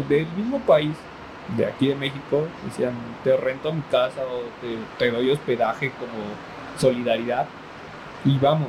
del 0.08 0.26
mismo 0.36 0.60
país, 0.60 0.92
de 1.56 1.66
aquí 1.66 1.88
de 1.88 1.94
México, 1.94 2.46
decían, 2.64 2.92
te 3.22 3.36
rento 3.36 3.72
mi 3.72 3.82
casa 3.82 4.22
o 4.22 4.40
te, 4.60 4.76
te 4.98 5.10
doy 5.10 5.30
hospedaje 5.30 5.90
como 5.90 6.12
solidaridad. 6.78 7.46
Y 8.24 8.38
vamos, 8.38 8.68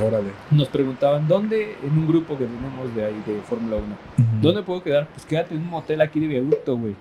Órale. 0.00 0.30
nos 0.50 0.68
preguntaban, 0.68 1.26
¿dónde? 1.26 1.76
En 1.82 1.98
un 1.98 2.06
grupo 2.06 2.38
que 2.38 2.44
tenemos 2.44 2.94
de 2.94 3.04
ahí, 3.04 3.22
de 3.26 3.40
Fórmula 3.42 3.76
1. 3.76 3.84
Ujú. 3.84 4.26
¿Dónde 4.40 4.62
puedo 4.62 4.82
quedar? 4.82 5.08
Pues 5.08 5.26
quédate 5.26 5.54
en 5.54 5.62
un 5.62 5.70
motel 5.70 6.00
aquí 6.00 6.20
de 6.20 6.28
viaducto, 6.28 6.76
güey. 6.76 6.94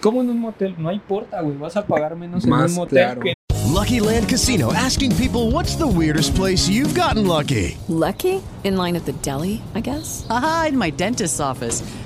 ¿Cómo 0.00 0.20
en 0.22 0.30
un 0.30 0.40
motel? 0.40 0.74
No 0.78 0.90
importa, 0.90 1.40
güey. 1.42 1.56
Vas 1.56 1.76
a 1.76 1.86
pagar 1.86 2.16
menos 2.16 2.44
en 2.44 2.50
Más 2.50 2.70
un 2.72 2.76
motel 2.78 2.98
claro. 3.04 3.20
que 3.20 3.34
Lucky 3.72 4.00
Land 4.00 4.28
Casino 4.28 4.70
asking 4.72 5.12
people 5.16 5.50
what's 5.50 5.76
the 5.76 5.86
weirdest 5.86 6.34
place 6.34 6.68
you've 6.68 6.94
gotten 6.94 7.26
lucky? 7.26 7.76
Lucky? 7.88 8.42
In 8.64 8.76
line 8.76 8.96
at 8.96 9.04
the 9.06 9.12
deli, 9.22 9.62
I 9.74 9.80
guess? 9.80 10.26
Aha, 10.28 10.66
in 10.70 10.76
my 10.78 10.90
dentist's 10.90 11.40
office. 11.40 11.82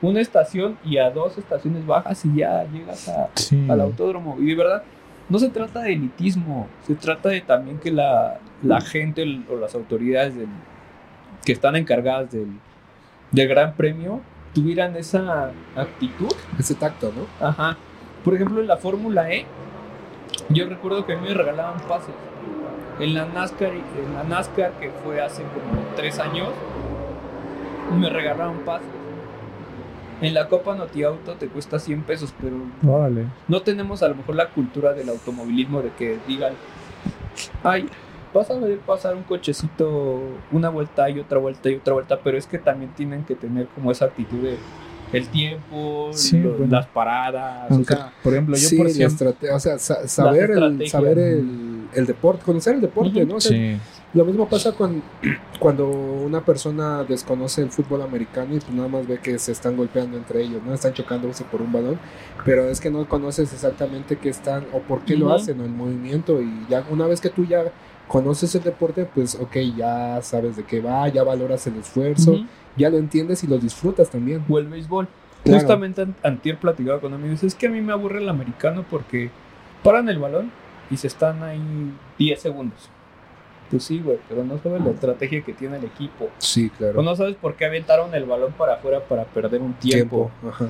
una 0.00 0.20
estación 0.20 0.78
y 0.84 0.98
a 0.98 1.10
dos 1.10 1.38
estaciones 1.38 1.84
bajas 1.86 2.24
y 2.24 2.36
ya 2.36 2.64
llegas 2.72 3.08
a, 3.08 3.28
Sí. 3.34 3.66
al 3.68 3.80
autódromo. 3.80 4.36
Y 4.38 4.46
de 4.46 4.54
verdad, 4.54 4.82
no 5.28 5.38
se 5.38 5.48
trata 5.48 5.80
de 5.80 5.92
elitismo, 5.94 6.68
se 6.86 6.94
trata 6.94 7.28
de 7.30 7.40
también 7.40 7.78
que 7.78 7.90
la, 7.90 8.38
la 8.62 8.80
gente 8.80 9.22
el- 9.22 9.44
o 9.50 9.56
las 9.56 9.74
autoridades 9.74 10.36
del- 10.36 10.48
que 11.44 11.52
están 11.52 11.76
encargadas 11.76 12.30
del, 12.30 12.48
del 13.32 13.48
Gran 13.48 13.74
Premio 13.74 14.20
tuvieran 14.54 14.96
esa 14.96 15.50
actitud 15.76 16.32
Ese 16.58 16.74
tacto, 16.74 17.12
¿no? 17.14 17.46
Ajá. 17.46 17.76
Por 18.24 18.34
ejemplo, 18.34 18.60
en 18.60 18.66
la 18.66 18.76
Fórmula 18.76 19.30
E, 19.32 19.46
yo 20.48 20.66
recuerdo 20.68 21.04
que 21.06 21.12
a 21.14 21.16
mí 21.18 21.28
me 21.28 21.34
regalaban 21.34 21.80
pases. 21.88 22.14
En 23.00 23.14
la 23.14 23.26
NASCAR, 23.26 23.70
en 23.72 24.14
la 24.14 24.24
NASCAR 24.24 24.72
que 24.80 24.90
fue 25.04 25.20
hace 25.20 25.42
como 25.42 25.82
tres 25.96 26.18
años, 26.18 26.48
me 27.96 28.08
regalaban 28.08 28.58
pases. 28.64 28.88
En 30.20 30.34
la 30.34 30.48
Copa 30.48 30.74
Noti 30.74 31.02
Auto 31.04 31.32
te 31.34 31.46
cuesta 31.48 31.78
100 31.78 32.02
pesos, 32.02 32.34
pero 32.40 32.56
no 33.46 33.62
tenemos 33.62 34.02
a 34.02 34.08
lo 34.08 34.16
mejor 34.16 34.34
la 34.34 34.48
cultura 34.50 34.92
del 34.92 35.08
automovilismo 35.10 35.80
de 35.82 35.90
que 35.90 36.18
digan, 36.26 36.54
ay, 37.62 37.86
vas 38.34 38.50
a 38.50 38.54
ver 38.58 38.78
pasar 38.78 39.14
un 39.14 39.22
cochecito 39.22 40.20
una 40.52 40.70
vuelta 40.70 41.08
y 41.08 41.20
otra 41.20 41.38
vuelta 41.38 41.70
y 41.70 41.76
otra 41.76 41.94
vuelta, 41.94 42.18
pero 42.22 42.36
es 42.36 42.46
que 42.46 42.58
también 42.58 42.90
tienen 42.92 43.24
que 43.24 43.34
tener 43.36 43.66
como 43.68 43.90
esa 43.92 44.06
actitud 44.06 44.38
de 44.42 44.56
el 45.12 45.26
tiempo, 45.28 46.10
Sí, 46.12 46.38
lo- 46.38 46.50
bueno. 46.50 46.76
las 46.76 46.86
paradas, 46.86 47.70
Aunque, 47.70 47.94
o 47.94 47.96
sea, 47.96 48.12
por 48.22 48.32
ejemplo, 48.34 48.56
yo 48.56 48.68
sí, 48.68 48.76
por 48.76 48.86
la 48.86 48.92
siempre... 48.92 49.28
o 49.52 49.58
sea, 49.60 49.78
sa- 49.78 50.06
saber, 50.06 50.50
el, 50.50 50.86
saber 50.88 51.18
el, 51.18 51.88
el 51.94 52.06
deporte, 52.06 52.42
conocer 52.44 52.74
el 52.74 52.80
deporte, 52.82 53.24
¿no? 53.24 53.36
O 53.36 53.40
sea, 53.40 53.52
Sí. 53.52 53.78
Lo 54.14 54.24
mismo 54.24 54.48
pasa 54.48 54.72
con, 54.72 55.02
cuando 55.58 55.86
una 55.88 56.40
persona 56.44 57.04
desconoce 57.04 57.60
el 57.62 57.70
fútbol 57.70 58.00
americano 58.02 58.54
y 58.56 58.58
pues 58.60 58.72
nada 58.72 58.88
más 58.88 59.06
ve 59.06 59.18
que 59.18 59.38
se 59.38 59.52
están 59.52 59.76
golpeando 59.76 60.16
entre 60.16 60.42
ellos, 60.42 60.62
¿no? 60.64 60.72
Están 60.72 60.94
chocándose 60.94 61.44
por 61.44 61.60
un 61.60 61.72
balón, 61.72 61.98
pero 62.44 62.68
es 62.68 62.80
que 62.80 62.90
no 62.90 63.06
conoces 63.06 63.52
exactamente 63.52 64.16
qué 64.16 64.30
están 64.30 64.66
o 64.72 64.78
por 64.80 65.00
qué 65.02 65.14
lo 65.16 65.26
hacen 65.34 65.60
o 65.60 65.64
el 65.64 65.70
movimiento 65.70 66.40
y 66.40 66.66
ya 66.70 66.84
una 66.90 67.06
vez 67.06 67.20
que 67.20 67.28
tú 67.28 67.44
ya 67.44 67.64
conoces 68.08 68.54
el 68.54 68.62
deporte, 68.62 69.04
pues 69.14 69.34
ok, 69.34 69.56
ya 69.76 70.20
sabes 70.22 70.56
de 70.56 70.64
qué 70.64 70.80
va, 70.80 71.06
ya 71.08 71.22
valoras 71.22 71.66
el 71.66 71.76
esfuerzo, 71.76 72.32
ya 72.76 72.88
lo 72.88 72.96
entiendes 72.96 73.44
y 73.44 73.46
lo 73.46 73.58
disfrutas 73.58 74.08
también. 74.08 74.42
O 74.48 74.58
el 74.58 74.68
béisbol. 74.68 75.06
Claro. 75.44 75.60
Justamente 75.60 76.02
an- 76.02 76.14
antier 76.22 76.56
platicaba 76.58 77.00
con 77.00 77.12
amigos, 77.12 77.42
es 77.44 77.54
que 77.54 77.66
a 77.66 77.70
mí 77.70 77.80
me 77.82 77.92
aburre 77.92 78.20
el 78.22 78.28
americano 78.30 78.84
porque 78.88 79.30
paran 79.82 80.08
el 80.08 80.18
balón 80.18 80.50
y 80.90 80.96
se 80.96 81.06
están 81.08 81.42
ahí 81.42 81.60
10 82.18 82.40
segundos. 82.40 82.88
Pues 83.70 83.84
sí, 83.84 84.00
güey, 84.00 84.18
pero 84.28 84.44
no 84.44 84.58
sabes 84.62 84.82
la 84.82 84.90
estrategia 84.90 85.42
que 85.42 85.52
tiene 85.52 85.76
el 85.76 85.84
equipo. 85.84 86.30
Sí, 86.38 86.70
claro. 86.70 87.00
O 87.00 87.02
no 87.02 87.14
sabes 87.16 87.36
por 87.36 87.54
qué 87.54 87.66
aventaron 87.66 88.14
el 88.14 88.24
balón 88.24 88.52
para 88.52 88.74
afuera 88.74 89.00
para 89.00 89.24
perder 89.24 89.60
un 89.60 89.74
tiempo. 89.74 90.30
Tiempo, 90.40 90.48
ajá. 90.48 90.66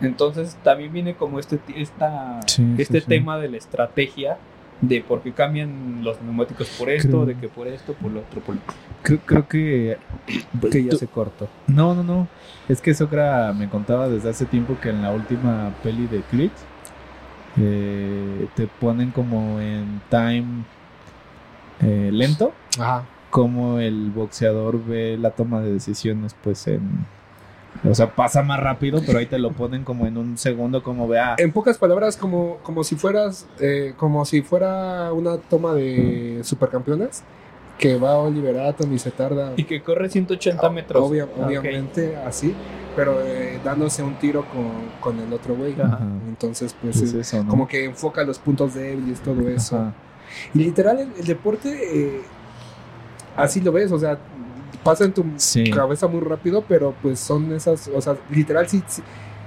Entonces 0.00 0.56
también 0.64 0.92
viene 0.92 1.14
como 1.14 1.38
este, 1.38 1.60
esta, 1.76 2.40
Sí, 2.48 2.74
este 2.78 3.00
sí. 3.00 3.06
tema 3.06 3.38
de 3.38 3.48
la 3.48 3.56
estrategia 3.58 4.38
de 4.80 5.00
por 5.00 5.22
qué 5.22 5.30
cambian 5.30 6.02
los 6.02 6.20
neumáticos 6.22 6.68
por 6.76 6.90
esto, 6.90 7.08
Creo- 7.08 7.26
de 7.26 7.36
que 7.36 7.48
por 7.48 7.68
esto, 7.68 7.92
por 7.92 8.10
lo 8.10 8.18
otro, 8.20 8.40
por 8.40 8.56
lo 8.56 8.60
otro. 8.62 8.74
Creo, 9.04 9.18
creo 9.24 9.48
que. 9.48 9.96
Que 10.72 10.82
ya 10.82 10.90
tú- 10.90 10.96
se 10.96 11.06
cortó. 11.06 11.48
No, 11.68 11.94
no, 11.94 12.02
no. 12.02 12.26
Es 12.68 12.80
que 12.80 12.92
Socra 12.94 13.52
me 13.52 13.68
contaba 13.68 14.08
desde 14.08 14.30
hace 14.30 14.44
tiempo 14.46 14.76
que 14.82 14.88
en 14.90 15.02
la 15.02 15.12
última 15.12 15.72
peli 15.84 16.08
de 16.08 16.22
Creed 16.22 16.50
eh, 17.58 18.46
te 18.56 18.66
ponen 18.66 19.10
como 19.10 19.60
en 19.60 20.00
time 20.10 20.64
eh, 21.82 22.10
lento. 22.12 22.52
Ajá. 22.78 23.04
Como 23.30 23.78
el 23.78 24.10
boxeador 24.10 24.84
ve 24.84 25.16
la 25.18 25.30
toma 25.30 25.60
de 25.60 25.72
decisiones, 25.72 26.34
pues 26.42 26.66
en. 26.66 27.06
O 27.88 27.94
sea, 27.94 28.14
pasa 28.14 28.42
más 28.42 28.60
rápido, 28.60 29.00
pero 29.06 29.18
ahí 29.18 29.24
te 29.26 29.38
lo 29.38 29.52
ponen 29.52 29.82
como 29.82 30.06
en 30.06 30.18
un 30.18 30.36
segundo, 30.36 30.82
como 30.82 31.08
vea. 31.08 31.36
En 31.38 31.52
pocas 31.52 31.78
palabras, 31.78 32.18
como, 32.18 32.58
como 32.62 32.84
si 32.84 32.96
fueras, 32.96 33.46
eh, 33.60 33.94
como 33.96 34.24
si 34.26 34.42
fuera 34.42 35.10
una 35.14 35.38
toma 35.38 35.72
de 35.72 36.40
supercampeones 36.44 37.24
que 37.78 37.96
va 37.96 38.18
Oliver 38.18 38.60
Atom 38.60 38.92
y 38.92 38.98
se 38.98 39.10
tarda 39.10 39.54
Y 39.56 39.64
que 39.64 39.82
corre 39.82 40.10
180 40.10 40.68
metros. 40.68 41.02
obvia- 41.02 41.26
obviamente 41.42 42.14
así, 42.16 42.54
pero 42.94 43.20
eh, 43.24 43.58
dándose 43.64 44.02
un 44.02 44.14
tiro 44.16 44.44
con, 44.52 44.70
con 45.00 45.18
el 45.26 45.32
otro 45.32 45.56
güey. 45.56 45.74
Entonces, 46.28 46.76
pues, 46.80 46.98
Pues 47.00 47.14
eh, 47.14 47.20
eso, 47.20 47.42
¿no? 47.42 47.48
como 47.50 47.66
que 47.66 47.86
enfoca 47.86 48.22
los 48.22 48.38
puntos 48.38 48.74
débiles, 48.74 49.20
todo 49.20 49.48
eso. 49.48 49.76
Ajá. 49.78 49.94
Y 50.54 50.58
literal, 50.60 50.98
el, 51.00 51.12
el 51.18 51.24
deporte, 51.26 51.68
eh, 52.16 52.22
así 53.36 53.60
lo 53.60 53.72
ves, 53.72 53.90
o 53.92 53.98
sea, 53.98 54.18
pasa 54.84 55.04
en 55.04 55.12
tu 55.12 55.24
Sí. 55.36 55.70
cabeza 55.70 56.06
muy 56.08 56.20
rápido, 56.20 56.64
pero 56.68 56.94
pues 57.02 57.18
son 57.20 57.52
esas, 57.52 57.88
o 57.94 58.00
sea, 58.00 58.16
literal, 58.30 58.68
si, 58.68 58.82
si, 58.86 59.02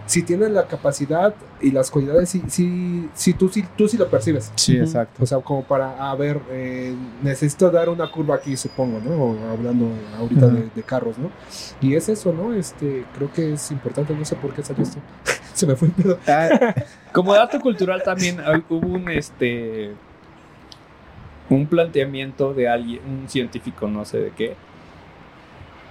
si 0.08 0.22
tienes 0.22 0.52
la 0.52 0.68
capacidad 0.68 1.34
y 1.60 1.72
las 1.72 1.90
cualidades, 1.90 2.30
si, 2.30 2.42
si, 2.48 3.10
si 3.16 3.34
tú, 3.34 3.50
si, 3.50 3.64
tú 3.76 3.88
sí 3.88 3.98
lo 3.98 4.08
percibes. 4.08 4.52
Sí, 4.56 4.78
exacto. 4.78 5.24
O 5.24 5.26
sea, 5.26 5.40
como 5.40 5.64
para, 5.64 6.12
a 6.12 6.16
ver, 6.16 6.40
eh, 6.52 6.94
necesito 7.24 7.72
dar 7.72 7.90
una 7.90 8.10
curva 8.12 8.36
aquí, 8.36 8.56
supongo, 8.56 9.00
¿no? 9.00 9.16
O 9.16 9.50
hablando 9.52 9.90
ahorita 10.20 10.46
Ajá. 10.46 10.56
de, 10.56 10.70
de 10.76 10.84
carros, 10.84 11.18
¿no? 11.18 11.32
Y 11.82 11.96
es 11.96 12.08
eso, 12.08 12.32
¿no? 12.34 12.54
Este, 12.54 13.04
creo 13.16 13.32
que 13.34 13.54
es 13.54 13.72
importante, 13.72 14.14
no 14.14 14.24
sé 14.26 14.36
por 14.36 14.54
qué 14.54 14.64
salió 14.64 14.84
esto. 14.84 15.00
Se 15.56 15.66
me 15.66 15.76
fue 15.76 15.88
el 15.88 15.94
pedo. 15.96 16.20
Como 17.12 17.34
dato 17.34 17.60
cultural 17.60 18.04
también 18.04 18.40
hay- 18.42 18.64
hubo 18.70 18.88
un 18.88 19.10
este 19.10 19.94
un 21.50 21.68
planteamiento 21.68 22.54
de 22.54 22.68
alguien, 22.68 23.02
un 23.08 23.30
científico, 23.30 23.88
no 23.88 24.06
sé 24.06 24.20
de 24.20 24.32
qué, 24.32 24.56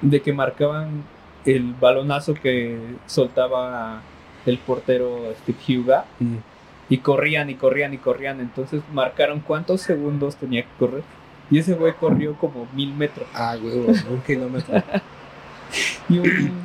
de 0.00 0.20
que 0.20 0.32
marcaban 0.32 1.04
el 1.44 1.74
balonazo 1.74 2.34
que 2.34 2.78
soltaba 3.06 4.02
el 4.46 4.58
portero 4.58 5.32
Steve 5.42 5.80
Huga 5.80 6.04
y 6.88 6.98
corrían 6.98 7.50
y 7.50 7.54
corrían 7.54 7.94
y 7.94 7.98
corrían. 7.98 8.40
Entonces 8.40 8.82
marcaron 8.92 9.40
cuántos 9.40 9.80
segundos 9.80 10.36
tenía 10.36 10.62
que 10.62 10.68
correr. 10.78 11.02
Y 11.50 11.58
ese 11.58 11.74
güey 11.74 11.92
corrió 11.94 12.34
como 12.34 12.66
mil 12.74 12.92
metros. 12.94 13.26
Ah, 13.34 13.56
güey, 13.60 13.74
un 13.78 14.20
kilómetro. 14.26 14.82
Y 16.08 16.18
un, 16.18 16.64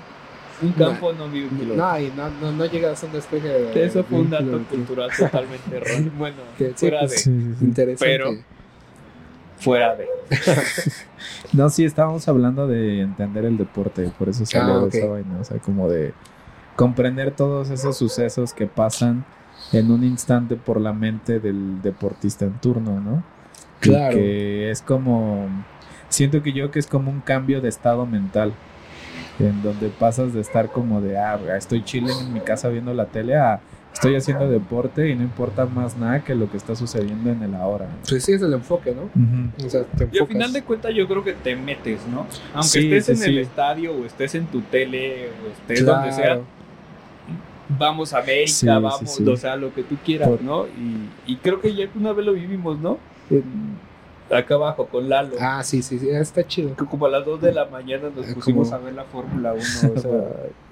un 0.61 0.71
campo 0.73 1.11
no 1.13 1.27
vive 1.29 1.47
un 1.49 1.57
kilómetro. 1.57 1.85
No, 1.85 1.99
y 1.99 2.11
no, 2.15 2.29
no, 2.41 2.51
no 2.53 2.65
llegas 2.65 3.03
a 3.03 3.05
un 3.05 3.11
despegue. 3.13 3.47
de- 3.49 3.85
Eso 3.85 4.03
fue 4.03 4.17
de 4.17 4.23
un 4.23 4.29
dato 4.29 4.59
cultural 4.69 5.09
totalmente 5.17 5.75
erróneo. 5.75 6.11
Bueno, 6.17 6.37
Que 6.57 6.69
sí, 6.69 6.73
fuera 6.77 6.99
pues, 7.01 7.11
de. 7.11 7.17
Sí, 7.17 7.31
sí, 7.31 7.55
sí. 7.59 7.65
Interesante. 7.65 8.05
Pero 8.17 8.37
fuera 9.59 9.95
de. 9.95 10.07
No, 11.53 11.69
sí, 11.69 11.83
estábamos 11.83 12.27
hablando 12.27 12.67
de 12.67 13.01
entender 13.01 13.45
el 13.45 13.57
deporte, 13.57 14.09
por 14.17 14.29
eso 14.29 14.45
salió 14.45 14.83
Ah, 14.85 14.87
esa 14.91 15.07
vaina, 15.07 15.39
o 15.39 15.43
sea, 15.43 15.57
como 15.57 15.89
de 15.89 16.13
comprender 16.75 17.31
todos 17.31 17.69
esos 17.71 17.97
sucesos 17.97 18.53
que 18.53 18.67
pasan 18.67 19.25
en 19.73 19.91
un 19.91 20.03
instante 20.03 20.55
por 20.55 20.79
la 20.79 20.93
mente 20.93 21.39
del 21.39 21.81
deportista 21.81 22.45
en 22.45 22.53
turno, 22.59 22.99
¿no? 23.01 23.23
Y 23.81 23.89
Claro. 23.89 24.15
que 24.15 24.69
es 24.71 24.81
como, 24.81 25.47
siento 26.09 26.41
que 26.43 26.53
yo 26.53 26.71
que 26.71 26.79
es 26.79 26.87
como 26.87 27.11
un 27.11 27.21
cambio 27.21 27.59
de 27.61 27.69
estado 27.69 28.05
mental, 28.05 28.53
en 29.39 29.61
donde 29.61 29.89
pasas 29.89 30.33
de 30.33 30.41
estar 30.41 30.69
como 30.71 31.01
de, 31.01 31.17
ah, 31.17 31.39
estoy 31.57 31.83
chile 31.83 32.11
en 32.21 32.33
mi 32.33 32.39
casa 32.41 32.69
viendo 32.69 32.93
la 32.93 33.05
tele 33.05 33.35
a... 33.37 33.59
Estoy 33.93 34.15
haciendo 34.15 34.47
deporte 34.49 35.09
y 35.09 35.15
no 35.15 35.23
importa 35.23 35.65
más 35.65 35.97
nada 35.97 36.23
que 36.23 36.33
lo 36.35 36.49
que 36.49 36.57
está 36.57 36.75
sucediendo 36.75 37.31
en 37.31 37.43
el 37.43 37.53
ahora. 37.55 37.87
Pues 38.07 38.23
sí, 38.23 38.31
es 38.33 38.41
el 38.41 38.53
enfoque, 38.53 38.93
¿no? 38.95 39.03
Ujú. 39.03 39.67
O 39.67 39.69
sea, 39.69 39.83
te 39.83 40.07
Y 40.11 40.19
al 40.19 40.27
final 40.27 40.53
de 40.53 40.61
cuentas 40.63 40.93
yo 40.95 41.07
creo 41.07 41.23
que 41.23 41.33
te 41.33 41.55
metes, 41.55 41.99
¿no? 42.07 42.25
Aunque 42.53 42.67
Sí, 42.69 42.93
estés 42.93 43.19
sí, 43.19 43.25
en 43.25 43.29
el 43.31 43.37
estadio 43.39 43.93
o 43.93 44.05
estés 44.05 44.35
en 44.35 44.45
tu 44.47 44.61
tele 44.61 45.29
o 45.43 45.51
estés 45.51 45.83
Claro. 45.83 45.99
donde 45.99 46.15
sea, 46.15 46.39
vamos 47.77 48.13
a 48.13 48.19
América, 48.19 48.47
Sí, 48.47 48.53
sí, 48.61 48.67
vamos, 48.67 48.99
sí. 49.15 49.27
o 49.27 49.37
sea, 49.37 49.55
lo 49.55 49.73
que 49.73 49.83
tú 49.83 49.95
quieras, 50.05 50.29
Por- 50.29 50.41
¿no? 50.41 50.65
Y, 50.67 51.31
y 51.33 51.35
creo 51.37 51.59
que 51.59 51.73
ya 51.75 51.87
una 51.95 52.13
vez 52.13 52.25
lo 52.25 52.33
vivimos, 52.33 52.79
¿no? 52.79 52.97
En- 53.29 53.68
acá 54.31 54.55
abajo 54.55 54.85
con 54.87 55.09
Lalo. 55.09 55.35
Ah, 55.39 55.63
sí, 55.63 55.81
sí, 55.81 55.97
sí, 55.99 56.09
está 56.09 56.45
chido. 56.45 56.75
que 56.75 56.85
como 56.85 57.05
a 57.05 57.09
las 57.09 57.25
2 57.25 57.41
de 57.41 57.51
la 57.51 57.65
mañana 57.65 58.09
nos 58.15 58.27
Ah, 58.27 58.33
pusimos 58.33 58.71
a 58.71 58.77
ver 58.77 58.93
la 58.93 59.03
Fórmula 59.05 59.53
1, 59.53 59.63
o 59.95 59.99
sea, 59.99 60.11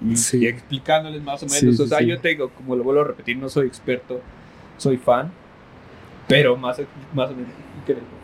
y, 0.06 0.16
Sí. 0.16 0.38
y 0.42 0.46
explicándoles 0.46 1.22
más 1.22 1.42
o 1.42 1.46
menos. 1.46 1.76
Sí, 1.76 1.82
o 1.82 1.86
sea, 1.86 2.00
yo 2.00 2.20
tengo, 2.20 2.50
como 2.50 2.76
lo 2.76 2.84
vuelvo 2.84 3.02
a 3.02 3.04
repetir, 3.04 3.36
no 3.36 3.48
soy 3.48 3.66
experto, 3.66 4.20
soy 4.76 4.96
fan, 4.96 5.30
pero 6.26 6.56
más, 6.56 6.80
más 7.14 7.30
o 7.30 7.34
menos, 7.34 7.50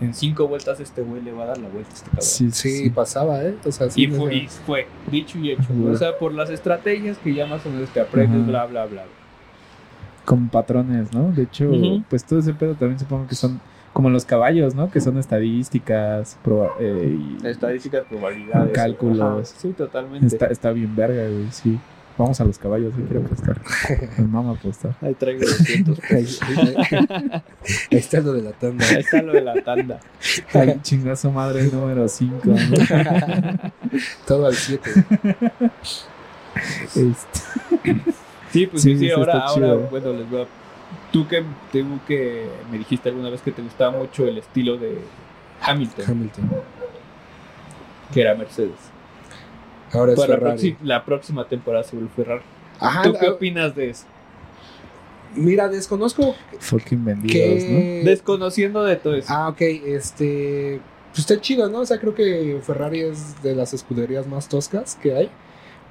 en 0.00 0.12
cinco 0.12 0.46
vueltas 0.46 0.78
este 0.78 1.00
güey 1.00 1.22
le 1.22 1.32
va 1.32 1.44
a 1.44 1.46
dar 1.46 1.58
la 1.58 1.68
vuelta 1.68 1.90
a 1.90 1.94
este 1.94 2.10
cabrón. 2.10 2.26
Sí, 2.26 2.50
Sí, 2.50 2.90
pasaba, 2.90 3.42
¿eh? 3.42 3.54
O 3.64 3.72
sea, 3.72 3.88
Y, 3.96 4.08
fue, 4.08 4.34
y 4.34 4.48
fue, 4.48 4.86
dicho 5.10 5.38
y 5.38 5.52
hecho. 5.52 5.68
O 5.90 5.96
sea, 5.96 6.18
por 6.18 6.34
las 6.34 6.50
estrategias 6.50 7.16
que 7.18 7.32
ya 7.32 7.46
más 7.46 7.64
o 7.64 7.70
menos 7.70 7.88
te 7.90 8.00
aprendes, 8.00 8.42
Ajá. 8.42 8.50
bla, 8.50 8.66
bla, 8.66 8.86
bla. 8.86 9.04
como 10.26 10.48
patrones, 10.50 11.12
¿no? 11.12 11.32
De 11.32 11.42
hecho, 11.44 11.68
Ujú. 11.70 12.02
pues 12.08 12.24
todo 12.24 12.38
ese 12.38 12.52
pedo 12.54 12.74
también 12.74 12.98
supongo 12.98 13.26
que 13.26 13.34
son 13.34 13.60
como 13.94 14.10
los 14.10 14.26
caballos, 14.26 14.74
¿no? 14.74 14.90
Que 14.90 15.00
son 15.00 15.16
estadísticas, 15.16 16.36
proba- 16.44 16.72
eh, 16.80 17.16
y 17.42 17.46
Estadísticas, 17.46 18.04
probabilidades. 18.10 18.72
Cálculos. 18.72 19.20
Ajá, 19.48 19.58
sí, 19.58 19.72
totalmente. 19.72 20.26
está, 20.26 20.46
está 20.48 20.70
bien 20.72 20.94
verga, 20.94 21.22
güey, 21.28 21.46
sí. 21.50 21.78
Vamos 22.16 22.40
a 22.40 22.44
los 22.44 22.58
caballos, 22.58 22.94
yo 22.96 23.04
quiero 23.06 23.24
apostar. 23.24 23.60
Me 24.18 24.26
mama 24.28 24.52
apostar. 24.52 24.94
Ahí 25.00 25.14
traigo 25.14 25.40
200 25.40 25.98
ahí, 26.10 26.22
pesos. 26.22 26.42
ahí- 26.42 26.76
ahí 27.90 27.98
está 27.98 28.20
lo 28.20 28.32
de 28.34 28.42
la 28.42 28.52
tanda. 28.52 28.84
Ahí 28.86 28.96
está 28.98 29.22
lo 29.22 29.32
de 29.32 29.40
la 29.40 29.54
tanda. 29.64 29.98
Ay, 30.52 30.78
chingazo 30.82 31.32
madre 31.32 31.64
número 31.72 32.06
5, 32.06 32.40
¿no? 32.44 32.54
Todo 34.28 34.46
al 34.46 34.54
7. 34.54 34.90
Este, 36.94 37.40
Sí, 38.52 38.66
pues 38.68 38.82
Sí, 38.82 38.92
sí, 38.96 38.98
sí, 39.06 39.10
ahora, 39.10 39.32
ahora, 39.40 39.54
chido. 39.54 39.78
bueno, 39.90 40.12
les 40.12 40.30
voy 40.30 40.42
a... 40.42 40.46
Tú 41.14 41.28
que, 41.28 41.44
tú 41.70 42.00
que 42.08 42.48
me 42.72 42.76
dijiste 42.76 43.08
alguna 43.08 43.30
vez 43.30 43.40
que 43.40 43.52
te 43.52 43.62
gustaba 43.62 43.96
mucho 43.96 44.26
el 44.26 44.36
estilo 44.36 44.76
de 44.76 44.98
Hamilton, 45.60 46.04
Hamilton. 46.08 46.50
que 48.12 48.20
era 48.20 48.34
Mercedes. 48.34 48.90
Ahora 49.92 50.14
es 50.14 50.18
Para 50.18 50.34
Ferrari. 50.34 50.76
la 50.82 51.04
próxima 51.04 51.46
temporada 51.46 51.84
se 51.84 51.94
vuelve 51.94 52.10
Ferrari. 52.16 52.42
Ajá, 52.80 53.02
¿Tú 53.02 53.12
qué 53.12 53.26
ah, 53.26 53.30
opinas 53.30 53.76
de 53.76 53.90
eso? 53.90 54.06
mira, 55.36 55.68
desconozco 55.68 56.34
fucking 56.58 57.04
vendidos, 57.04 57.32
que... 57.62 58.02
Desconociendo 58.04 58.82
de 58.82 58.96
todo 58.96 59.14
eso. 59.14 59.28
Ah, 59.32 59.50
ok, 59.50 59.60
este... 59.60 60.80
Pues 61.10 61.20
está 61.20 61.40
chido, 61.40 61.70
¿no? 61.70 61.78
O 61.78 61.86
sea, 61.86 62.00
creo 62.00 62.16
que 62.16 62.58
Ferrari 62.60 63.02
es 63.02 63.40
de 63.40 63.54
las 63.54 63.72
escuderías 63.72 64.26
más 64.26 64.48
toscas 64.48 64.98
que 65.00 65.14
hay. 65.14 65.30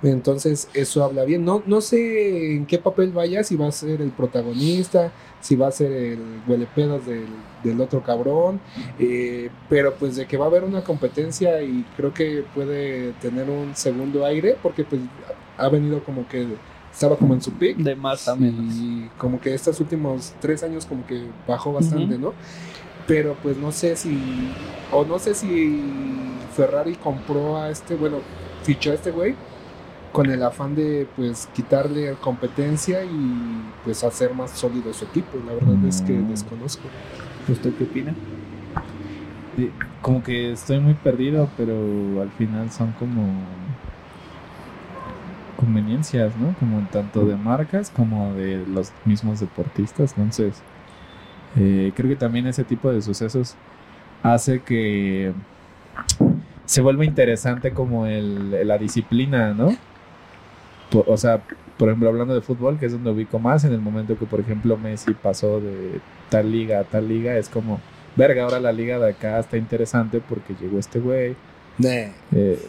Entonces, 0.04 0.68
eso 0.74 1.04
habla 1.04 1.24
bien. 1.24 1.46
No, 1.46 1.64
no 1.66 1.82
sé 1.82 2.56
en 2.56 2.66
qué 2.66 2.78
papel 2.78 3.12
vaya, 3.12 3.44
si 3.44 3.56
va 3.56 3.68
a 3.68 3.72
ser 3.72 4.02
el 4.02 4.12
protagonista, 4.12 5.12
si 5.40 5.56
va 5.56 5.68
a 5.68 5.72
ser 5.72 5.92
el 5.92 6.20
huelepedas 6.48 7.06
del, 7.06 7.26
del 7.64 7.82
otro 7.82 8.04
cabrón. 8.04 8.60
eh, 9.00 9.50
pero 9.70 9.94
pues 9.96 10.16
de 10.16 10.26
que 10.26 10.38
va 10.38 10.46
a 10.46 10.48
haber 10.50 10.64
una 10.64 10.84
competencia 10.84 11.62
y 11.62 11.86
creo 11.96 12.14
que 12.14 12.44
puede 12.54 13.14
tener 13.14 13.50
un 13.50 13.76
segundo 13.76 14.26
aire, 14.26 14.58
porque 14.62 14.84
pues 14.84 15.02
ha 15.58 15.70
venido 15.70 16.04
como 16.04 16.28
que 16.28 16.46
estaba 16.92 17.16
como 17.16 17.34
en 17.34 17.42
su 17.42 17.54
pick. 17.54 17.78
De 17.78 17.96
más 17.96 18.28
a 18.28 18.36
menos. 18.36 18.76
Y 18.76 19.10
como 19.18 19.40
que 19.40 19.54
estos 19.54 19.80
últimos 19.80 20.34
tres 20.40 20.64
años 20.64 20.86
como 20.86 21.06
que 21.08 21.24
bajó 21.48 21.74
bastante. 21.74 22.18
¿no? 22.18 22.34
pero 23.08 23.36
pues 23.42 23.58
no 23.58 23.72
sé 23.72 23.96
si, 23.96 24.18
o 24.92 25.04
no 25.04 25.20
sé 25.20 25.34
si 25.34 25.82
Ferrari 26.56 26.96
compró 26.96 27.58
a 27.58 27.70
este, 27.70 27.96
bueno, 27.96 28.18
fichó 28.64 28.92
a 28.92 28.96
este 28.96 29.12
güey 29.12 29.36
con 30.14 30.30
el 30.32 30.44
afán 30.44 30.76
de 30.76 31.12
pues 31.16 31.48
quitarle 31.48 32.20
competencia 32.20 33.06
y 33.06 33.76
pues 33.84 34.04
hacer 34.06 34.34
más 34.36 34.58
sólido 34.58 34.94
su 34.94 35.06
equipo. 35.06 35.44
La 35.44 35.56
verdad 35.56 35.84
es 35.86 36.02
que 36.02 36.24
Mm. 36.24 36.28
desconozco. 36.28 36.96
¿Usted 37.48 37.76
qué 37.76 37.86
opina? 37.86 38.24
Sí, 39.56 39.76
Como 40.02 40.24
que 40.24 40.52
estoy 40.52 40.80
muy 40.80 40.96
perdido, 40.96 41.54
pero 41.56 42.22
al 42.22 42.32
final 42.34 42.72
son 42.72 42.94
como 42.94 43.80
conveniencias, 45.56 46.36
¿no? 46.38 46.56
Como 46.56 46.88
tanto 46.90 47.26
de 47.26 47.38
marcas 47.38 47.92
como 47.92 48.34
de 48.36 48.66
los 48.68 48.96
mismos 49.06 49.40
deportistas. 49.40 50.14
Entonces, 50.18 50.66
eh, 51.56 51.94
creo 51.96 52.10
que 52.10 52.18
también 52.18 52.48
ese 52.48 52.66
tipo 52.66 52.92
de 52.92 53.02
sucesos 53.02 53.62
hace 54.24 54.64
que 54.64 55.36
se 56.66 56.82
vuelva 56.82 57.06
interesante 57.06 57.74
como 57.74 58.06
el, 58.08 58.68
la 58.68 58.78
disciplina, 58.78 59.54
¿no? 59.54 59.84
O 60.94 61.18
sea, 61.18 61.42
por 61.78 61.90
ejemplo, 61.90 62.10
hablando 62.10 62.34
de 62.36 62.42
fútbol, 62.42 62.78
que 62.80 62.86
es 62.86 62.92
donde 62.92 63.12
ubico 63.12 63.40
más, 63.40 63.64
en 63.64 63.74
el 63.74 63.80
momento 63.82 64.18
que, 64.18 64.26
por 64.26 64.40
ejemplo, 64.40 64.78
Messi 64.78 65.14
pasó 65.14 65.60
de 65.60 66.00
tal 66.30 66.52
liga 66.52 66.80
a 66.80 66.84
tal 66.84 67.08
liga, 67.08 67.38
es 67.38 67.50
como, 67.50 67.80
verga, 68.16 68.44
ahora 68.44 68.60
la 68.60 68.72
liga 68.72 69.00
de 69.00 69.10
acá 69.12 69.40
está 69.40 69.58
interesante 69.58 70.22
porque 70.28 70.56
llegó 70.60 70.78
este 70.80 71.00
güey. 71.00 71.36
Eh, 72.32 72.60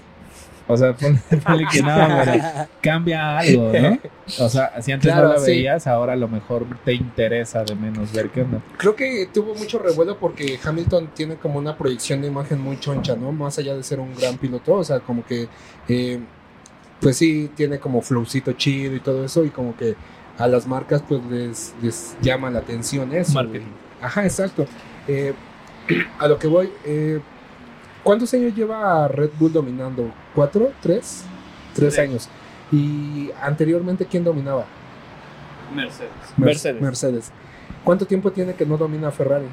o 0.67 0.77
sea, 0.79 0.95
ponle, 0.95 1.19
ponle 1.47 1.65
que 1.71 1.83
no, 1.83 1.95
pero 2.25 2.43
cambia 2.81 3.39
algo, 3.39 3.71
¿no? 3.71 3.99
O 4.43 4.49
sea, 4.49 4.81
si 4.81 4.93
antes 4.93 5.13
Claro, 5.13 5.29
no 5.29 5.35
la 5.35 5.41
sí. 5.41 5.51
veías, 5.51 5.87
ahora 5.87 6.15
a 6.15 6.17
lo 6.17 6.27
mejor 6.29 6.65
te 6.87 6.95
interesa 6.95 7.65
de 7.65 7.75
menos 7.75 8.11
ver 8.15 8.31
qué 8.31 8.41
onda. 8.43 8.63
Creo 8.79 8.97
que 8.97 9.29
tuvo 9.33 9.55
mucho 9.55 9.79
revuelo 9.79 10.19
porque 10.19 10.59
Hamilton 10.65 11.11
tiene 11.15 11.37
como 11.37 11.59
una 11.59 11.77
proyección 11.77 12.23
de 12.23 12.29
imagen 12.29 12.61
muy 12.63 12.81
choncha, 12.81 13.15
¿no? 13.15 13.31
Más 13.33 13.59
allá 13.59 13.77
de 13.77 13.83
ser 13.83 14.01
un 14.01 14.15
gran 14.15 14.39
piloto, 14.39 14.73
o 14.73 14.85
sea, 14.85 15.01
como 15.01 15.23
que, 15.27 15.49
eh, 15.89 16.21
pues 17.05 17.17
sí, 17.19 17.51
tiene 17.55 17.79
como 17.79 18.01
flowcito 18.03 18.53
chido 18.55 18.97
y 18.97 19.01
todo 19.01 19.25
eso, 19.25 19.45
y 19.45 19.51
como 19.51 19.77
que 19.77 19.95
a 20.39 20.49
las 20.49 20.67
marcas 20.67 21.03
pues 21.09 21.23
les, 21.27 21.75
les 21.83 22.17
llama 22.23 22.51
la 22.51 22.59
atención 22.61 23.13
eso. 23.15 23.35
Marketing. 23.35 23.67
Ajá, 24.03 24.25
exacto. 24.25 24.67
Eh, 25.07 25.35
a 26.19 26.27
lo 26.27 26.39
que 26.39 26.47
voy, 26.49 26.71
eh, 26.85 27.21
¿cuántos 28.03 28.33
años 28.35 28.55
lleva 28.57 29.07
Red 29.07 29.31
Bull 29.39 29.53
dominando? 29.53 30.11
¿Cuatro? 30.35 30.73
¿Tres? 30.81 31.25
Tres 31.75 31.99
años. 31.99 32.29
Y 32.73 33.31
anteriormente, 33.43 34.07
¿quién 34.07 34.25
dominaba? 34.25 34.65
Mercedes. 35.75 36.11
Mer- 36.37 36.47
Mercedes. 36.49 36.83
Mercedes. 36.83 37.33
¿Cuánto 37.85 38.07
tiempo 38.07 38.33
tiene 38.33 38.55
que 38.55 38.65
no 38.65 38.77
domina 38.79 39.11
Ferrari? 39.11 39.47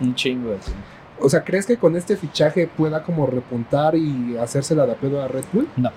Un 0.00 0.14
chingo 0.14 0.50
de 0.52 0.56
tiempo. 0.56 0.80
O 1.20 1.28
sea, 1.28 1.44
¿crees 1.44 1.66
que 1.66 1.76
con 1.76 1.96
este 1.96 2.16
fichaje 2.16 2.66
pueda 2.66 3.02
como 3.02 3.26
repuntar 3.26 3.94
y 3.94 4.36
hacérsela 4.38 4.86
de 4.86 4.94
pedo 4.94 5.22
a 5.22 5.28
Red 5.28 5.44
Bull? 5.52 5.68
No. 5.76 5.90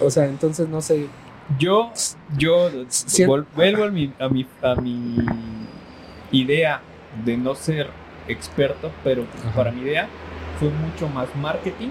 O 0.00 0.10
sea, 0.10 0.26
entonces 0.26 0.68
no 0.68 0.80
sé. 0.80 1.06
Yo, 1.58 1.92
yo 2.36 2.70
vuelvo 3.54 3.84
a 3.84 3.90
mi, 3.90 4.12
a, 4.18 4.28
mi, 4.28 4.46
a 4.62 4.74
mi 4.74 5.16
idea 6.32 6.80
de 7.24 7.36
no 7.36 7.54
ser 7.54 7.88
experto, 8.28 8.90
pero 9.04 9.24
para 9.54 9.70
mi 9.70 9.82
idea 9.82 10.08
fue 10.58 10.70
mucho 10.70 11.08
más 11.08 11.28
marketing 11.36 11.90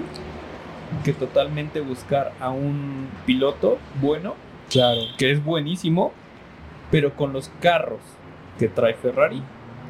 que 1.03 1.13
totalmente 1.13 1.79
buscar 1.81 2.33
a 2.39 2.49
un 2.49 3.07
piloto 3.25 3.77
bueno, 4.01 4.35
Claro. 4.69 5.01
que 5.17 5.31
es 5.31 5.43
buenísimo, 5.43 6.11
pero 6.91 7.15
con 7.15 7.31
los 7.33 7.49
carros 7.61 7.99
que 8.59 8.67
trae 8.67 8.93
Ferrari 8.95 9.41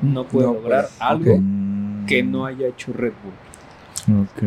no 0.01 0.25
puede 0.25 0.47
No, 0.47 0.53
lograr 0.53 0.83
pues, 0.83 1.01
algo 1.01 1.39
que 2.07 2.21
no 2.23 2.45
haya 2.45 2.67
hecho 2.67 2.91
Red 2.93 3.13
Bull. 3.23 3.33
Ok, 4.07 4.43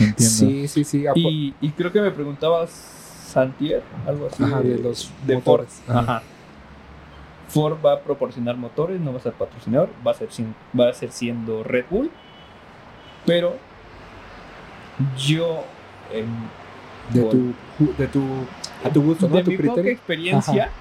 entiendo. 0.00 0.14
Sí, 0.18 0.68
sí, 0.68 0.84
sí. 0.84 1.04
Y, 1.14 1.54
y 1.60 1.70
creo 1.70 1.90
que 1.92 2.00
me 2.00 2.10
preguntabas 2.10 2.70
Santier, 2.70 3.82
algo 4.06 4.26
así. 4.30 4.42
Ajá, 4.42 4.60
de 4.60 4.78
los 4.78 5.10
de 5.26 5.40
Ford. 5.40 5.60
motores. 5.62 5.82
Ajá. 5.88 6.00
Ajá. 6.00 6.22
Ford 7.48 7.76
va 7.84 7.94
a 7.94 8.00
proporcionar 8.00 8.56
motores, 8.56 9.00
no 9.00 9.12
va 9.12 9.18
a 9.18 9.22
ser 9.22 9.32
patrocinador, 9.32 9.88
va 10.06 10.10
a 10.10 10.14
ser, 10.14 10.30
sin- 10.32 10.54
va 10.78 10.88
a 10.88 10.92
ser 10.92 11.12
siendo 11.12 11.62
Red 11.62 11.84
Bull. 11.90 12.10
Pero 13.26 13.56
yo, 15.18 15.64
en, 16.12 16.26
de, 17.12 17.22
por- 17.22 17.30
tu, 17.30 17.54
de 17.98 18.06
tu. 18.08 18.22
A 18.84 18.90
tu 18.90 19.02
gusto, 19.02 19.28
¿no? 19.28 19.36
de 19.36 19.44
tu 19.44 19.50
mi 19.50 19.56
poca 19.56 19.66
criterio. 19.72 19.92
experiencia, 19.92 20.64
Ajá. 20.64 20.72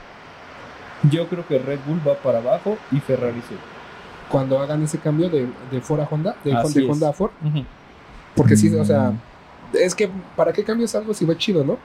yo 1.10 1.28
creo 1.30 1.48
que 1.48 1.58
Red 1.58 1.80
Bull 1.88 2.02
va 2.08 2.16
para 2.16 2.40
abajo 2.40 2.78
y 2.92 3.00
Ferrari 3.00 3.42
sube. 3.48 3.58
Cuando 4.30 4.60
hagan 4.60 4.82
ese 4.84 4.98
cambio 5.00 5.30
de, 5.30 5.48
de 5.72 5.82
Ford 5.82 6.02
a 6.02 6.08
Honda, 6.10 6.36
de, 6.44 6.52
es. 6.52 6.90
Honda 6.90 7.10
a 7.10 7.14
Ford. 7.14 7.32
Ujú. 7.44 7.64
Porque 8.36 8.56
sí, 8.56 8.74
o 8.74 8.84
sea, 8.86 9.12
Mm. 9.12 9.20
es 9.82 9.94
que 9.96 10.10
¿para 10.36 10.52
qué 10.54 10.64
cambias 10.64 10.94
algo 10.96 11.14
si 11.14 11.26
va 11.26 11.38
chido, 11.38 11.64
no? 11.64 11.78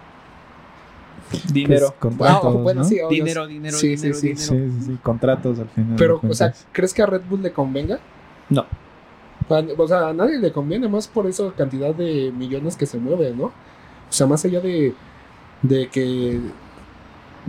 Dinero. 1.52 1.88
Pues, 1.88 2.00
contratos, 2.00 2.54
Ah, 2.56 2.58
bueno, 2.62 2.82
¿no? 2.82 2.88
sí, 2.88 3.00
obvio. 3.00 3.08
Dinero, 3.24 3.46
dinero, 3.46 3.76
Sí, 3.76 3.88
dinero, 3.96 4.14
sí, 4.14 4.20
sí. 4.20 4.26
dinero. 4.54 4.70
Sí, 4.72 4.80
sí, 4.80 4.86
sí, 4.92 4.98
contratos 5.02 5.58
al 5.58 5.68
final. 5.68 5.96
Pero, 5.98 6.20
o 6.26 6.32
sea. 6.34 6.54
¿crees 6.72 6.94
que 6.94 7.02
a 7.02 7.06
Red 7.06 7.22
Bull 7.28 7.42
le 7.42 7.52
convenga? 7.52 7.98
No. 8.48 8.64
O 9.78 9.88
sea, 9.88 10.08
a 10.08 10.12
nadie 10.12 10.38
le 10.38 10.52
conviene 10.52 10.88
más 10.88 11.06
por 11.08 11.26
esa 11.26 11.50
cantidad 11.52 11.94
de 11.94 12.32
millones 12.36 12.76
que 12.76 12.86
se 12.86 12.98
mueve, 12.98 13.32
¿no? 13.34 13.44
O 13.46 13.52
sea, 14.10 14.26
más 14.26 14.44
allá 14.44 14.60
de, 14.60 14.94
de 15.62 15.88
que 15.88 16.40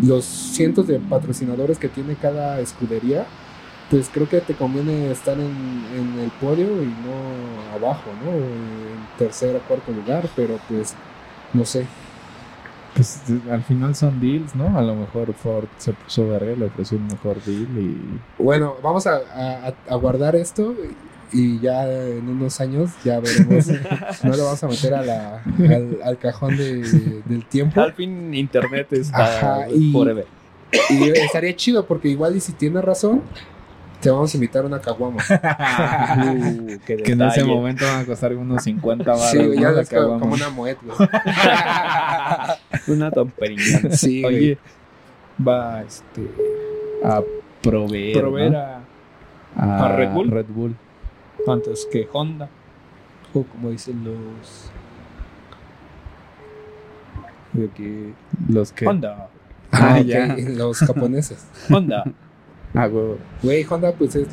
los 0.02 0.24
cientos 0.26 0.88
de 0.88 1.00
patrocinadores 1.00 1.78
que 1.78 1.88
tiene 1.90 2.16
cada 2.16 2.60
escudería, 2.60 3.26
pues 3.90 4.10
creo 4.14 4.28
que 4.30 4.42
te 4.42 4.54
conviene 4.54 5.12
estar 5.12 5.38
en, 5.40 5.84
en 5.96 6.20
el 6.20 6.30
podio 6.42 6.82
y 6.84 6.88
no 6.88 7.74
abajo, 7.76 8.10
¿no? 8.24 8.32
En 8.32 9.08
tercer 9.18 9.56
o 9.56 9.60
cuarto 9.68 9.92
lugar, 9.92 10.28
pero 10.36 10.60
pues 10.70 10.94
no 11.54 11.66
sé. 11.66 11.86
Pues 12.96 13.22
al 13.52 13.64
final 13.64 13.96
son 13.96 14.20
deals, 14.20 14.56
¿no? 14.56 14.78
A 14.78 14.82
lo 14.82 14.96
mejor 14.96 15.34
Ford 15.34 15.66
se 15.78 15.94
puso 15.94 16.28
verga 16.28 16.54
le 16.56 16.66
ofreció 16.66 16.98
un 16.98 17.08
mejor 17.08 17.42
deal 17.44 17.68
y... 17.78 17.98
Bueno, 18.42 18.76
vamos 18.84 19.06
a, 19.08 19.18
a- 19.18 19.74
a 19.88 19.96
guardar 19.96 20.36
esto 20.36 20.76
y 21.32 21.60
ya 21.60 21.88
en 21.92 22.28
unos 22.28 22.60
años 22.60 22.90
ya 23.04 23.20
veremos. 23.20 23.68
no 24.24 24.36
lo 24.36 24.46
vamos 24.46 24.64
a 24.64 24.68
meter 24.68 24.94
a 24.96 25.04
la- 25.04 25.44
al, 25.60 26.00
al 26.04 26.18
cajón 26.18 26.58
de- 26.58 27.22
del 27.26 27.46
tiempo. 27.46 27.80
Al 27.80 27.94
fin 27.94 28.34
Internet 28.34 28.88
es 28.92 29.14
Ajá, 29.14 29.70
y- 29.70 29.92
forever. 29.92 30.26
Y 30.90 31.10
estaría 31.10 31.56
chido 31.56 31.86
porque 31.86 32.10
igual 32.10 32.36
y 32.36 32.40
si 32.40 32.52
tiene 32.54 32.82
razón, 32.82 33.22
te 34.02 34.10
vamos 34.10 34.34
a 34.34 34.38
invitar 34.38 34.64
a 34.64 34.68
una 34.68 34.80
caguama. 34.80 35.18
Uh, 35.22 36.78
Que 36.86 37.12
en 37.12 37.22
ese 37.22 37.44
momento 37.44 37.86
van 37.86 38.02
a 38.02 38.06
costar 38.06 38.34
unos 38.36 38.64
50 38.64 39.04
baros. 39.12 39.32
Sí, 39.32 39.38
ya 39.56 39.70
¿no? 39.70 39.76
La 39.76 39.82
es 39.82 39.90
como, 39.90 40.20
como 40.20 40.34
una 40.36 40.50
moet. 40.50 40.78
Una 42.88 43.12
tontería. 43.12 43.92
Sí, 43.92 44.22
güey. 44.22 44.36
Oye, 44.36 44.58
va 45.46 45.82
este, 45.82 46.28
A 47.04 47.22
proveer, 47.62 48.20
proveer 48.20 48.52
¿no? 48.52 48.58
a, 48.60 48.82
a, 49.58 49.86
a 49.86 49.96
Red 49.96 50.10
Bull. 50.12 50.32
Red 50.32 50.46
Bull. 50.48 50.76
antes 51.48 51.88
que 51.92 52.08
Honda. 52.12 52.50
O 53.34 53.44
como 53.44 53.70
dicen 53.70 54.04
los. 54.04 54.72
de 57.54 57.70
que- 57.70 58.14
Los 58.48 58.72
que... 58.72 58.88
Honda. 58.88 59.30
Ah, 59.72 59.94
Ah, 59.96 60.00
ya. 60.02 60.36
los 60.38 60.80
japoneses. 60.80 61.46
Honda. 61.70 62.04
Ah, 62.74 62.88
huevo. 62.88 63.18
Güey, 63.42 63.66
Honda 63.70 63.92
pues 63.94 64.16
es 64.16 64.28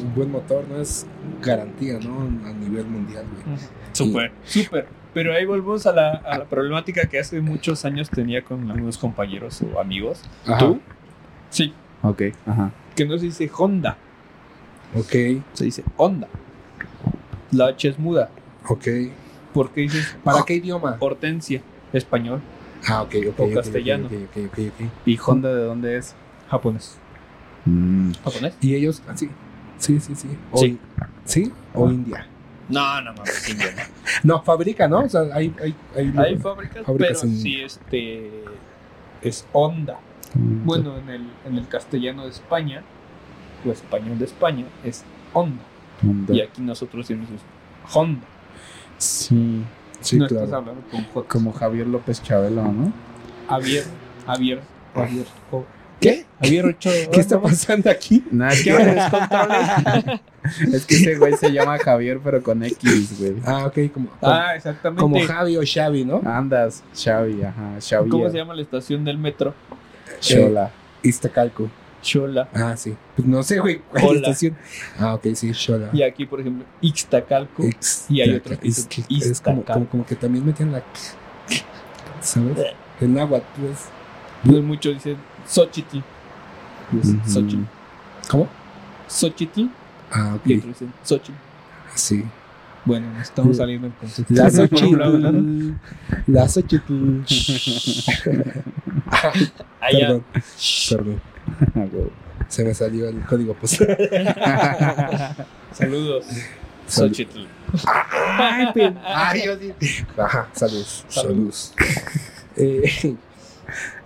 un 0.00 0.14
buen 0.14 0.30
motor, 0.30 0.64
no 0.68 0.80
es 0.80 1.06
garantía, 1.42 1.98
¿no? 1.98 2.20
A 2.48 2.52
nivel 2.52 2.86
mundial, 2.86 3.24
güey. 3.44 3.58
Súper, 3.92 4.32
súper. 4.44 4.86
Pero 5.12 5.34
ahí 5.34 5.44
volvemos 5.44 5.86
a 5.86 5.92
la, 5.92 6.10
a 6.12 6.38
la 6.38 6.44
problemática 6.44 7.08
que 7.08 7.18
hace 7.18 7.40
muchos 7.40 7.84
años 7.84 8.08
tenía 8.08 8.42
con 8.42 8.70
algunos 8.70 8.96
compañeros 8.96 9.60
o 9.62 9.80
amigos. 9.80 10.22
Ajá. 10.46 10.58
¿Tú? 10.58 10.80
Sí. 11.50 11.74
Ok, 12.02 12.22
ajá. 12.46 12.70
Que 12.94 13.04
no 13.04 13.18
se 13.18 13.26
dice 13.26 13.50
Honda, 13.56 13.96
Ok, 14.94 15.12
se 15.52 15.64
dice 15.64 15.84
Honda. 15.96 16.28
La 17.52 17.66
H 17.68 17.88
es 17.88 17.98
muda. 17.98 18.30
ok. 18.68 18.86
¿Por 19.52 19.70
qué 19.72 19.80
dices 19.82 20.16
¿Para 20.22 20.44
qué 20.44 20.54
idioma? 20.54 20.96
Hortensia? 21.00 21.60
Español. 21.92 22.40
Ah, 22.86 23.02
ok, 23.02 23.14
ok. 23.30 23.40
O 23.40 23.44
ok, 23.44 23.54
castellano. 23.54 24.06
Ok, 24.06 24.12
ok, 24.12 24.44
ok, 24.46 24.58
ok. 24.58 24.86
¿Y 25.06 25.18
Honda 25.26 25.52
de 25.52 25.64
dónde 25.64 25.96
es? 25.96 26.14
Japonés. 26.48 26.98
Mm, 27.64 28.12
¿Japonés? 28.24 28.54
Y 28.60 28.74
ellos, 28.74 29.02
ah, 29.08 29.16
sí. 29.16 29.28
Sí, 29.78 29.98
sí, 30.00 30.14
sí. 30.14 30.28
O- 30.52 30.58
Sí. 30.58 30.78
¿Sí? 31.24 31.52
O 31.74 31.90
India. 31.90 32.26
No, 32.68 33.00
no 33.02 33.12
mames, 33.14 33.34
sí, 33.34 33.56
ya 33.56 33.66
No, 34.22 34.42
fabrica, 34.42 34.86
¿no? 34.86 35.00
O 35.00 35.08
sea, 35.08 35.22
hay, 35.32 35.52
hay, 35.60 35.74
hay, 35.96 36.06
no. 36.06 36.22
Hay 36.22 36.36
fábricas, 36.38 36.84
Fábricas 36.86 37.18
pero 37.20 37.32
en- 37.32 37.38
sí 37.38 37.60
este 37.60 38.30
es 39.22 39.44
Honda. 39.52 39.98
mm, 40.34 40.64
Bueno, 40.64 40.96
en 40.98 41.08
el, 41.08 41.26
en 41.46 41.58
el 41.58 41.66
castellano 41.68 42.24
de 42.24 42.30
España, 42.30 42.82
o 43.66 43.70
español 43.72 44.18
de 44.18 44.24
España, 44.26 44.64
es 44.84 45.04
Honda. 45.32 45.62
Honda. 46.02 46.32
Y 46.34 46.40
aquí 46.40 46.62
nosotros 46.62 47.08
decimos 47.08 47.28
Honda. 47.92 48.22
Sí. 48.98 49.62
Sí, 50.00 50.16
no 50.16 50.26
claro. 50.28 50.44
estás 50.44 50.58
hablando 50.58 50.82
con 50.90 51.04
J. 51.04 51.28
Como 51.28 51.52
Javier 51.52 51.86
López 51.86 52.22
Chabelo, 52.22 52.62
¿no? 52.64 52.92
Javier, 53.48 53.84
Javier, 54.26 54.62
Javier. 54.94 55.26
oh, 55.50 55.64
¿Qué? 56.00 56.24
Javier 56.42 56.64
Ochoa. 56.66 56.92
¿Qué 57.12 57.20
está 57.20 57.40
pasando 57.40 57.90
aquí? 57.90 58.24
Nada, 58.30 58.52
¿Qué? 58.62 60.20
Es 60.72 60.86
que 60.86 60.94
ese 60.94 61.16
güey 61.18 61.34
se 61.36 61.52
llama 61.52 61.76
Javier, 61.78 62.18
pero 62.24 62.42
con 62.42 62.62
X, 62.64 63.18
güey. 63.18 63.34
Ah, 63.44 63.66
ok, 63.66 63.92
como, 63.92 64.08
Ah, 64.22 64.54
exactamente. 64.56 65.02
como 65.02 65.20
Javi 65.20 65.58
o 65.58 65.62
Xavi, 65.62 66.06
¿no? 66.06 66.22
Andas, 66.24 66.82
Xavi, 66.94 67.42
ajá, 67.42 67.76
Xavi. 67.78 68.08
¿Cómo 68.08 68.30
se 68.30 68.38
llama 68.38 68.54
la 68.54 68.62
estación 68.62 69.04
del 69.04 69.18
metro? 69.18 69.52
Chola. 70.20 70.70
Iztacalco. 71.02 71.68
Chola. 72.00 72.48
Ah, 72.54 72.74
sí. 72.74 72.96
Pues 73.14 73.28
no 73.28 73.42
sé, 73.42 73.58
güey, 73.58 73.82
cuál 73.90 74.04
Hola. 74.06 74.18
estación. 74.20 74.56
Ah, 74.98 75.14
ok, 75.14 75.26
sí, 75.34 75.52
Xola. 75.52 75.90
Y 75.92 76.02
aquí, 76.02 76.24
por 76.24 76.40
ejemplo, 76.40 76.64
Ixtacalco. 76.80 77.62
y 78.08 78.20
hay 78.22 78.34
otros 78.36 78.58
que 78.58 78.66
Es, 78.68 78.78
es 78.78 78.88
como, 78.88 79.06
Iztacalco. 79.60 79.72
como, 79.74 79.86
como 79.90 80.06
que 80.06 80.14
también 80.16 80.46
metían 80.46 80.72
la. 80.72 80.82
¿Sabes? 82.22 82.56
El 83.00 83.12
náhuatl, 83.12 83.44
pues. 83.60 83.78
Pues 84.44 84.62
muchos 84.62 84.94
dicen 84.94 85.16
Xochitl. 85.50 85.98
Y 86.92 86.98
es 87.00 87.08
Ujú. 87.08 87.18
Xochitl. 87.30 87.64
¿Cómo? 88.28 88.48
Xochitl. 89.08 89.62
Ah, 90.12 90.38
Y 90.44 90.54
ok. 90.58 90.64
dicen 90.66 90.92
Xochitl. 91.04 91.38
Sí. 91.94 92.24
Bueno, 92.84 93.06
estamos 93.20 93.56
saliendo 93.58 93.88
en 93.88 93.92
concepto. 93.94 94.32
La. 94.34 94.50
Xochitl. 94.50 95.74
La 96.28 96.48
Xochitl. 96.48 97.22
Allá. 99.80 100.20
Perdón. 100.88 101.20
Perdón. 101.74 102.10
Se 102.48 102.64
me 102.64 102.74
salió 102.74 103.08
el 103.08 103.20
código 103.26 103.54
postal. 103.54 103.96
Saludos. 105.72 106.24
Salud. 106.86 107.10
Xochitl. 107.10 107.40
Ay. 107.86 109.46
Ajá, 110.18 110.48
saludos. 110.52 111.04
Saludos. 111.08 111.74
Eh, 112.56 113.14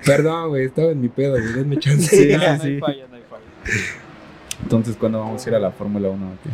perdón, 0.04 0.48
güey, 0.50 0.66
estaba 0.66 0.90
en 0.92 1.00
mi 1.00 1.08
pedo, 1.08 1.32
güey. 1.32 1.52
Denme 1.52 1.78
chance. 1.78 2.08
Sí, 2.16 2.28
No, 2.36 2.38
no 2.38 2.44
hay 2.52 2.58
sí. 2.60 2.78
falla, 2.80 3.04
no 3.10 3.16
hay 3.16 3.22
falla. 3.28 3.74
Entonces, 4.62 4.96
¿cuándo 4.98 5.20
vamos 5.20 5.44
a 5.44 5.48
ir 5.48 5.54
a 5.54 5.58
la 5.58 5.70
Fórmula 5.70 6.08
1? 6.08 6.26
o 6.26 6.30
qué? 6.42 6.50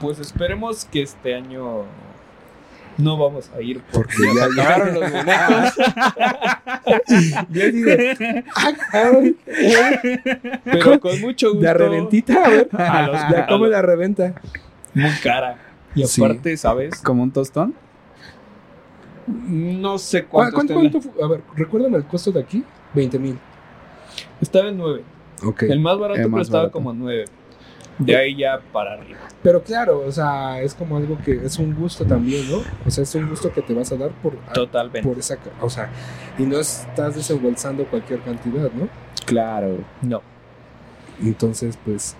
Pues 0.00 0.18
esperemos 0.18 0.84
que 0.84 1.02
este 1.02 1.34
año 1.34 1.84
no 2.96 3.16
vamos 3.18 3.50
a 3.56 3.60
ir 3.60 3.80
Porque 3.92 4.14
porque 4.16 4.38
ya 4.38 4.44
acabaron 4.62 4.94
los 4.94 5.10
boletos. 5.12 5.74
Yo 7.50 7.70
digo, 7.72 7.90
ah, 8.54 8.72
cabrón. 8.90 9.36
Pero 10.64 11.00
con 11.00 11.20
mucho 11.20 11.48
gusto. 11.50 11.64
La 11.64 11.74
reventita, 11.74 12.34
güey. 12.48 12.66
A 12.72 13.06
los- 13.06 13.20
Ya, 13.30 13.44
a 13.44 13.46
¿Cómo 13.46 13.64
los- 13.64 13.72
la 13.72 13.82
reventa? 13.82 14.34
Muy 14.94 15.10
cara. 15.22 15.56
Y 15.94 16.04
Sí. 16.06 16.22
aparte, 16.24 16.56
¿sabes? 16.56 17.00
¿Como 17.02 17.22
un 17.22 17.30
tostón? 17.32 17.74
No 19.26 19.98
sé 19.98 20.24
¿Cuánto, 20.24 20.62
cuánto, 20.74 21.00
A 21.22 21.28
ver, 21.28 21.42
recuérdame 21.54 21.96
el 21.96 22.04
costo 22.04 22.30
de 22.32 22.40
aquí. 22.40 22.64
20 22.94 23.18
mil. 23.18 23.38
Estaba 24.40 24.68
en 24.68 24.76
9. 24.76 25.02
Ok. 25.44 25.62
El 25.64 25.80
más 25.80 25.98
barato 25.98 26.20
El 26.20 26.26
pero 26.26 26.36
más 26.36 26.46
estaba 26.46 26.64
barato. 26.64 26.72
como 26.72 26.90
en 26.92 26.98
9. 27.00 27.24
De 27.98 28.16
ahí 28.16 28.36
ya 28.36 28.60
para 28.72 28.94
arriba. 28.94 29.20
Pero 29.42 29.62
claro, 29.62 30.02
o 30.04 30.10
sea, 30.10 30.60
es 30.60 30.74
como 30.74 30.96
algo 30.96 31.16
que 31.24 31.44
es 31.44 31.58
un 31.58 31.74
gusto 31.74 32.04
también, 32.04 32.50
¿no? 32.50 32.58
O 32.84 32.90
sea, 32.90 33.04
es 33.04 33.14
un 33.14 33.28
gusto 33.28 33.52
que 33.52 33.62
te 33.62 33.72
vas 33.72 33.92
a 33.92 33.96
dar 33.96 34.10
por, 34.10 34.34
Totalmente. 34.52 35.06
por 35.06 35.18
esa. 35.18 35.38
O 35.60 35.70
sea, 35.70 35.90
y 36.38 36.42
no 36.42 36.58
estás 36.58 37.14
desembolsando 37.14 37.84
cualquier 37.84 38.20
cantidad, 38.20 38.70
¿no? 38.72 38.88
Claro. 39.26 39.78
No. 40.02 40.22
Entonces, 41.22 41.78
pues, 41.84 42.16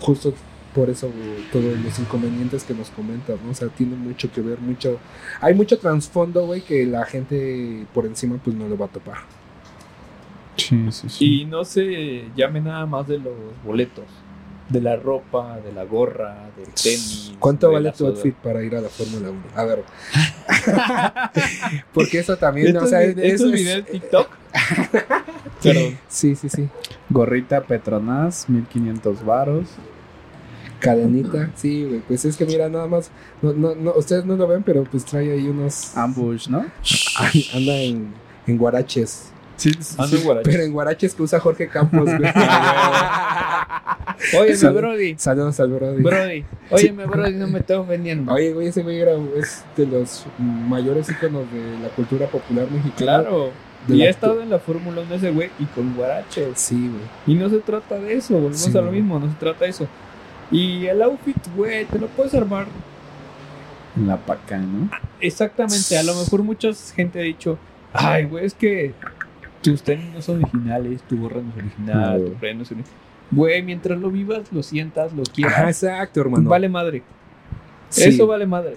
justo 0.00 0.34
por 0.74 0.90
eso 0.90 1.10
todos 1.52 1.78
los 1.78 1.98
inconvenientes 1.98 2.64
que 2.64 2.74
nos 2.74 2.90
comentas, 2.90 3.36
¿no? 3.44 3.52
O 3.52 3.54
sea, 3.54 3.68
tiene 3.68 3.94
mucho 3.96 4.30
que 4.32 4.40
ver, 4.40 4.58
mucho... 4.58 4.98
Hay 5.40 5.54
mucho 5.54 5.78
trasfondo, 5.78 6.46
güey, 6.46 6.62
que 6.62 6.84
la 6.86 7.04
gente 7.06 7.86
por 7.94 8.06
encima, 8.06 8.38
pues, 8.42 8.56
no 8.56 8.68
lo 8.68 8.76
va 8.76 8.86
a 8.86 8.88
topar. 8.88 9.18
Sí, 10.56 10.86
sí, 10.90 11.08
sí. 11.08 11.40
Y 11.42 11.44
no 11.46 11.64
se 11.64 12.24
llame 12.36 12.60
nada 12.60 12.86
más 12.86 13.06
de 13.08 13.18
los 13.18 13.34
boletos. 13.64 14.04
De 14.68 14.80
la 14.80 14.96
ropa, 14.96 15.58
de 15.60 15.72
la 15.72 15.84
gorra, 15.84 16.48
del 16.56 16.68
tenis. 16.72 17.32
¿Cuánto 17.38 17.68
de 17.68 17.74
vale 17.74 17.92
tu 17.92 18.06
outfit 18.06 18.34
para 18.34 18.62
ir 18.62 18.74
a 18.74 18.80
la 18.80 18.88
Fórmula 18.88 19.30
1? 19.30 19.42
A 19.54 19.64
ver. 19.64 19.84
Porque 21.92 22.18
eso 22.20 22.36
también, 22.36 22.68
¿Estos, 22.68 22.84
o 22.84 22.86
sea, 22.86 23.00
vi- 23.00 23.06
estos 23.08 23.24
eso 23.24 23.46
es- 23.46 23.52
videos 23.52 23.84
de 23.84 23.90
TikTok? 23.92 24.28
Perdón. 25.62 25.98
Sí, 26.08 26.34
sí, 26.34 26.48
sí. 26.48 26.68
Gorrita 27.10 27.60
Petronas, 27.62 28.48
1500 28.48 29.24
varos. 29.24 29.66
Cadenita, 30.84 31.50
sí, 31.56 31.84
güey. 31.84 32.00
Pues 32.00 32.24
es 32.24 32.36
que 32.36 32.44
mira, 32.46 32.68
nada 32.68 32.86
más. 32.86 33.10
No, 33.42 33.52
no, 33.52 33.74
no, 33.74 33.92
ustedes 33.96 34.24
no 34.24 34.36
lo 34.36 34.46
ven, 34.46 34.62
pero 34.62 34.84
pues 34.84 35.04
trae 35.04 35.32
ahí 35.32 35.46
unos. 35.48 35.96
Ambush, 35.96 36.48
¿no? 36.48 36.64
Ay, 37.18 37.46
anda 37.54 37.72
en, 37.76 38.12
en 38.46 38.58
guaraches. 38.58 39.30
Sí, 39.56 39.70
Ando 39.98 40.16
en 40.16 40.24
guaraches. 40.24 40.52
Pero 40.52 40.64
en 40.64 40.72
guaraches 40.72 41.14
que 41.14 41.22
usa 41.22 41.38
Jorge 41.40 41.68
Campos, 41.68 42.04
güey. 42.04 42.32
Óyeme, 44.38 44.56
Salud- 44.56 44.80
Brody. 44.80 45.14
Saludos 45.18 45.60
al 45.60 45.68
Brody. 45.72 46.02
Brody. 46.02 46.44
Óyeme, 46.70 47.06
Brody, 47.06 47.34
no 47.34 47.46
me 47.46 47.58
estás 47.60 47.78
ofendiendo. 47.78 48.32
Oye, 48.32 48.52
güey, 48.52 48.68
ese 48.68 48.82
güey 48.82 49.00
era, 49.00 49.12
es 49.36 49.64
de 49.76 49.86
los 49.86 50.24
mayores 50.38 51.08
íconos 51.10 51.44
de 51.52 51.78
la 51.82 51.88
cultura 51.90 52.26
popular 52.26 52.66
mexicana. 52.70 52.96
Claro. 53.22 53.50
Y 53.86 54.00
ha 54.02 54.08
estado 54.08 54.40
en 54.40 54.48
la 54.48 54.58
Fórmula 54.58 55.02
1 55.02 55.14
ese 55.14 55.30
güey 55.30 55.50
y 55.58 55.64
con 55.66 55.94
guaraches. 55.94 56.48
Sí, 56.54 56.74
güey. 56.88 57.02
Y 57.36 57.38
no 57.38 57.50
se 57.50 57.58
trata 57.58 57.96
de 57.98 58.14
eso, 58.14 58.32
volvemos 58.34 58.58
Sí, 58.60 58.76
a 58.76 58.80
lo 58.80 58.90
mismo, 58.90 59.18
no 59.20 59.28
se 59.30 59.36
trata 59.36 59.64
de 59.66 59.70
eso. 59.72 59.86
Y 60.50 60.86
el 60.86 61.02
outfit, 61.02 61.36
güey, 61.56 61.84
te 61.86 61.98
lo 61.98 62.06
puedes 62.08 62.34
armar 62.34 62.66
En 63.96 64.06
la 64.06 64.16
paca, 64.16 64.58
¿no? 64.58 64.90
exactamente. 65.20 65.96
A 65.98 66.02
lo 66.02 66.14
mejor 66.14 66.42
mucha 66.42 66.68
gente 66.94 67.18
ha 67.20 67.22
dicho, 67.22 67.58
ay, 67.92 68.24
güey, 68.24 68.44
es 68.44 68.54
que 68.54 68.92
tus 69.62 69.82
tenis 69.82 70.12
no 70.12 70.20
son 70.20 70.42
originales, 70.42 71.02
tu 71.02 71.18
gorra 71.18 71.40
no 71.40 71.50
es 71.50 71.56
original, 71.56 72.20
No. 72.24 72.30
tu 72.30 72.36
freno 72.38 72.56
no 72.58 72.62
es 72.64 72.70
original. 72.72 72.98
Güey, 73.30 73.62
mientras 73.62 73.98
lo 73.98 74.10
vivas, 74.10 74.52
lo 74.52 74.62
sientas, 74.62 75.12
lo 75.12 75.22
quieras, 75.22 75.54
Ajá, 75.58 75.68
exacto, 75.70 76.20
hermano. 76.20 76.48
vale 76.50 76.68
madre. 76.68 77.02
Sí. 77.88 78.08
Eso 78.10 78.26
vale 78.26 78.46
madre. 78.46 78.76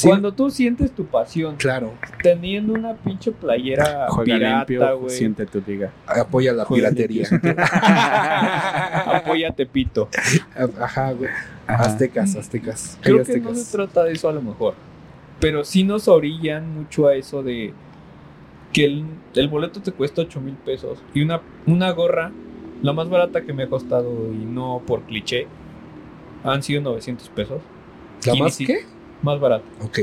Sí. 0.00 0.08
Cuando 0.08 0.32
tú 0.32 0.50
sientes 0.50 0.92
tu 0.92 1.04
pasión, 1.04 1.56
Claro, 1.56 1.92
teniendo 2.22 2.72
una 2.72 2.94
pinche 2.94 3.32
playera 3.32 4.06
Juega 4.08 4.64
pirata, 4.64 4.92
güey. 4.92 5.10
siente 5.10 5.44
tu 5.46 5.62
liga. 5.66 5.92
apoya 6.06 6.52
la 6.54 6.64
Juega 6.64 6.88
piratería. 6.90 7.28
Apóyate, 9.14 9.66
pito. 9.66 10.08
Ajá, 10.80 11.12
güey. 11.12 11.30
Aztecas, 11.66 12.34
aztecas. 12.36 12.98
Creo 13.02 13.22
que 13.24 13.38
no 13.40 13.50
aztecas. 13.50 13.62
se 13.64 13.76
trata 13.76 14.04
de 14.04 14.12
eso 14.12 14.28
a 14.28 14.32
lo 14.32 14.42
mejor. 14.42 14.74
Pero 15.38 15.64
sí 15.64 15.84
nos 15.84 16.08
orillan 16.08 16.74
mucho 16.74 17.06
a 17.06 17.14
eso 17.14 17.42
de 17.42 17.72
que 18.72 18.84
el, 18.84 19.04
el 19.34 19.48
boleto 19.48 19.80
te 19.80 19.92
cuesta 19.92 20.22
8 20.22 20.40
mil 20.40 20.54
pesos. 20.54 21.02
Y 21.14 21.22
una, 21.22 21.40
una 21.66 21.90
gorra, 21.92 22.30
la 22.82 22.92
más 22.92 23.08
barata 23.08 23.42
que 23.42 23.52
me 23.52 23.64
ha 23.64 23.68
costado, 23.68 24.10
y 24.32 24.44
no 24.44 24.82
por 24.86 25.02
cliché, 25.02 25.46
han 26.44 26.62
sido 26.62 26.80
900 26.82 27.28
pesos. 27.30 27.60
¿La 28.26 28.34
Y 28.34 28.40
más 28.40 28.56
qué? 28.58 28.84
Más 29.22 29.40
barata. 29.40 29.64
Ok. 29.80 30.00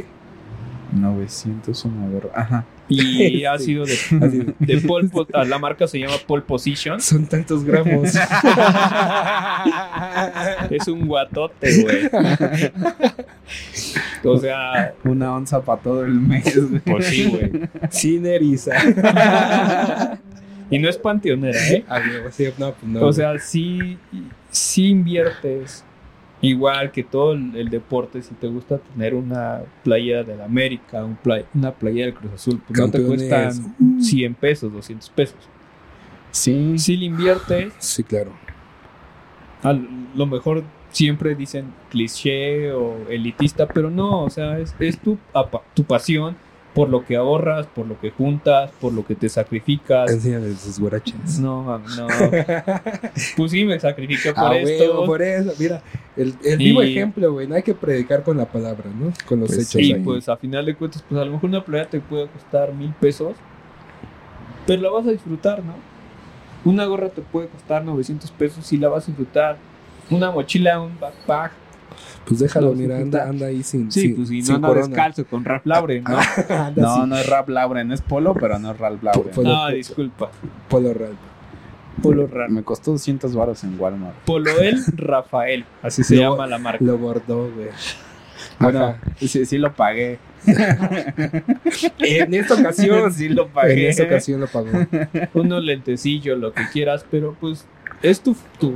900 0.94 1.86
una 1.86 2.08
gorra. 2.10 2.30
Ajá. 2.34 2.66
Y 2.90 3.44
ha 3.50 3.58
sido 3.58 3.86
de, 3.86 4.54
de 4.60 4.78
pole 4.82 5.10
ah, 5.34 5.44
La 5.44 5.60
marca 5.60 5.88
se 5.88 6.00
llama 6.00 6.16
Pole 6.26 6.44
Position. 6.44 7.02
Son 7.02 7.26
tantos 7.26 7.64
gramos. 7.64 8.14
Es 10.70 10.88
un 10.88 11.08
guatote, 11.08 11.84
güey. 11.84 12.10
O 14.24 14.38
sea, 14.38 14.94
Una 15.04 15.36
onza 15.36 15.62
para 15.62 15.82
todo 15.82 16.06
el 16.06 16.14
mes. 16.14 16.70
güey. 16.70 16.80
pues 16.82 17.06
sí, 17.08 17.30
güey. 17.30 17.52
Sin 17.90 18.26
eriza. 18.26 18.74
Y 20.70 20.80
no 20.80 20.90
es 20.90 20.98
panteonera, 20.98 21.58
¿eh? 21.70 21.86
Ah, 21.88 22.00
no, 22.00 22.24
pues 22.24 22.84
no, 22.84 23.06
O 23.06 23.14
sea, 23.14 23.40
sí, 23.40 23.98
sí 24.52 24.90
inviertes 24.90 25.86
igual 26.42 26.92
que 26.92 27.04
todo 27.04 27.34
el, 27.34 27.56
el 27.56 27.70
deporte. 27.70 28.22
Si 28.22 28.34
te 28.36 28.48
gusta 28.48 28.78
tener 28.78 29.14
una 29.16 29.62
playera 29.84 30.24
del 30.24 30.42
América, 30.42 31.04
un 31.04 31.16
play- 31.16 31.46
una 31.54 31.72
playera 31.72 32.06
del 32.08 32.16
Cruz 32.16 32.34
Azul, 32.34 32.62
pues 32.68 32.80
no 32.80 32.90
te 32.92 33.04
cuestan 33.04 34.02
100 34.02 34.34
pesos, 34.36 34.72
200 34.72 35.10
pesos. 35.10 35.38
Sí. 36.32 36.78
Si 36.78 36.96
le 36.98 37.06
inviertes, 37.06 37.74
Sí, 37.80 38.04
claro. 38.04 38.32
a 39.64 39.74
lo 40.16 40.26
mejor 40.26 40.64
siempre 40.92 41.36
dicen 41.36 41.66
cliché 41.90 42.72
o 42.72 42.96
elitista, 43.10 43.68
pero 43.68 43.90
no, 43.90 44.24
o 44.24 44.30
sea, 44.30 44.60
es, 44.60 44.76
es 44.80 44.98
tu, 45.00 45.18
tu 45.74 45.84
pasión 45.84 46.36
por 46.78 46.90
lo 46.90 47.04
que 47.04 47.16
ahorras, 47.16 47.66
por 47.68 47.88
lo 47.88 48.00
que 48.00 48.12
juntas, 48.12 48.72
por 48.80 48.94
lo 48.94 49.06
que 49.06 49.16
te 49.16 49.28
sacrificas. 49.30 50.12
Enséñale 50.12 50.56
sus 50.56 50.80
guaraches. 50.80 51.40
No, 51.40 51.64
mami, 51.64 51.86
no. 51.98 52.08
Pues 53.36 53.52
sí, 53.52 53.66
me 53.66 53.80
sacrifiqué 53.80 54.32
por 54.34 54.44
Ah, 54.44 54.58
esto. 54.58 55.06
por 55.06 55.22
eso. 55.22 55.54
Mira, 55.60 55.82
el, 56.16 56.36
el 56.44 56.58
vivo 56.58 56.82
ejemplo, 56.84 57.34
güey. 57.34 57.48
No 57.48 57.56
hay 57.56 57.64
que 57.64 57.74
predicar 57.74 58.24
con 58.24 58.38
la 58.38 58.46
palabra, 58.46 58.86
¿no? 58.98 59.12
Con 59.28 59.40
los 59.40 59.50
Pues 59.50 59.60
hechos. 59.76 59.76
Ahí. 59.98 60.02
pues 60.04 60.30
a 60.30 60.38
final 60.38 60.66
de 60.66 60.76
cuentas, 60.76 61.04
pues 61.10 61.20
a 61.20 61.26
lo 61.26 61.32
mejor 61.32 61.50
una 61.50 61.66
playa 61.66 61.90
te 61.90 62.00
puede 62.00 62.28
costar 62.28 62.72
mil 62.74 62.94
pesos, 63.00 63.34
pero 64.66 64.82
la 64.84 64.90
vas 64.92 65.08
a 65.08 65.12
disfrutar, 65.12 65.64
¿no? 65.64 65.74
Una 66.64 66.86
gorra 66.86 67.10
te 67.10 67.22
puede 67.22 67.48
costar 67.48 67.84
900 67.84 68.30
pesos 68.32 68.72
y 68.72 68.78
la 68.78 68.90
vas 68.90 69.04
a 69.06 69.08
disfrutar. 69.08 69.58
Una 70.10 70.32
mochila, 70.32 70.80
un 70.80 71.00
backpack. 71.00 71.52
Pues 72.26 72.40
déjalo, 72.40 72.74
mira, 72.74 72.98
anda, 72.98 73.28
anda 73.28 73.48
ahí 73.48 73.64
sin. 73.64 73.92
Sí, 73.92 74.02
sin- 74.02 74.16
pues 74.16 74.30
si 74.30 74.42
no 74.42 74.56
anda 74.56 74.68
corona. 74.68 74.88
descalzo 74.88 75.26
con 75.26 75.46
Ralph 75.46 75.66
Lauren, 75.66 76.04
¿no? 76.04 76.18
Anda 76.50 76.72
No, 76.82 76.96
sin 76.96 77.10
no 77.10 77.18
es 77.18 77.28
Ralph 77.30 77.50
Lauren, 77.50 77.92
es 77.92 78.02
Polo, 78.02 78.34
pero 78.34 78.60
no 78.60 78.72
es 78.72 78.78
Ralph 78.78 79.02
Lauren. 79.04 79.34
Polo. 79.34 79.50
No, 79.50 79.68
disculpa. 79.70 80.30
polo 80.70 80.94
real. 80.94 81.14
Polo 82.02 82.28
raro. 82.28 82.52
Me 82.52 82.62
costó 82.64 82.92
200 82.92 83.34
baros 83.34 83.64
en 83.64 83.80
Walmart. 83.80 84.16
Polo 84.26 84.52
El 84.62 84.84
Rafael, 84.96 85.66
así 85.82 86.04
se 86.04 86.16
Lo- 86.18 86.32
llama 86.32 86.46
la 86.48 86.58
marca. 86.60 86.84
Lo 86.84 86.98
bordó, 86.98 87.50
güey. 87.52 87.70
Bueno, 88.60 88.96
sí, 89.20 89.46
sí 89.46 89.58
lo 89.58 89.74
pagué. 89.74 90.20
En 92.00 92.34
esta 92.34 92.56
ocasión. 92.56 93.12
sí 93.14 93.30
lo 93.30 93.48
pagué. 93.48 93.74
En 93.86 93.90
esta 93.90 94.04
ocasión 94.04 94.40
lo 94.42 94.48
pagó. 94.48 94.70
Unos 95.34 95.64
lentecillos, 95.64 96.38
lo 96.40 96.54
que 96.54 96.64
quieras, 96.72 97.06
pero 97.10 97.36
pues 97.40 97.66
es 98.02 98.22
tu, 98.22 98.36
tu, 98.60 98.74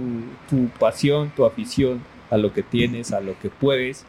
tu 0.49 0.67
pasión, 0.79 1.31
tu 1.35 1.45
afición 1.45 1.99
a 2.31 2.37
lo 2.37 2.51
que 2.53 2.63
tienes, 2.63 3.11
a 3.11 3.21
lo 3.21 3.37
que 3.39 3.49
puedes. 3.49 4.05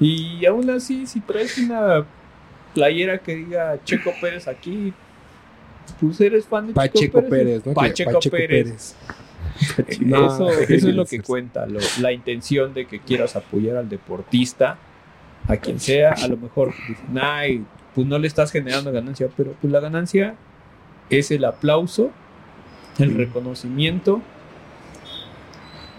Y 0.00 0.46
aún 0.46 0.70
así, 0.70 1.06
si 1.06 1.20
traes 1.20 1.58
una 1.58 2.04
playera 2.74 3.18
que 3.18 3.36
diga 3.36 3.78
Checo 3.84 4.10
Pérez 4.20 4.48
aquí, 4.48 4.94
pues 6.00 6.20
eres 6.20 6.46
fan 6.46 6.68
de 6.68 6.72
Pacheco 6.72 6.98
Checo 7.20 7.28
Pérez, 7.28 7.66
¿no? 7.66 7.72
Que 7.72 7.74
Pacheco, 7.74 8.12
Pacheco 8.12 8.36
Pérez. 8.36 8.64
Pérez. 8.64 8.96
No, 10.00 10.26
eso, 10.26 10.50
eso 10.50 10.88
es 10.88 10.94
lo 10.94 11.04
que 11.04 11.20
cuenta, 11.20 11.66
lo- 11.66 11.78
la 12.00 12.12
intención 12.12 12.72
de 12.72 12.86
que 12.86 13.00
quieras 13.00 13.36
apoyar 13.36 13.76
al 13.76 13.88
deportista, 13.88 14.78
a 15.46 15.56
quien 15.58 15.78
sea, 15.78 16.12
a 16.12 16.26
lo 16.28 16.36
mejor 16.36 16.72
"Ay, 17.20 17.62
pues 17.94 18.06
no 18.06 18.18
le 18.18 18.28
estás 18.28 18.50
generando 18.50 18.90
ganancia, 18.92 19.28
pero 19.36 19.54
pues 19.60 19.70
la 19.72 19.80
ganancia 19.80 20.36
es 21.10 21.30
el 21.30 21.44
aplauso, 21.44 22.10
el 22.98 23.14
reconocimiento 23.14 24.22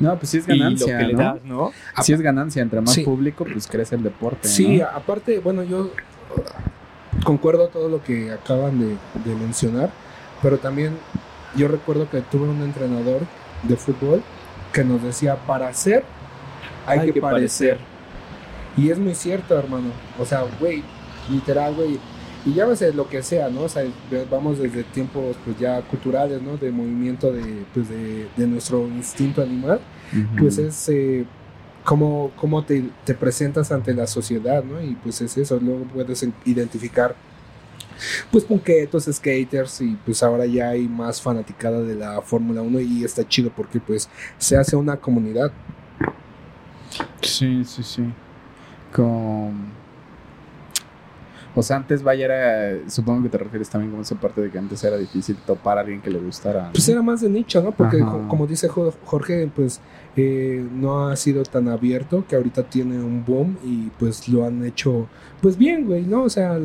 No, 0.04 0.18
pues 0.18 0.30
sí 0.32 0.38
es 0.39 0.47
y 0.47 0.51
lo 0.51 0.58
ganancia, 0.64 0.99
le 1.01 1.14
¿no? 1.14 1.20
das, 1.20 1.43
¿no? 1.45 1.72
Sí 2.01 2.14
es 2.14 2.22
ganancia. 2.22 2.62
Entre 2.62 2.82
más 2.82 2.93
Sí. 2.93 3.04
público, 3.04 3.45
pues 3.45 3.68
crece 3.68 3.95
el 3.95 4.04
deporte, 4.04 4.47
Sí, 4.47 4.78
¿no? 4.80 4.86
aparte, 4.88 5.39
bueno, 5.39 5.64
yo 5.64 5.91
concuerdo 7.24 7.68
todo 7.70 7.89
lo 7.89 8.04
que 8.04 8.32
acaban 8.32 8.80
de, 8.80 8.97
de 9.24 9.36
mencionar, 9.36 9.91
pero 10.41 10.58
también 10.58 10.97
yo 11.56 11.68
recuerdo 11.68 12.10
que 12.10 12.22
tuve 12.22 12.47
un 12.49 12.62
entrenador 12.64 13.22
de 13.64 13.76
fútbol 13.78 14.22
que 14.74 14.84
nos 14.84 15.01
decía, 15.04 15.36
para 15.47 15.68
hacer 15.70 16.04
hay, 16.86 16.99
Hay 16.99 17.08
que, 17.08 17.14
que 17.14 17.22
parecer. 17.22 17.78
Y 18.76 18.89
es 18.89 18.97
muy 18.99 19.16
cierto, 19.16 19.58
hermano. 19.58 19.89
O 20.20 20.26
sea, 20.26 20.43
güey, 20.60 20.84
literal, 21.30 21.76
güey. 21.76 21.99
Y 22.46 22.54
llámese 22.54 22.94
lo 22.94 23.08
que 23.08 23.24
sea, 23.24 23.50
¿no? 23.50 23.62
O 23.62 23.70
sea, 23.70 23.84
vamos 24.30 24.60
desde 24.60 24.84
tiempos 24.84 25.38
pues 25.46 25.58
ya 25.60 25.82
culturales, 25.82 26.41
¿no? 26.41 26.58
De 26.58 26.72
movimiento 26.72 27.32
de, 27.32 27.64
pues, 27.74 27.88
de, 27.89 28.28
de 28.36 28.48
nuestro 28.48 28.86
instinto 28.88 29.41
animal 29.41 29.80
Ujú. 30.12 30.36
pues 30.39 30.58
es 30.58 30.89
eh, 30.89 31.26
cómo, 31.86 32.32
cómo 32.36 32.64
te, 32.66 32.84
te 33.06 33.14
presentas 33.14 33.72
ante 33.72 33.94
la 33.94 34.08
sociedad, 34.08 34.64
¿no? 34.64 34.82
Y 34.82 34.96
pues 34.96 35.22
es 35.22 35.38
eso, 35.38 35.58
luego 35.62 35.86
puedes 35.86 36.22
en- 36.24 36.34
identificar 36.46 37.16
pues 38.32 38.44
punquetos, 38.44 39.06
skaters 39.10 39.80
y 39.82 39.96
pues 40.04 40.22
ahora 40.24 40.46
ya 40.46 40.70
hay 40.70 40.88
más 40.88 41.22
fanaticada 41.22 41.80
de 41.82 41.96
la 41.96 42.22
Fórmula 42.22 42.62
1 42.62 42.82
y 42.82 43.04
está 43.06 43.26
chido 43.26 43.52
porque 43.56 43.80
pues 43.80 44.10
se 44.38 44.58
hace 44.58 44.76
una 44.76 44.98
comunidad. 44.98 45.52
Sí, 47.22 47.64
sí, 47.66 47.84
sí. 47.84 48.04
Con... 48.94 49.83
O 51.56 51.62
sea, 51.62 51.78
antes 51.78 52.01
vaya 52.04 52.26
era... 52.26 52.89
Supongo 52.89 53.24
que 53.24 53.30
te 53.30 53.38
refieres 53.38 53.70
también 53.70 53.91
con 53.91 54.01
esa 54.01 54.16
parte 54.16 54.41
de 54.41 54.49
que 54.49 54.58
antes 54.58 54.84
era 54.84 54.97
difícil 54.97 55.36
topar 55.45 55.78
a 55.78 55.82
alguien 55.82 56.01
que 56.01 56.10
le 56.10 56.20
gustara. 56.20 56.64
¿no? 56.68 56.72
Pues 56.74 56.88
era 56.89 57.01
más 57.01 57.22
de 57.22 57.30
nicho, 57.30 57.62
¿no? 57.62 57.72
Porque 57.72 58.01
Ajá. 58.01 58.28
como 58.28 58.47
dice 58.47 58.68
Jo- 58.68 58.93
Jorge, 59.06 59.49
pues 59.56 59.80
eh, 60.16 60.66
no 60.74 61.08
ha 61.10 61.16
sido 61.16 61.43
tan 61.43 61.68
abierto 61.68 62.26
que 62.28 62.36
ahorita 62.36 62.64
tiene 62.64 62.97
un 62.99 63.24
boom 63.26 63.58
y 63.64 63.89
pues 63.99 64.28
lo 64.30 64.45
han 64.45 64.66
hecho 64.66 65.08
pues 65.41 65.58
bien, 65.58 65.86
güey, 65.86 66.04
¿no? 66.04 66.24
O 66.24 66.30
sea, 66.30 66.58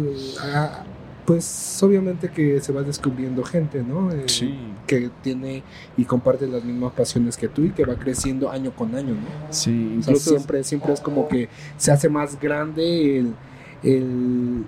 a- 0.42 0.84
pues 1.26 1.82
obviamente 1.82 2.30
que 2.30 2.58
se 2.62 2.72
va 2.72 2.80
descubriendo 2.82 3.44
gente, 3.44 3.82
¿no? 3.82 4.10
Eh, 4.10 4.22
Sí. 4.28 4.58
Que 4.86 5.10
tiene 5.22 5.62
y 5.98 6.04
comparte 6.06 6.46
las 6.46 6.64
mismas 6.64 6.92
pasiones 6.94 7.36
que 7.36 7.48
tú 7.48 7.64
y 7.64 7.70
que 7.72 7.84
va 7.84 7.96
creciendo 7.96 8.50
año 8.50 8.70
con 8.74 8.94
año, 8.94 9.12
¿no? 9.12 9.20
Sí, 9.52 9.96
O 9.98 10.02
sea, 10.02 10.12
incluso... 10.14 10.30
siempre, 10.30 10.64
siempre 10.64 10.94
es 10.94 11.00
como 11.02 11.28
que 11.28 11.50
se 11.76 11.92
hace 11.92 12.08
más 12.08 12.40
grande 12.40 13.18
el, 13.18 13.34
el- 13.82 14.64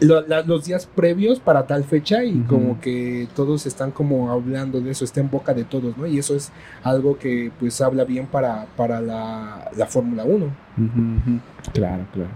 lo- 0.00 0.26
la- 0.26 0.42
los 0.42 0.64
días 0.64 0.86
previos 0.86 1.40
para 1.40 1.66
tal 1.66 1.84
fecha 1.84 2.24
y 2.24 2.40
como 2.48 2.80
que 2.80 3.28
todos 3.36 3.66
están 3.66 3.90
como 3.90 4.30
hablando 4.30 4.80
de 4.80 4.90
eso, 4.92 5.04
está 5.04 5.20
en 5.20 5.28
boca 5.30 5.52
de 5.52 5.64
todos, 5.64 5.96
¿no? 5.98 6.06
Y 6.06 6.18
eso 6.18 6.34
es 6.34 6.50
algo 6.82 7.18
que 7.18 7.50
pues 7.60 7.80
habla 7.82 8.04
bien 8.04 8.26
para, 8.26 8.64
para 8.76 9.00
la, 9.02 9.70
la 9.76 9.86
Fórmula 9.86 10.24
1. 10.24 10.46
Ujú, 10.46 10.48
ujú. 10.78 11.40
Claro, 11.74 12.04
claro. 12.14 12.30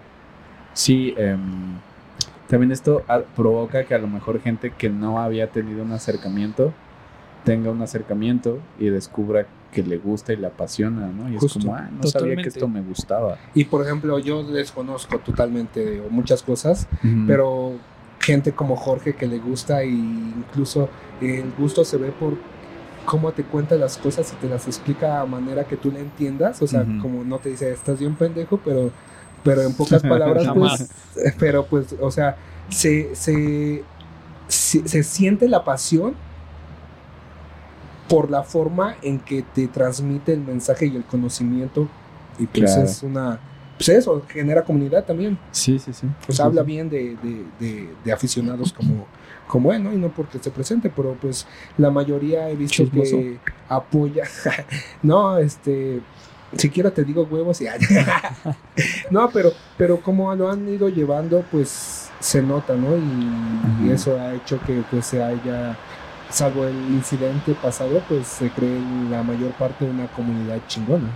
Sí, 0.74 1.14
em, 1.16 1.78
también 2.48 2.70
esto 2.70 3.02
a- 3.08 3.20
provoca 3.20 3.84
que 3.84 3.94
a 3.94 3.98
lo 3.98 4.08
mejor 4.08 4.40
gente 4.42 4.70
que 4.76 4.90
no 4.90 5.18
había 5.18 5.46
tenido 5.46 5.84
un 5.84 5.92
acercamiento 5.92 6.74
tenga 7.44 7.70
un 7.70 7.82
acercamiento 7.82 8.58
y 8.78 8.88
descubra 8.88 9.46
que 9.70 9.82
le 9.82 9.98
gusta 9.98 10.32
y 10.32 10.36
le 10.36 10.46
apasiona, 10.46 11.08
¿no? 11.08 11.28
Y 11.28 11.36
Justo, 11.36 11.58
es 11.58 11.64
como, 11.64 11.76
ah, 11.76 11.90
no 11.90 12.06
sabía 12.06 12.36
que 12.36 12.48
esto 12.48 12.68
me 12.68 12.80
gustaba. 12.80 13.38
Y 13.54 13.64
por 13.64 13.82
ejemplo, 13.82 14.18
yo 14.18 14.44
desconozco 14.44 15.18
totalmente 15.18 16.02
muchas 16.10 16.42
cosas, 16.42 16.88
pero 17.26 17.72
gente 18.20 18.52
como 18.52 18.76
Jorge 18.76 19.14
que 19.14 19.26
le 19.26 19.38
gusta 19.38 19.84
y 19.84 19.92
incluso 19.92 20.88
el 21.20 21.52
gusto 21.58 21.84
se 21.84 21.98
ve 21.98 22.10
por 22.10 22.36
cómo 23.04 23.32
te 23.32 23.42
cuenta 23.42 23.74
las 23.74 23.98
cosas 23.98 24.32
y 24.32 24.36
te 24.36 24.48
las 24.48 24.66
explica 24.66 25.20
a 25.20 25.26
manera 25.26 25.64
que 25.64 25.76
tú 25.76 25.90
le 25.90 26.00
entiendas, 26.00 26.62
o 26.62 26.66
sea, 26.66 26.86
como 27.02 27.22
no 27.24 27.38
te 27.38 27.50
dice, 27.50 27.70
estás 27.70 27.98
bien 27.98 28.14
pendejo, 28.14 28.58
pero 28.64 28.90
pero 29.42 29.60
en 29.60 29.74
pocas 29.74 30.02
palabras 30.14 30.48
pues 30.54 30.90
pero 31.38 31.66
pues 31.66 31.94
o 32.00 32.10
sea, 32.10 32.36
se 32.70 33.14
se, 33.14 33.84
se 34.48 34.88
se 34.88 35.02
siente 35.02 35.48
la 35.48 35.64
pasión 35.64 36.14
por 38.08 38.30
la 38.30 38.42
forma 38.42 38.96
en 39.02 39.18
que 39.18 39.42
te 39.42 39.66
transmite 39.68 40.32
el 40.32 40.40
mensaje 40.40 40.86
y 40.86 40.96
el 40.96 41.04
conocimiento 41.04 41.88
y 42.38 42.46
pues 42.46 42.64
Claro. 42.72 42.82
es 42.88 43.02
una 43.02 43.38
pues 43.76 43.88
eso 43.88 44.22
genera 44.28 44.62
comunidad 44.62 45.04
también 45.04 45.36
Sí, 45.50 45.78
sí, 45.78 45.92
sí. 45.92 46.06
pues 46.26 46.36
Sí, 46.36 46.42
habla 46.42 46.62
sí. 46.62 46.66
bien 46.68 46.88
de, 46.88 47.16
de- 47.22 47.44
de- 47.58 47.88
de 48.04 48.12
aficionados 48.12 48.72
como, 48.72 49.06
como 49.48 49.72
él, 49.72 49.82
¿no? 49.82 49.92
Y 49.92 49.96
no 49.96 50.08
porque 50.10 50.38
se 50.38 50.50
presente, 50.50 50.92
pero 50.94 51.16
pues 51.20 51.46
la 51.76 51.90
mayoría 51.90 52.48
he 52.50 52.54
visto 52.56 52.84
Chismoso. 52.84 53.16
que 53.16 53.38
apoya. 53.68 54.24
no, 55.02 55.38
este. 55.38 56.00
Siquiera 56.56 56.92
te 56.92 57.02
digo 57.02 57.24
huevos 57.28 57.60
y. 57.62 57.66
no, 59.10 59.28
pero, 59.30 59.52
pero 59.76 60.00
como 60.00 60.32
lo 60.34 60.50
han 60.50 60.68
ido 60.68 60.88
llevando, 60.88 61.44
pues 61.50 62.10
se 62.20 62.42
nota, 62.42 62.74
¿no? 62.76 62.96
Y, 62.96 63.86
y 63.88 63.90
eso 63.90 64.18
ha 64.20 64.34
hecho 64.34 64.60
que 64.66 64.82
pues 64.90 65.06
se 65.06 65.22
haya. 65.22 65.76
Salvo 66.34 66.64
el 66.66 66.74
incidente 66.90 67.54
pasado, 67.54 68.02
pues 68.08 68.26
se 68.26 68.50
cree 68.50 68.80
la 69.08 69.22
mayor 69.22 69.52
parte 69.52 69.84
de 69.84 69.92
una 69.92 70.08
comunidad 70.08 70.58
chingona. 70.66 71.08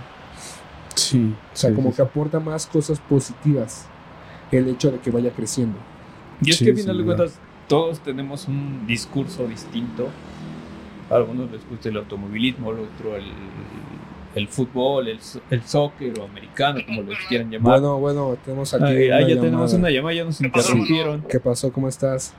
Sí. 0.95 1.33
O 1.53 1.55
sea, 1.55 1.69
sí, 1.71 1.75
como 1.75 1.89
sí, 1.89 1.97
que 1.97 2.01
aporta 2.03 2.39
más 2.39 2.65
cosas 2.67 3.01
positivas 3.01 3.85
el 4.49 4.69
hecho 4.69 4.91
de 4.91 4.99
que 4.99 5.11
vaya 5.11 5.31
creciendo. 5.31 5.77
Y 6.41 6.51
es 6.51 6.57
Sí, 6.57 6.63
que 6.63 6.71
al 6.71 6.77
final 6.77 6.97
de 6.99 7.03
cuentas 7.03 7.37
todos 7.67 7.99
tenemos 7.99 8.47
un 8.47 8.87
discurso 8.87 9.45
distinto. 9.45 10.07
A 11.09 11.15
algunos 11.15 11.51
les 11.51 11.67
gusta 11.69 11.89
el 11.89 11.97
automovilismo, 11.97 12.69
al 12.71 12.79
otro 12.79 13.17
el, 13.17 13.25
el 14.35 14.47
fútbol, 14.47 15.09
el, 15.09 15.19
so- 15.19 15.41
el 15.49 15.63
soccer 15.63 16.17
o 16.17 16.23
americano, 16.23 16.79
como 16.85 17.01
lo 17.01 17.11
quieran 17.27 17.51
llamar. 17.51 17.81
Bueno, 17.81 17.97
bueno, 17.99 18.37
tenemos 18.45 18.73
aquí. 18.73 18.83
Una 18.83 18.93
ah, 18.93 19.19
ya 19.21 19.27
llamada. 19.27 19.41
tenemos 19.41 19.73
una 19.73 19.89
llamada, 19.89 20.13
ya 20.15 20.23
nos 20.23 20.39
interrumpieron. 20.39 21.23
¿Qué 21.29 21.39
pasó? 21.41 21.73
¿Cómo 21.73 21.89
estás? 21.89 22.33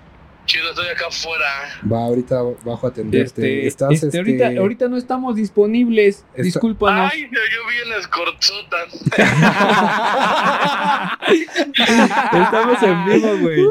Chido, 0.46 0.70
estoy 0.70 0.88
acá 0.88 1.06
afuera. 1.08 1.44
Va, 1.90 1.98
ahorita 2.06 2.42
bajo 2.64 2.86
a 2.86 2.90
atenderte. 2.90 3.24
Este, 3.24 3.66
Estás, 3.68 3.92
este, 3.92 4.06
este, 4.08 4.18
ahorita, 4.18 4.48
ahorita 4.60 4.88
no 4.88 4.96
estamos 4.96 5.36
disponibles. 5.36 6.24
Está- 6.32 6.42
Discúlpanos. 6.42 7.12
Ay, 7.12 7.22
yo, 7.22 7.28
yo 7.30 7.68
vi 7.68 7.76
en 7.84 7.90
las 7.90 8.08
corzotas. 8.08 9.00
Estamos 12.32 12.82
en 12.82 13.04
vivo, 13.06 13.28
güey. 13.40 13.64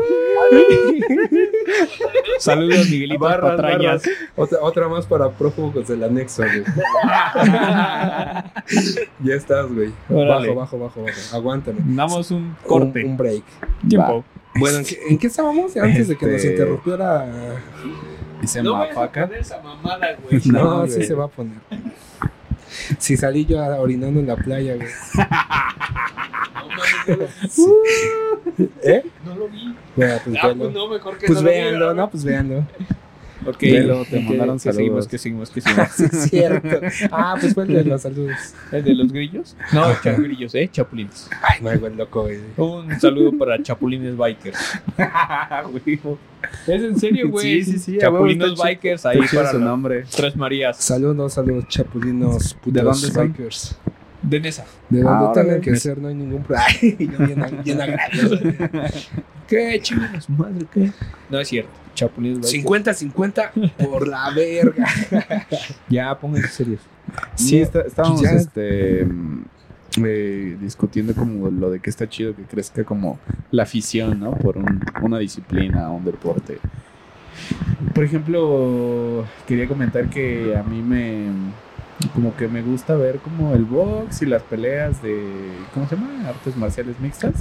Saludos, 2.39 2.89
Miguelito 2.89 3.19
Barras, 3.19 3.51
Patrañas. 3.51 4.01
barras. 4.03 4.17
Otra, 4.35 4.57
otra 4.61 4.87
más 4.87 5.05
para 5.05 5.29
prófugos 5.31 5.87
del 5.87 6.03
anexo, 6.03 6.43
güey. 6.43 6.63
ya 9.23 9.35
estás, 9.35 9.67
güey. 9.73 9.91
Bajo, 10.07 10.55
bajo, 10.55 10.79
bajo, 10.79 11.03
bajo. 11.03 11.35
Aguántame. 11.35 11.79
Damos 11.83 12.31
un 12.31 12.55
corte. 12.65 13.03
Un, 13.03 13.11
un 13.11 13.17
break. 13.17 13.43
Tiempo. 13.87 14.23
Bueno, 14.59 14.77
¿en 14.79 14.85
qué, 14.85 14.99
en 15.09 15.17
qué 15.17 15.27
estábamos? 15.27 15.75
Antes 15.77 16.07
de 16.07 16.17
que 16.17 16.25
nos 16.25 16.35
Este- 16.35 16.51
interrumpiera. 16.51 17.27
Dice 18.41 18.63
No 18.63 18.73
vayas 18.73 18.95
a 18.95 18.99
Mafaca. 19.01 19.25
poner 19.27 19.41
esa 19.41 19.61
mamada, 19.61 20.07
güey. 20.21 20.41
No, 20.45 20.63
No, 20.85 20.87
sí 20.87 21.03
se 21.03 21.13
va 21.13 21.25
a 21.25 21.27
poner. 21.27 21.57
Si 22.97 23.17
salí 23.17 23.45
yo 23.45 23.59
orinando 23.79 24.19
en 24.19 24.27
la 24.27 24.35
playa, 24.35 24.75
güey. 24.75 24.87
No, 27.07 28.65
¿Eh? 28.83 29.03
no 29.25 29.35
lo 29.35 29.47
vi. 29.49 29.75
Bueno, 29.95 30.15
pues 30.23 30.37
Ah, 30.41 30.53
pues 30.55 30.71
no, 30.73 30.87
mejor 30.87 31.17
que 31.17 31.27
Pues 31.27 31.39
no 31.39 31.45
lo 31.45 31.49
véanlo, 31.51 31.93
¿no? 31.93 32.09
Pues 32.09 32.23
véanlo. 32.23 32.65
Ok, 33.45 33.61
Velo, 33.61 34.03
te 34.03 34.17
¿qué- 34.19 34.21
mandaron 34.21 34.57
qué 34.57 34.73
seguimos, 34.73 35.05
saludos. 35.05 35.07
¿qué 35.07 35.17
seguimos? 35.17 35.49
¿Qué 35.49 35.61
seguimos? 35.61 35.89
Sí, 35.95 36.03
es 36.11 36.23
cierto. 36.29 36.79
Ah, 37.11 37.37
pues 37.39 37.53
fue 37.53 37.63
el 37.63 37.73
de 37.73 37.83
los 37.85 38.01
saludos. 38.01 38.35
¿El 38.71 38.83
de 38.83 38.93
los 38.95 39.11
grillos? 39.13 39.55
No, 39.71 39.85
grillos, 40.17 40.53
¿eh? 40.55 40.69
Chapulines. 40.71 41.29
Ay, 41.41 41.59
no, 41.61 41.73
igual 41.73 41.95
loco, 41.97 42.23
güey. 42.23 42.39
Un 42.57 42.99
saludo 42.99 43.37
para 43.37 43.61
Chapulines 43.63 44.17
Bikers. 44.17 44.57
¿Es 46.67 46.81
en 46.83 46.99
serio, 46.99 47.29
güey? 47.29 47.63
Sí, 47.63 47.73
sí, 47.73 47.79
sí, 47.79 47.97
Chapulinos 47.97 48.51
está 48.53 48.63
Bikers, 48.63 48.95
está 48.95 49.09
ahí 49.09 49.19
chido 49.27 49.41
para 49.41 49.51
su 49.51 49.59
nombre. 49.59 50.03
Tres 50.15 50.35
Marías. 50.35 50.77
Saludos 50.77 51.37
a 51.37 51.41
los 51.43 51.67
chapulinos 51.67 52.57
¿De 52.65 52.81
dónde 52.81 53.07
son? 53.07 53.27
bikers. 53.33 53.77
De 54.21 54.39
Nesa. 54.39 54.65
De 54.89 55.01
donde 55.01 55.25
Ah, 55.27 55.31
tengan 55.33 55.61
que 55.61 55.75
ser, 55.77 55.97
no 55.97 56.09
hay 56.09 56.15
ningún 56.15 56.43
problema. 56.43 56.65
Ay, 56.81 56.97
yo 56.99 57.25
bien, 57.25 57.45
bien 57.63 57.81
agradecido. 57.81 58.37
¿Qué 59.47 59.79
chingas, 59.81 60.29
madre, 60.29 60.65
qué? 60.73 60.91
No 61.29 61.39
es 61.39 61.47
cierto. 61.47 61.71
Chapulines 61.95 62.39
Bikers. 62.39 62.63
50-50 62.65 63.71
por 63.77 64.07
la 64.07 64.29
verga. 64.31 64.85
Ya, 65.89 66.17
pónganse 66.17 66.47
serios. 66.49 66.81
Sí, 67.35 67.59
está- 67.59 67.81
estábamos 67.81 68.21
ya- 68.21 68.31
este, 68.33 69.05
mm, 69.05 69.43
eh, 70.05 70.57
discutiendo 70.61 71.13
como 71.15 71.49
lo 71.49 71.69
de 71.71 71.79
que 71.79 71.89
está 71.89 72.07
chido 72.07 72.35
que 72.35 72.43
crezca 72.43 72.83
como 72.83 73.19
la 73.51 73.63
afición, 73.63 74.19
¿no? 74.19 74.31
Por 74.31 74.57
un- 74.57 74.81
una 75.01 75.17
disciplina, 75.17 75.89
un 75.89 76.05
deporte. 76.05 76.59
Por 77.95 78.03
ejemplo, 78.03 79.25
quería 79.47 79.67
comentar 79.67 80.09
que 80.09 80.55
a 80.55 80.63
mí 80.63 80.81
me 80.81 81.27
como 82.13 82.33
que 82.35 82.47
me 82.47 82.61
gusta 82.61 82.95
ver 82.95 83.17
como 83.19 83.53
el 83.53 83.65
box 83.65 84.21
y 84.21 84.25
las 84.25 84.41
peleas 84.43 85.01
de 85.01 85.21
¿cómo 85.73 85.87
se 85.87 85.95
llama? 85.97 86.29
artes 86.29 86.55
marciales 86.55 86.97
mixtas. 86.99 87.33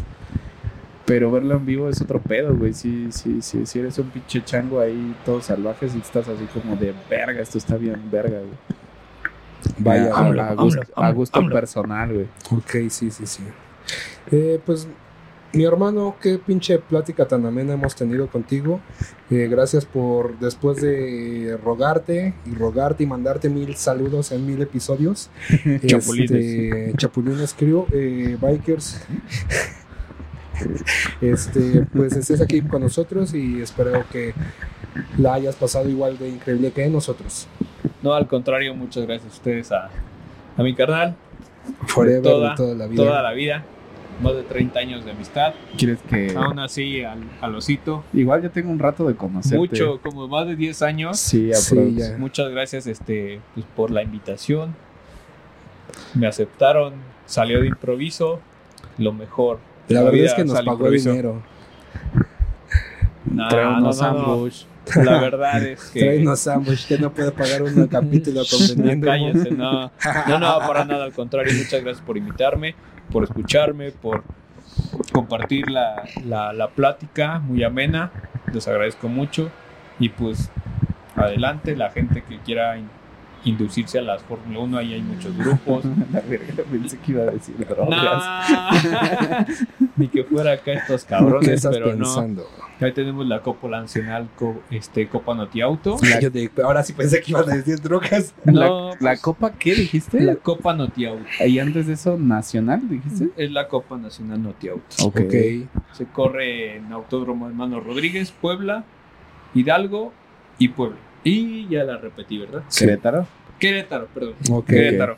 Pero 1.08 1.30
verlo 1.30 1.56
en 1.56 1.64
vivo 1.64 1.88
es 1.88 2.02
otro 2.02 2.20
pedo, 2.20 2.54
güey. 2.54 2.74
Sí, 2.74 3.08
sí, 3.10 3.40
si 3.40 3.78
eres 3.78 3.98
un 3.98 4.10
pinche 4.10 4.44
chango 4.44 4.78
ahí 4.78 5.16
todo 5.24 5.40
salvaje, 5.40 5.86
y 5.86 5.98
estás 5.98 6.28
así 6.28 6.44
como 6.52 6.76
de 6.76 6.94
verga, 7.08 7.40
esto 7.40 7.56
está 7.56 7.76
bien 7.76 8.10
verga, 8.10 8.40
güey. 8.40 8.78
Vaya, 9.78 10.14
a, 10.14 10.18
AMLO, 10.18 10.42
a 10.42 10.54
gusto, 10.54 10.80
AMLO, 10.94 11.08
a 11.08 11.12
gusto 11.12 11.38
AMLO. 11.38 11.54
personal, 11.54 12.12
güey. 12.12 12.26
Ok, 12.50 12.90
sí, 12.90 13.10
sí, 13.10 13.26
sí. 13.26 13.42
Eh, 14.30 14.60
pues, 14.66 14.86
mi 15.54 15.64
hermano, 15.64 16.16
qué 16.20 16.38
pinche 16.38 16.78
plática 16.78 17.26
tan 17.26 17.46
amena 17.46 17.72
hemos 17.72 17.96
tenido 17.96 18.26
contigo. 18.28 18.80
Eh, 19.30 19.48
gracias 19.50 19.86
por, 19.86 20.38
después 20.38 20.82
de 20.82 21.58
rogarte 21.64 22.34
y 22.44 22.54
rogarte 22.54 23.04
y 23.04 23.06
mandarte 23.06 23.48
mil 23.48 23.74
saludos 23.76 24.30
en 24.30 24.44
mil 24.46 24.60
episodios. 24.60 25.30
Chapulines. 25.86 26.30
Este, 26.30 26.92
Chapulines 26.98 27.54
Crew, 27.54 27.86
eh, 27.92 28.36
Bikers. 28.38 29.00
Este, 31.20 31.84
pues 31.92 32.14
estés 32.14 32.40
aquí 32.40 32.60
con 32.62 32.82
nosotros 32.82 33.34
y 33.34 33.60
espero 33.60 34.04
que 34.10 34.34
la 35.16 35.34
hayas 35.34 35.56
pasado 35.56 35.88
igual 35.88 36.18
de 36.18 36.28
increíble 36.28 36.70
que 36.72 36.88
nosotros. 36.88 37.46
No, 38.02 38.12
al 38.12 38.26
contrario, 38.26 38.74
muchas 38.74 39.06
gracias 39.06 39.32
a 39.32 39.36
ustedes, 39.36 39.72
a, 39.72 39.90
a 40.56 40.62
mi 40.62 40.74
carnal. 40.74 41.16
Forever, 41.86 42.22
toda, 42.22 42.54
toda 42.54 42.74
la 42.74 42.86
vida. 42.86 43.04
Toda 43.04 43.22
la 43.22 43.32
vida. 43.32 43.64
Más 44.22 44.34
de 44.34 44.42
30 44.42 44.80
años 44.80 45.04
de 45.04 45.12
amistad. 45.12 45.54
¿Quieres 45.76 45.98
que...? 46.08 46.34
Aún 46.36 46.58
así, 46.58 47.04
al, 47.04 47.20
al 47.40 47.54
osito. 47.54 48.02
Igual 48.12 48.42
ya 48.42 48.48
tengo 48.48 48.70
un 48.70 48.78
rato 48.80 49.06
de 49.06 49.14
conocerte. 49.14 49.58
Mucho, 49.58 50.00
como 50.02 50.26
más 50.26 50.46
de 50.46 50.56
10 50.56 50.82
años. 50.82 51.18
Sí, 51.20 51.52
Sí, 51.54 51.94
ya. 51.96 52.16
Muchas 52.18 52.50
gracias 52.50 52.86
este, 52.88 53.40
pues, 53.54 53.64
por 53.76 53.90
la 53.92 54.02
invitación. 54.02 54.74
Me 56.14 56.26
aceptaron, 56.26 56.94
salió 57.26 57.60
de 57.60 57.68
improviso. 57.68 58.40
Lo 58.96 59.12
mejor. 59.12 59.60
La 59.88 60.02
verdad 60.02 60.20
es 60.20 60.34
que 60.34 60.44
nos 60.44 60.58
pagó 60.60 60.72
improviso. 60.72 61.10
dinero. 61.10 61.42
No, 63.24 63.48
Trae 63.48 63.64
no, 63.64 63.78
unos 63.78 64.00
no, 64.00 64.12
no. 64.12 65.02
La 65.04 65.20
verdad 65.20 65.62
es 65.62 65.90
que. 65.90 66.00
Trae 66.00 66.18
unos 66.20 66.40
sándwich 66.40 66.86
que 66.86 66.98
no 66.98 67.12
puede 67.12 67.30
pagar 67.32 67.62
un 67.62 67.86
capítulo 67.88 68.42
con 68.48 68.58
vendiendo. 68.76 69.06
Cállese, 69.06 69.50
no. 69.50 69.90
No, 70.28 70.38
no, 70.38 70.58
para 70.60 70.84
nada, 70.84 71.04
al 71.04 71.12
contrario, 71.12 71.52
muchas 71.54 71.82
gracias 71.82 72.00
por 72.04 72.16
invitarme, 72.16 72.74
por 73.10 73.24
escucharme, 73.24 73.90
por 73.92 74.24
compartir 75.12 75.70
la, 75.70 76.02
la, 76.24 76.52
la 76.52 76.68
plática 76.68 77.38
muy 77.38 77.64
amena, 77.64 78.10
les 78.52 78.66
agradezco 78.68 79.08
mucho 79.08 79.50
y 79.98 80.08
pues 80.10 80.50
adelante, 81.16 81.76
la 81.76 81.90
gente 81.90 82.22
que 82.22 82.38
quiera 82.38 82.78
inducirse 83.44 83.98
a 83.98 84.02
las 84.02 84.22
Fórmula 84.22 84.58
1, 84.60 84.78
ahí 84.78 84.94
hay 84.94 85.02
muchos 85.02 85.36
grupos. 85.36 85.84
La 86.12 86.20
verga, 86.20 86.62
pensé 86.70 86.98
que 86.98 87.12
iba 87.12 87.22
a 87.22 87.26
decir 87.26 87.56
drogas. 87.58 88.24
Ni 89.96 90.08
que 90.08 90.24
fuera 90.24 90.52
acá 90.52 90.72
estos 90.72 91.04
¿Qué 91.04 91.10
cabrones, 91.10 91.48
estás 91.48 91.74
pero 91.74 91.90
pensando? 91.90 92.42
no. 92.42 92.68
Ahí 92.86 92.92
tenemos 92.92 93.26
la 93.26 93.42
Copa 93.42 93.66
Nacional, 93.68 94.28
co- 94.36 94.62
este, 94.70 95.08
Copa 95.08 95.34
Noti 95.34 95.60
Auto. 95.60 95.96
Yo 96.20 96.30
de- 96.30 96.48
ahora 96.62 96.84
sí 96.84 96.92
pensé 96.92 97.20
que 97.20 97.32
ibas 97.32 97.48
a 97.48 97.56
decir 97.56 97.80
drogas. 97.80 98.32
No, 98.44 98.90
la, 98.90 98.96
la 99.00 99.16
copa 99.16 99.50
qué 99.52 99.74
dijiste? 99.74 100.20
la 100.20 100.36
Copa 100.36 100.74
Noti 100.74 101.04
Auto. 101.06 101.24
Y 101.44 101.58
antes 101.58 101.88
de 101.88 101.94
eso, 101.94 102.16
nacional, 102.16 102.88
dijiste. 102.88 103.30
Es 103.36 103.50
la 103.50 103.66
Copa 103.66 103.96
Nacional 103.96 104.40
Noti 104.44 104.68
Auto. 104.68 104.82
Ok. 105.04 105.20
Ok. 105.22 105.34
Se 105.92 106.04
corre 106.06 106.76
en 106.76 106.92
Autódromo 106.92 107.48
Hermano 107.48 107.80
Rodríguez, 107.80 108.30
Puebla, 108.30 108.84
Hidalgo 109.54 110.12
y 110.58 110.68
Puebla. 110.68 110.98
Y 111.24 111.68
ya 111.68 111.84
la 111.84 111.96
repetí, 111.98 112.38
¿verdad? 112.38 112.62
Querétaro. 112.76 113.26
Querétaro, 113.58 114.06
perdón. 114.06 114.34
Querétaro. 114.66 115.16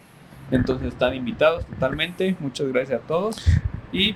Entonces 0.50 0.88
están 0.88 1.14
invitados 1.14 1.66
totalmente. 1.66 2.36
Muchas 2.40 2.68
gracias 2.68 3.00
a 3.02 3.06
todos. 3.06 3.36
Y 3.92 4.14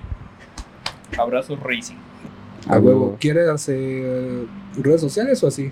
abrazos 1.16 1.60
Racing. 1.60 1.96
A 2.68 2.78
huevo. 2.78 3.16
¿Quieres 3.20 3.48
hacer 3.48 4.46
redes 4.76 5.00
sociales 5.00 5.42
o 5.44 5.48
así? 5.48 5.70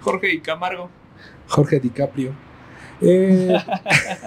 Jorge 0.00 0.32
y 0.34 0.40
Camargo. 0.40 0.90
Jorge 1.48 1.80
DiCaprio. 1.80 2.32
Eh, 3.00 3.56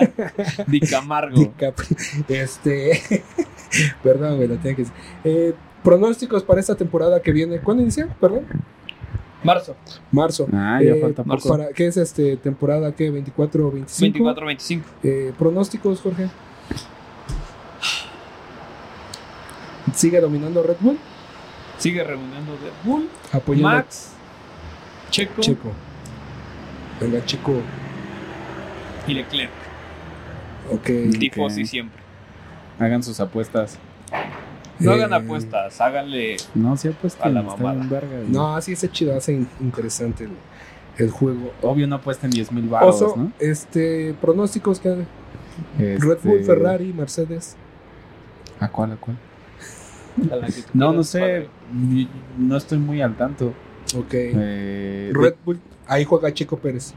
Di 0.68 0.80
Camargo. 0.80 1.38
DiCaprio. 1.38 1.98
Este. 2.28 3.24
Perdón, 4.04 4.38
güey, 4.38 4.48
lo 4.48 4.58
tenía 4.58 4.76
que 4.76 4.82
decir. 4.84 4.96
Eh, 5.24 5.54
pronósticos 5.84 6.44
para 6.44 6.60
esta 6.60 6.76
temporada 6.76 7.22
que 7.22 7.32
viene. 7.32 7.60
¿Cuándo 7.60 7.84
inicia? 7.84 8.08
Perdón. 8.20 8.46
Marzo. 9.44 9.76
Marzo. 10.12 10.48
Ah, 10.54 10.80
ya 10.84 10.94
Eh, 10.94 11.02
falta 11.02 11.24
poco. 11.24 11.50
Para, 11.50 11.70
¿Qué 11.70 11.88
es 11.88 11.98
este 11.98 12.38
temporada? 12.38 12.92
¿Qué? 12.94 13.12
¿24 13.12 13.68
o 13.68 13.72
25? 13.72 14.20
24-25. 14.20 14.84
Eh, 15.04 15.34
pronósticos, 15.38 16.00
Jorge. 16.02 16.30
Sigue 19.96 20.20
dominando 20.22 20.64
Red 20.64 20.78
Bull. 20.80 20.98
Sigue 21.78 22.04
reuniendo 22.04 22.52
Red 22.64 22.74
Bull. 22.90 23.10
Apoyando 23.32 23.70
Max. 23.70 24.14
Checo. 25.10 25.42
Checo. 25.42 25.72
Venga, 27.00 27.26
Checo. 27.26 27.54
Y 29.08 29.14
Leclerc. 29.16 29.50
Ok. 30.72 30.90
Tifosi 31.20 31.66
siempre. 31.66 32.00
Hagan 32.80 33.04
sus 33.04 33.20
apuestas. 33.20 33.78
No 34.82 34.92
Eh, 34.92 34.96
hagan 34.96 35.14
apuestas. 35.14 35.80
Háganle. 35.82 36.38
No, 36.56 36.76
sí 36.78 36.88
apuesten. 36.88 37.26
A 37.26 37.30
la 37.30 37.42
está 37.42 37.56
mamada. 37.64 37.88
verga. 37.90 38.18
No, 38.28 38.56
así 38.56 38.74
es 38.74 38.92
chido, 38.92 39.16
hace 39.16 39.34
in- 39.34 39.48
interesante 39.62 40.26
el, 40.26 40.32
el 40.98 41.10
juego. 41.12 41.54
Obvio 41.62 41.88
no 41.88 41.96
apuesten 41.96 42.30
10 42.32 42.52
mil 42.52 42.68
baros, 42.68 43.02
Oso, 43.02 43.16
¿no? 43.18 43.32
este, 43.40 44.14
pronósticos 44.22 44.80
que 44.80 44.90
Red 45.78 45.96
Este, 46.14 46.28
Bull, 46.28 46.44
Ferrari, 46.44 46.94
Mercedes. 46.94 47.56
¿A 48.60 48.68
cuál, 48.70 48.94
a 48.94 48.96
cuál? 48.98 49.18
a 50.32 50.36
la 50.36 50.48
que 50.48 50.54
tú 50.62 50.70
No, 50.74 50.94
no 50.94 51.04
sé. 51.04 51.20
padre. 51.20 51.50
No 52.38 52.58
estoy 52.58 52.78
muy 52.80 53.02
al 53.02 53.16
tanto. 53.16 53.54
Ok. 53.96 54.10
Eh, 54.14 55.12
Red 55.14 55.36
Bull, 55.46 55.60
ahí 55.88 56.06
juega 56.06 56.34
Checo 56.34 56.58
Pérez. 56.58 56.94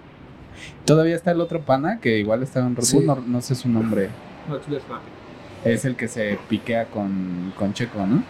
Todavía 0.85 1.17
está 1.17 1.33
el 1.33 1.41
otro 1.41 1.61
pana 1.61 1.99
que 2.01 2.19
igual 2.19 2.43
está 2.43 2.61
en 2.61 2.77
Red 2.77 2.85
Sí. 2.85 2.97
Bull, 2.97 3.07
no, 3.07 3.17
no 3.27 3.41
sé 3.41 3.55
su 3.55 3.69
nombre. 3.69 4.09
Max 4.49 4.69
Verstappen. 4.69 5.24
Es 5.65 5.85
el 5.85 5.97
que 5.97 6.09
se 6.09 6.39
piquea 6.49 6.87
con, 6.87 7.53
con 7.59 7.73
Checo, 7.73 8.07
¿no? 8.07 8.23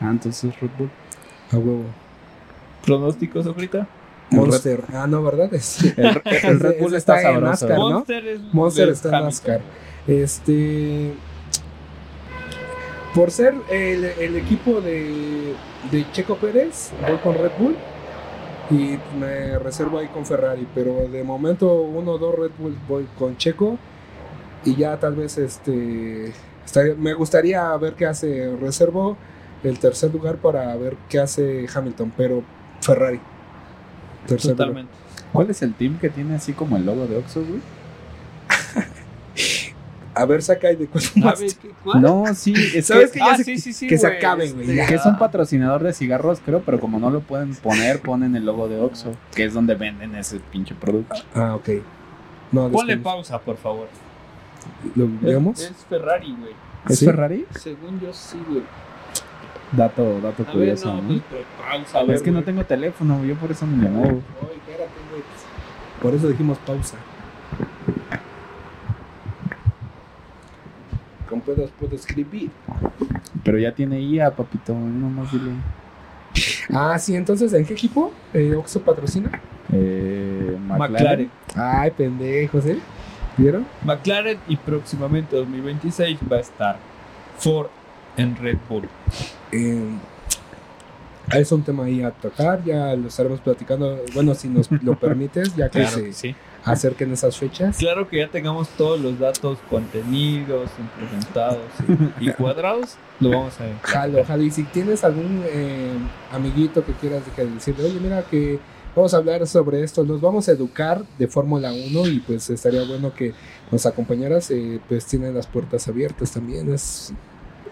Ah, 0.00 0.10
entonces 0.10 0.58
Red 0.60 0.70
Bull. 0.78 0.90
A 1.52 1.56
huevo. 1.56 1.84
¿Pronósticos 2.84 3.46
ahorita? 3.46 3.86
Monster. 4.30 4.82
Ah, 4.94 5.06
no, 5.06 5.22
¿verdad? 5.22 5.52
Es- 5.52 5.82
El, 5.96 6.22
el 6.44 6.60
Red 6.60 6.80
Bull 6.80 6.94
está, 6.96 7.20
en. 7.30 7.42
NASCAR, 7.42 7.76
¿no? 7.78 7.90
Monster 7.90 8.26
es 8.26 8.40
Monster 8.52 8.88
está 8.88 9.18
en. 9.18 9.24
NASCAR. 9.24 9.60
Este. 10.06 11.12
Por 13.14 13.30
ser 13.30 13.54
el, 13.70 14.04
el 14.04 14.36
equipo 14.36 14.80
de, 14.80 15.54
de 15.90 16.10
Checo 16.12 16.36
Pérez, 16.36 16.92
voy 17.06 17.18
con 17.18 17.34
Red 17.36 17.50
Bull. 17.58 17.76
Y 18.70 18.96
me 19.18 19.58
reservo 19.58 19.98
ahí 19.98 20.06
con 20.08 20.24
Ferrari. 20.24 20.66
Pero 20.74 21.06
de 21.10 21.22
momento, 21.22 21.74
uno 21.82 22.12
o 22.12 22.18
dos 22.18 22.34
Red 22.36 22.52
Bull 22.58 22.76
voy 22.88 23.06
con 23.18 23.36
Checo. 23.36 23.76
Y 24.64 24.76
ya 24.76 24.96
tal 24.98 25.14
vez 25.16 25.36
este. 25.36 26.32
Estaría- 26.64 26.94
me 26.94 27.14
gustaría 27.14 27.76
ver 27.76 27.94
qué 27.94 28.06
hace. 28.06 28.54
Reservo 28.60 29.16
el 29.64 29.78
tercer 29.78 30.12
lugar 30.12 30.36
para 30.36 30.74
ver 30.76 30.96
qué 31.08 31.18
hace 31.20 31.66
Hamilton. 31.72 32.12
Pero 32.16 32.42
Ferrari. 32.80 33.20
Tercer 34.26 34.52
lugar. 34.52 34.68
Totalmente. 34.68 34.92
¿Cuál 35.32 35.50
es 35.50 35.62
el 35.62 35.72
team 35.74 35.98
que 35.98 36.10
tiene 36.10 36.34
así 36.34 36.52
como 36.52 36.76
el 36.76 36.84
logo 36.84 37.06
de 37.06 37.16
Oxxo, 37.16 37.40
güey? 37.44 37.60
A 40.14 40.26
ver, 40.26 40.42
saca 40.42 40.68
ahí 40.68 40.76
de 40.76 40.86
cuánto 40.86 41.08
A 41.16 41.24
más. 41.30 41.40
ver, 41.40 41.50
¿qué- 41.54 41.70
cuál? 41.82 42.02
No, 42.02 42.24
sí, 42.34 42.52
es 42.74 42.86
¿Sabes 42.86 43.12
que, 43.12 43.18
que 43.18 43.24
ya 43.24 43.32
Ah, 43.32 43.36
se- 43.38 43.44
sí, 43.44 43.58
sí, 43.58 43.72
sí, 43.72 43.86
que 43.86 43.96
se 43.96 44.06
güey, 44.08 44.18
acaben, 44.18 44.52
güey. 44.52 44.70
este, 44.70 44.86
que 44.86 44.94
es 44.96 45.06
un 45.06 45.16
patrocinador 45.16 45.82
de 45.82 45.94
cigarros, 45.94 46.40
creo, 46.44 46.60
pero 46.60 46.78
como 46.80 46.98
no 47.00 47.08
lo 47.08 47.20
pueden 47.20 47.54
poner, 47.54 48.00
ponen 48.02 48.36
el 48.36 48.44
logo 48.44 48.68
de 48.68 48.78
Oxxo, 48.78 49.12
que 49.34 49.44
es 49.46 49.54
donde 49.54 49.74
venden 49.74 50.14
ese 50.14 50.38
pinche 50.52 50.74
producto. 50.74 51.14
Ah, 51.34 51.54
ok. 51.54 51.68
No, 52.52 52.68
Ponle 52.68 52.98
pausa, 52.98 53.38
por 53.40 53.56
favor. 53.56 53.88
¿Lo 54.94 55.04
Es, 55.06 55.20
veamos? 55.20 55.60
es 55.60 55.72
Ferrari, 55.88 56.34
güey. 56.38 56.52
¿Es 56.88 56.98
¿Sí? 56.98 57.04
Ferrari? 57.06 57.46
Según 57.58 58.00
yo 58.00 58.12
sí, 58.12 58.38
güey. 58.48 58.62
Dato, 59.72 60.20
dato 60.20 60.42
A 60.42 60.46
ver, 60.46 60.54
curioso, 60.54 60.94
no, 60.94 61.00
¿no? 61.02 61.08
pues, 61.08 61.22
pero 61.30 61.44
pausa, 61.66 61.98
a 61.98 62.02
ver, 62.04 62.16
es 62.16 62.22
que 62.22 62.30
no 62.30 62.42
tengo 62.42 62.62
teléfono, 62.64 63.24
yo 63.24 63.34
por 63.36 63.50
eso 63.50 63.66
me 63.66 63.88
muevo. 63.88 64.08
Oye, 64.42 64.54
espérate, 64.56 65.00
güey. 65.10 65.22
Por 66.02 66.14
eso 66.14 66.28
dijimos 66.28 66.58
pausa. 66.58 66.96
Con 71.28 71.40
pedos 71.40 71.70
puedo 71.78 71.94
escribir. 71.96 72.50
Pero 73.44 73.58
ya 73.58 73.72
tiene 73.74 74.00
IA, 74.00 74.30
papito, 74.34 74.74
nomás 74.74 75.32
dile. 75.32 75.52
Ah, 76.72 76.98
sí, 76.98 77.14
entonces, 77.16 77.52
¿en 77.54 77.64
qué 77.64 77.72
equipo? 77.72 78.12
Eh, 78.34 78.54
¿Oxxo 78.54 78.80
patrocina? 78.82 79.30
Eh, 79.72 80.56
McLaren. 80.60 80.92
McLaren. 80.92 81.30
Ay, 81.54 81.90
pendejos, 81.92 82.66
¿eh? 82.66 82.78
¿Vieron? 83.36 83.66
McLaren 83.84 84.38
y 84.48 84.56
próximamente 84.56 85.36
2026 85.36 86.18
va 86.30 86.36
a 86.36 86.40
estar 86.40 86.76
Ford 87.38 87.68
en 88.16 88.36
Red 88.36 88.58
Bull. 88.68 88.88
Eh, 89.52 89.88
es 91.32 91.50
un 91.52 91.62
tema 91.62 91.84
ahí 91.84 92.02
a 92.02 92.10
tocar, 92.10 92.62
ya 92.64 92.94
lo 92.94 93.08
estaremos 93.08 93.40
platicando. 93.40 93.98
Bueno, 94.12 94.34
si 94.34 94.48
nos 94.48 94.70
lo 94.82 94.94
permites, 95.00 95.54
ya 95.56 95.70
que 95.70 95.78
Claro 95.80 95.96
se 95.96 96.04
que 96.04 96.12
sí. 96.12 96.34
acerquen 96.64 97.10
esas 97.12 97.36
fechas. 97.38 97.78
Claro 97.78 98.06
que 98.08 98.18
ya 98.18 98.28
tengamos 98.28 98.68
todos 98.70 99.00
los 99.00 99.18
datos 99.18 99.58
contenidos, 99.70 100.70
implementados 100.78 101.62
y, 102.20 102.28
y 102.28 102.32
cuadrados, 102.34 102.96
lo 103.20 103.30
vamos 103.30 103.58
a 103.60 103.64
ver. 103.64 103.76
Jalo, 103.82 104.24
jalo. 104.24 104.42
Y 104.42 104.50
si 104.50 104.64
tienes 104.64 105.04
algún 105.04 105.42
eh, 105.46 105.92
amiguito 106.32 106.84
que 106.84 106.92
quieras 106.92 107.22
que 107.34 107.44
decirle, 107.46 107.84
oye, 107.86 107.98
mira 108.00 108.22
que 108.24 108.58
vamos 108.94 109.14
a 109.14 109.16
hablar 109.18 109.46
sobre 109.46 109.82
esto, 109.82 110.04
nos 110.04 110.20
vamos 110.20 110.48
a 110.48 110.52
educar 110.52 111.04
de 111.18 111.26
Fórmula 111.28 111.72
1 111.72 112.06
y 112.08 112.20
pues 112.20 112.50
estaría 112.50 112.84
bueno 112.86 113.14
que 113.14 113.32
nos 113.70 113.86
acompañaras, 113.86 114.50
eh, 114.50 114.80
pues 114.88 115.06
tienen 115.06 115.34
las 115.34 115.46
puertas 115.46 115.88
abiertas 115.88 116.30
también. 116.32 116.72
Es, 116.72 117.12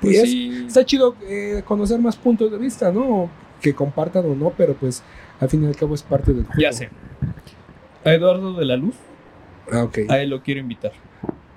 Pues 0.01 0.15
y 0.15 0.17
es- 0.19 0.31
sí. 0.31 0.65
Está 0.67 0.85
chido 0.85 1.15
eh, 1.23 1.63
conocer 1.67 1.99
más 2.01 2.17
puntos 2.17 2.51
de 2.51 2.57
vista, 2.59 2.91
¿no? 2.91 3.31
Que 3.61 3.75
compartan 3.75 4.25
o 4.25 4.35
no, 4.35 4.53
pero 4.57 4.75
pues 4.75 5.03
al 5.41 5.49
fin 5.51 5.63
y 5.65 5.67
al 5.67 5.77
cabo 5.77 5.95
es 5.95 6.03
parte 6.03 6.33
del 6.33 6.45
juego. 6.47 6.61
Ya 6.61 6.73
sé. 6.73 6.89
A 8.05 8.13
Eduardo 8.15 8.55
de 8.55 8.65
la 8.65 8.77
Luz, 8.77 8.95
Ah, 9.71 9.83
ok. 9.85 9.99
a 10.09 10.19
él 10.21 10.31
lo 10.31 10.43
quiero 10.43 10.61
invitar. 10.61 10.93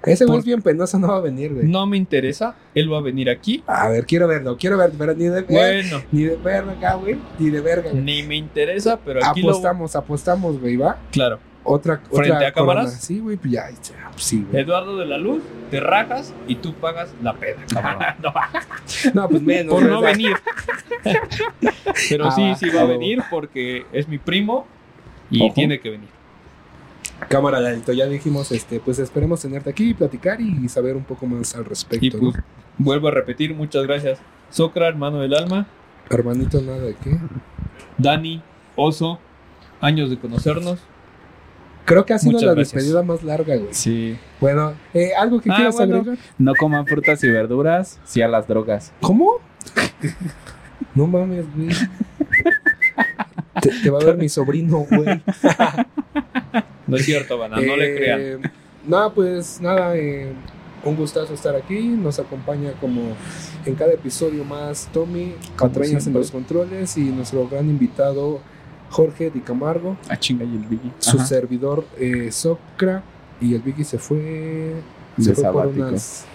Ese 0.04 0.26
güey 0.26 0.40
es 0.40 0.46
bien 0.46 0.62
penoso, 0.62 1.00
no 1.00 1.08
va 1.08 1.18
a 1.18 1.22
venir, 1.22 1.54
güey. 1.54 1.66
No 1.68 1.86
me 1.86 1.98
interesa, 1.98 2.56
él 2.76 2.92
va 2.92 2.98
a 2.98 3.02
venir 3.02 3.30
aquí. 3.30 3.64
A 3.68 3.88
ver, 3.90 4.06
quiero 4.06 4.28
verlo, 4.28 4.58
quiero 4.58 4.78
verlo, 4.78 4.96
pero 4.98 5.14
ni 5.16 5.26
de 5.26 5.42
Bueno, 5.44 6.02
ni 6.12 6.24
de 6.24 6.36
verga, 6.36 6.96
güey, 6.96 7.18
ni 7.40 7.50
de 7.50 7.62
verga. 7.62 7.90
güey. 7.92 8.04
ni 8.04 8.24
me 8.24 8.36
interesa, 8.36 9.00
pero 9.04 9.20
aquí 9.26 9.42
lo... 9.42 9.50
Apostamos, 9.52 9.96
apostamos, 9.96 10.60
güey, 10.60 10.76
¿va? 10.76 10.98
Claro. 11.12 11.40
Otra, 11.66 12.02
¿Frente 12.12 12.34
otra 12.36 12.48
a 12.50 12.52
cámaras? 12.52 12.84
corona. 12.88 13.00
Sí, 13.00 13.20
güey, 13.20 13.38
pues 13.38 13.54
ya, 13.54 13.70
ya, 13.70 14.10
pues 14.12 14.24
sí, 14.24 14.46
güey. 14.52 14.62
Eduardo 14.62 14.98
de 14.98 15.06
la 15.06 15.18
Luz, 15.18 15.42
te 15.72 15.80
rajas 15.80 16.34
y 16.46 16.56
tú 16.56 16.74
pagas 16.74 17.14
la 17.24 17.36
peda, 17.36 17.60
cabrón. 17.72 18.04
No, 18.22 18.34
No, 19.14 19.30
pues 19.30 19.42
menos. 19.42 19.74
por 19.74 19.84
no 19.84 20.02
venir. 20.02 20.36
Pero 22.10 22.26
Ah, 22.28 22.32
sí, 22.32 22.54
sí 22.60 22.70
va 22.76 22.82
a 22.82 22.86
venir 22.86 23.22
porque 23.30 23.86
es 23.94 24.08
mi 24.08 24.18
primo 24.18 24.68
y 25.30 25.42
Ojo. 25.46 25.54
tiene 25.54 25.80
que 25.80 25.90
venir. 25.92 26.10
Cámara, 27.30 27.60
Lalito, 27.60 27.94
ya 27.94 28.06
dijimos, 28.08 28.52
este, 28.52 28.80
pues 28.80 29.00
esperemos 29.00 29.42
tenerte 29.42 29.70
aquí 29.70 29.90
y 29.90 29.94
platicar 29.94 30.42
y 30.42 30.68
saber 30.70 30.96
un 30.96 31.04
poco 31.04 31.26
más 31.26 31.56
al 31.56 31.66
respecto, 31.66 32.06
Y 32.06 32.12
pues, 32.12 32.22
¿no? 32.22 32.34
vuelvo 32.78 33.08
a 33.08 33.12
repetir, 33.12 33.54
muchas 33.56 33.84
gracias. 33.84 34.20
Socra, 34.50 34.88
hermano 34.88 35.20
del 35.20 35.34
alma, 35.34 35.66
Hermanito, 36.10 36.62
nada 36.62 36.80
de 36.80 36.96
qué. 36.96 37.18
Dani, 37.98 38.42
Oso, 38.76 39.20
años 39.80 40.10
de 40.10 40.18
conocernos. 40.20 40.80
Creo 41.86 42.06
que 42.06 42.14
ha 42.14 42.18
sido 42.20 42.34
Muchas 42.34 42.48
la 42.48 42.54
gracias. 42.56 42.74
despedida 42.76 43.04
más 43.04 43.24
larga, 43.24 43.56
güey. 43.56 43.68
Sí. 43.74 44.18
Bueno, 44.40 44.74
eh, 44.94 45.12
¿algo 45.18 45.40
que 45.42 45.50
Ah, 45.52 45.56
quieras 45.56 45.76
bueno. 45.76 45.98
agregar? 45.98 46.18
No 46.38 46.54
coman 46.56 46.86
frutas 46.88 47.24
y 47.24 47.30
verduras, 47.30 48.00
sí 48.06 48.22
a 48.22 48.28
las 48.28 48.48
drogas. 48.48 48.92
¿Cómo? 49.02 49.40
no 50.96 51.08
mames, 51.08 51.46
güey. 51.56 51.70
Te, 53.62 53.70
te 53.84 53.90
va 53.90 54.00
a 54.00 54.06
ver 54.06 54.18
mi 54.18 54.30
sobrino, 54.30 54.86
güey. 54.90 55.22
No 56.94 56.98
es 57.00 57.06
cierto, 57.06 57.38
Bana, 57.40 57.56
no 57.60 57.76
le 57.76 57.92
Eh, 57.92 57.96
crean. 57.96 58.52
Nada, 58.88 59.12
pues 59.12 59.60
nada, 59.62 59.96
eh, 59.98 60.32
un 60.84 60.96
gustazo 60.96 61.34
estar 61.34 61.56
aquí. 61.56 61.80
Nos 61.88 62.20
acompaña 62.20 62.74
como 62.74 63.02
en 63.66 63.74
cada 63.76 63.94
episodio 63.94 64.44
más 64.44 64.90
Tommy, 64.94 65.34
Patrañas 65.58 66.06
en 66.06 66.14
los 66.14 66.30
controles 66.30 66.96
y 66.98 67.02
nuestro 67.06 67.48
gran 67.48 67.68
invitado 67.70 68.42
Jorge 68.92 69.32
Di 69.32 69.40
Camargo, 69.40 69.98
Ah, 70.08 70.18
chinga, 70.20 70.44
y 70.46 70.50
el 70.56 70.66
Biggie. 70.68 70.92
su 71.00 71.18
Ajá. 71.18 71.26
servidor 71.26 71.84
eh, 71.98 72.32
Socra 72.32 73.02
y 73.42 73.56
el 73.56 73.62
Vicky 73.64 73.84
se 73.84 73.98
fue, 73.98 74.76
se 75.18 75.30
De 75.30 75.36
fue 75.36 75.52
por 75.52 75.66
unas 75.68 76.26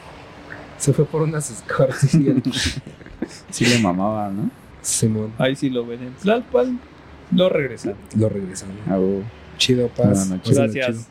se 0.77 0.93
fue 0.93 1.05
por 1.05 1.23
unas 1.23 1.63
el 2.15 2.43
Sí 3.51 3.65
le 3.65 3.79
mamaba, 3.79 4.29
¿no? 4.31 4.51
Simón 4.83 5.33
Ahí 5.39 5.55
sí 5.55 5.71
lo 5.71 5.87
ven 5.87 6.03
en 6.03 6.15
Tlalpan, 6.15 6.81
lo 7.31 7.49
regresan. 7.49 7.95
lo 8.17 8.29
regresan. 8.29 8.71
Ah. 8.89 8.99
Chido, 9.59 9.89
paz. 9.89 10.07
Buenas 10.07 10.29
noches. 10.29 10.57
Pásenla 10.57 10.87
Gracias. 10.87 11.09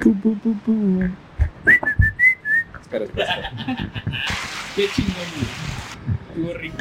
Pu, 0.00 0.14
pu, 0.16 0.36
pu, 0.38 0.54
pu. 0.56 0.72
Espera, 2.82 3.04
espera, 3.04 3.24
espera. 3.24 3.92
Qué 4.74 4.88
chingón. 4.94 5.14
Estuvo 6.28 6.54
rico. 6.54 6.76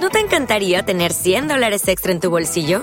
¿No 0.00 0.10
te 0.10 0.20
encantaría 0.20 0.82
tener 0.82 1.12
100 1.12 1.48
dólares 1.48 1.88
extra 1.88 2.12
en 2.12 2.20
tu 2.20 2.28
bolsillo? 2.28 2.82